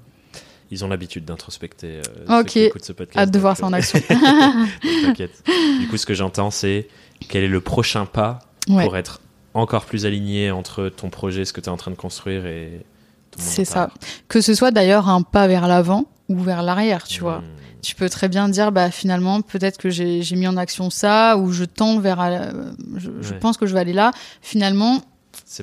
[0.71, 2.01] Ils ont l'habitude d'introspecter.
[2.29, 2.57] Euh, ok.
[2.81, 3.99] Ce podcast, Hâte de voir ça en action.
[5.03, 5.43] T'inquiète.
[5.79, 6.87] Du coup, ce que j'entends, c'est
[7.27, 9.21] quel est le prochain pas pour être
[9.53, 12.85] encore plus aligné entre ton projet, ce que tu es en train de construire et
[13.31, 13.89] ton C'est ça.
[14.27, 17.39] Que ce soit d'ailleurs un pas vers l'avant ou vers l'arrière, tu vois.
[17.39, 17.47] Hmm.
[17.81, 21.51] Tu peux très bien dire bah finalement peut-être que j'ai mis en action ça ou
[21.51, 22.51] je tends vers euh,
[22.95, 24.11] je, pense que je vais aller là.
[24.41, 25.01] Finalement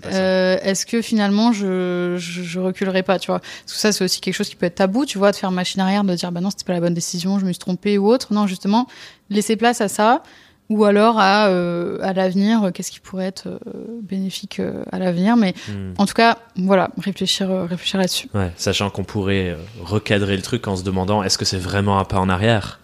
[0.05, 3.39] euh, est-ce que finalement je, je, reculerai pas tu vois?
[3.39, 5.81] Tout ça c'est aussi quelque chose qui peut être tabou tu vois de faire machine
[5.81, 8.09] arrière de dire bah non c'était pas la bonne décision je me suis trompée ou
[8.09, 8.33] autre.
[8.33, 8.89] Non justement
[9.31, 10.25] laisser place à ça
[10.69, 13.59] ou alors à, euh, à l'avenir, euh, qu'est-ce qui pourrait être euh,
[14.03, 14.61] bénéfique
[14.93, 15.37] à l'avenir.
[15.37, 15.95] Mais hmm.
[15.99, 18.29] en tout cas, voilà, réfléchir, réfléchir là-dessus.
[18.35, 22.05] Ouais, sachant qu'on pourrait recadrer le truc en se demandant est-ce que c'est vraiment un
[22.05, 22.81] pas en arrière?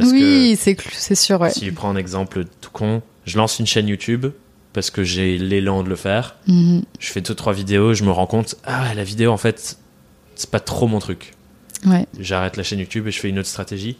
[0.00, 1.40] Oui, c'est c'est sûr.
[1.40, 1.50] Ouais.
[1.50, 4.26] Si je prends un exemple tout con, je lance une chaîne YouTube
[4.72, 6.36] parce que j'ai l'élan de le faire.
[6.46, 6.82] Mhm.
[6.98, 9.76] Je fais deux trois vidéos, je me rends compte ah la vidéo en fait
[10.34, 11.34] c'est pas trop mon truc.
[11.84, 12.06] Ouais.
[12.18, 13.96] J'arrête la chaîne YouTube et je fais une autre stratégie.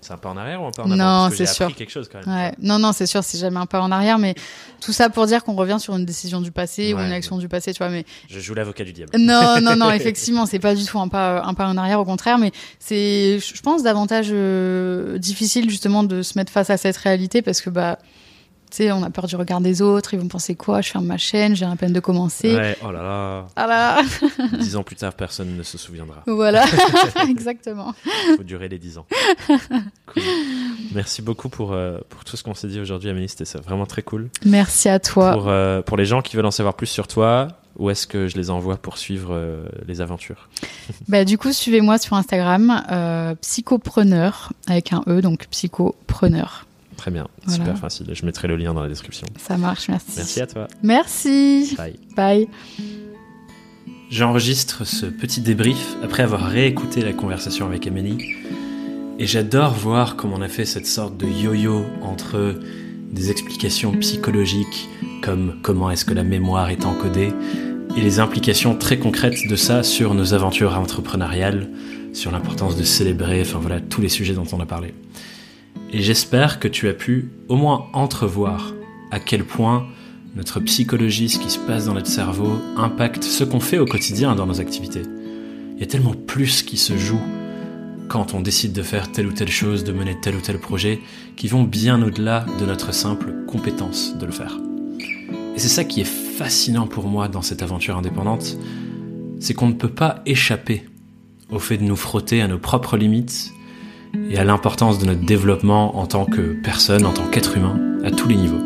[0.00, 1.74] C'est un pas en arrière ou un pas en avant Non, c'est sûr.
[1.74, 2.54] quelque chose quand même.
[2.60, 4.34] Non, non, c'est sûr, c'est jamais un pas en arrière, mais
[4.80, 7.48] tout ça pour dire qu'on revient sur une décision du passé ou une action du
[7.48, 7.88] passé, tu vois.
[7.88, 9.10] Mais je joue l'avocat du diable.
[9.18, 12.04] Non, non, non, effectivement, c'est pas du tout un pas, un pas en arrière, au
[12.04, 16.96] contraire, mais c'est, je pense, davantage euh, difficile justement de se mettre face à cette
[16.96, 17.98] réalité parce que bah
[18.70, 20.80] tu sais, on a peur du regard des autres, ils vont penser quoi?
[20.80, 22.54] Je ferme ma chaîne, j'ai à peine de commencer.
[22.54, 23.46] Ouais, oh là là.
[23.56, 24.02] Ah là
[24.58, 26.22] Dix ans plus tard, personne ne se souviendra.
[26.26, 26.64] Voilà,
[27.28, 27.94] exactement.
[28.30, 29.06] Il faut durer les dix ans.
[30.06, 30.22] Cool.
[30.94, 34.00] Merci beaucoup pour, euh, pour tout ce qu'on s'est dit aujourd'hui, Amélie, c'était vraiment très
[34.00, 34.30] cool.
[34.46, 35.32] Merci à toi.
[35.32, 38.26] Pour, euh, pour les gens qui veulent en savoir plus sur toi, où est-ce que
[38.26, 40.48] je les envoie pour suivre euh, les aventures?
[41.08, 46.64] Bah, Du coup, suivez-moi sur Instagram, psychopreneur, avec un E, donc psychopreneur.
[46.98, 48.06] Très bien, super facile.
[48.12, 49.26] Je mettrai le lien dans la description.
[49.38, 50.12] Ça marche, merci.
[50.16, 50.68] Merci à toi.
[50.82, 51.74] Merci.
[51.76, 51.98] Bye.
[52.16, 52.48] Bye.
[54.10, 58.18] J'enregistre ce petit débrief après avoir réécouté la conversation avec Amélie.
[59.20, 62.58] Et j'adore voir comment on a fait cette sorte de yo-yo entre
[63.12, 64.88] des explications psychologiques
[65.22, 67.32] comme comment est-ce que la mémoire est encodée
[67.96, 71.68] et les implications très concrètes de ça sur nos aventures entrepreneuriales,
[72.12, 74.94] sur l'importance de célébrer, enfin voilà, tous les sujets dont on a parlé.
[75.90, 78.74] Et j'espère que tu as pu au moins entrevoir
[79.10, 79.86] à quel point
[80.36, 84.34] notre psychologie, ce qui se passe dans notre cerveau, impacte ce qu'on fait au quotidien
[84.34, 85.02] dans nos activités.
[85.74, 87.20] Il y a tellement plus qui se joue
[88.08, 91.00] quand on décide de faire telle ou telle chose, de mener tel ou tel projet,
[91.36, 94.58] qui vont bien au-delà de notre simple compétence de le faire.
[95.56, 98.58] Et c'est ça qui est fascinant pour moi dans cette aventure indépendante,
[99.40, 100.84] c'est qu'on ne peut pas échapper
[101.50, 103.52] au fait de nous frotter à nos propres limites
[104.30, 108.10] et à l'importance de notre développement en tant que personne, en tant qu'être humain, à
[108.10, 108.62] tous les niveaux.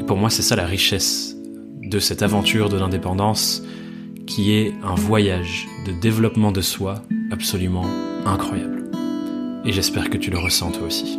[0.00, 1.36] Et pour moi, c'est ça la richesse
[1.82, 3.62] de cette aventure de l'indépendance,
[4.26, 7.86] qui est un voyage de développement de soi absolument
[8.24, 8.90] incroyable.
[9.64, 11.18] Et j'espère que tu le ressens toi aussi.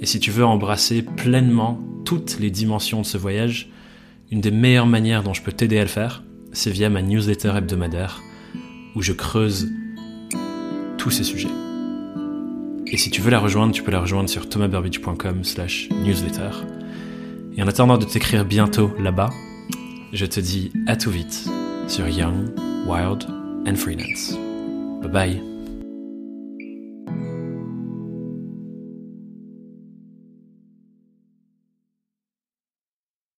[0.00, 3.70] Et si tu veux embrasser pleinement toutes les dimensions de ce voyage,
[4.30, 6.22] une des meilleures manières dont je peux t'aider à le faire,
[6.52, 8.22] c'est via ma newsletter hebdomadaire,
[8.94, 9.68] où je creuse
[11.00, 11.48] tous ces sujets.
[12.86, 16.50] Et si tu veux la rejoindre, tu peux la rejoindre sur thomasburbidge.com slash newsletter.
[17.56, 19.30] Et en attendant de t'écrire bientôt là-bas,
[20.12, 21.48] je te dis à tout vite
[21.88, 22.50] sur Young,
[22.86, 23.26] Wild
[23.66, 24.34] and Freelance.
[25.02, 25.49] Bye bye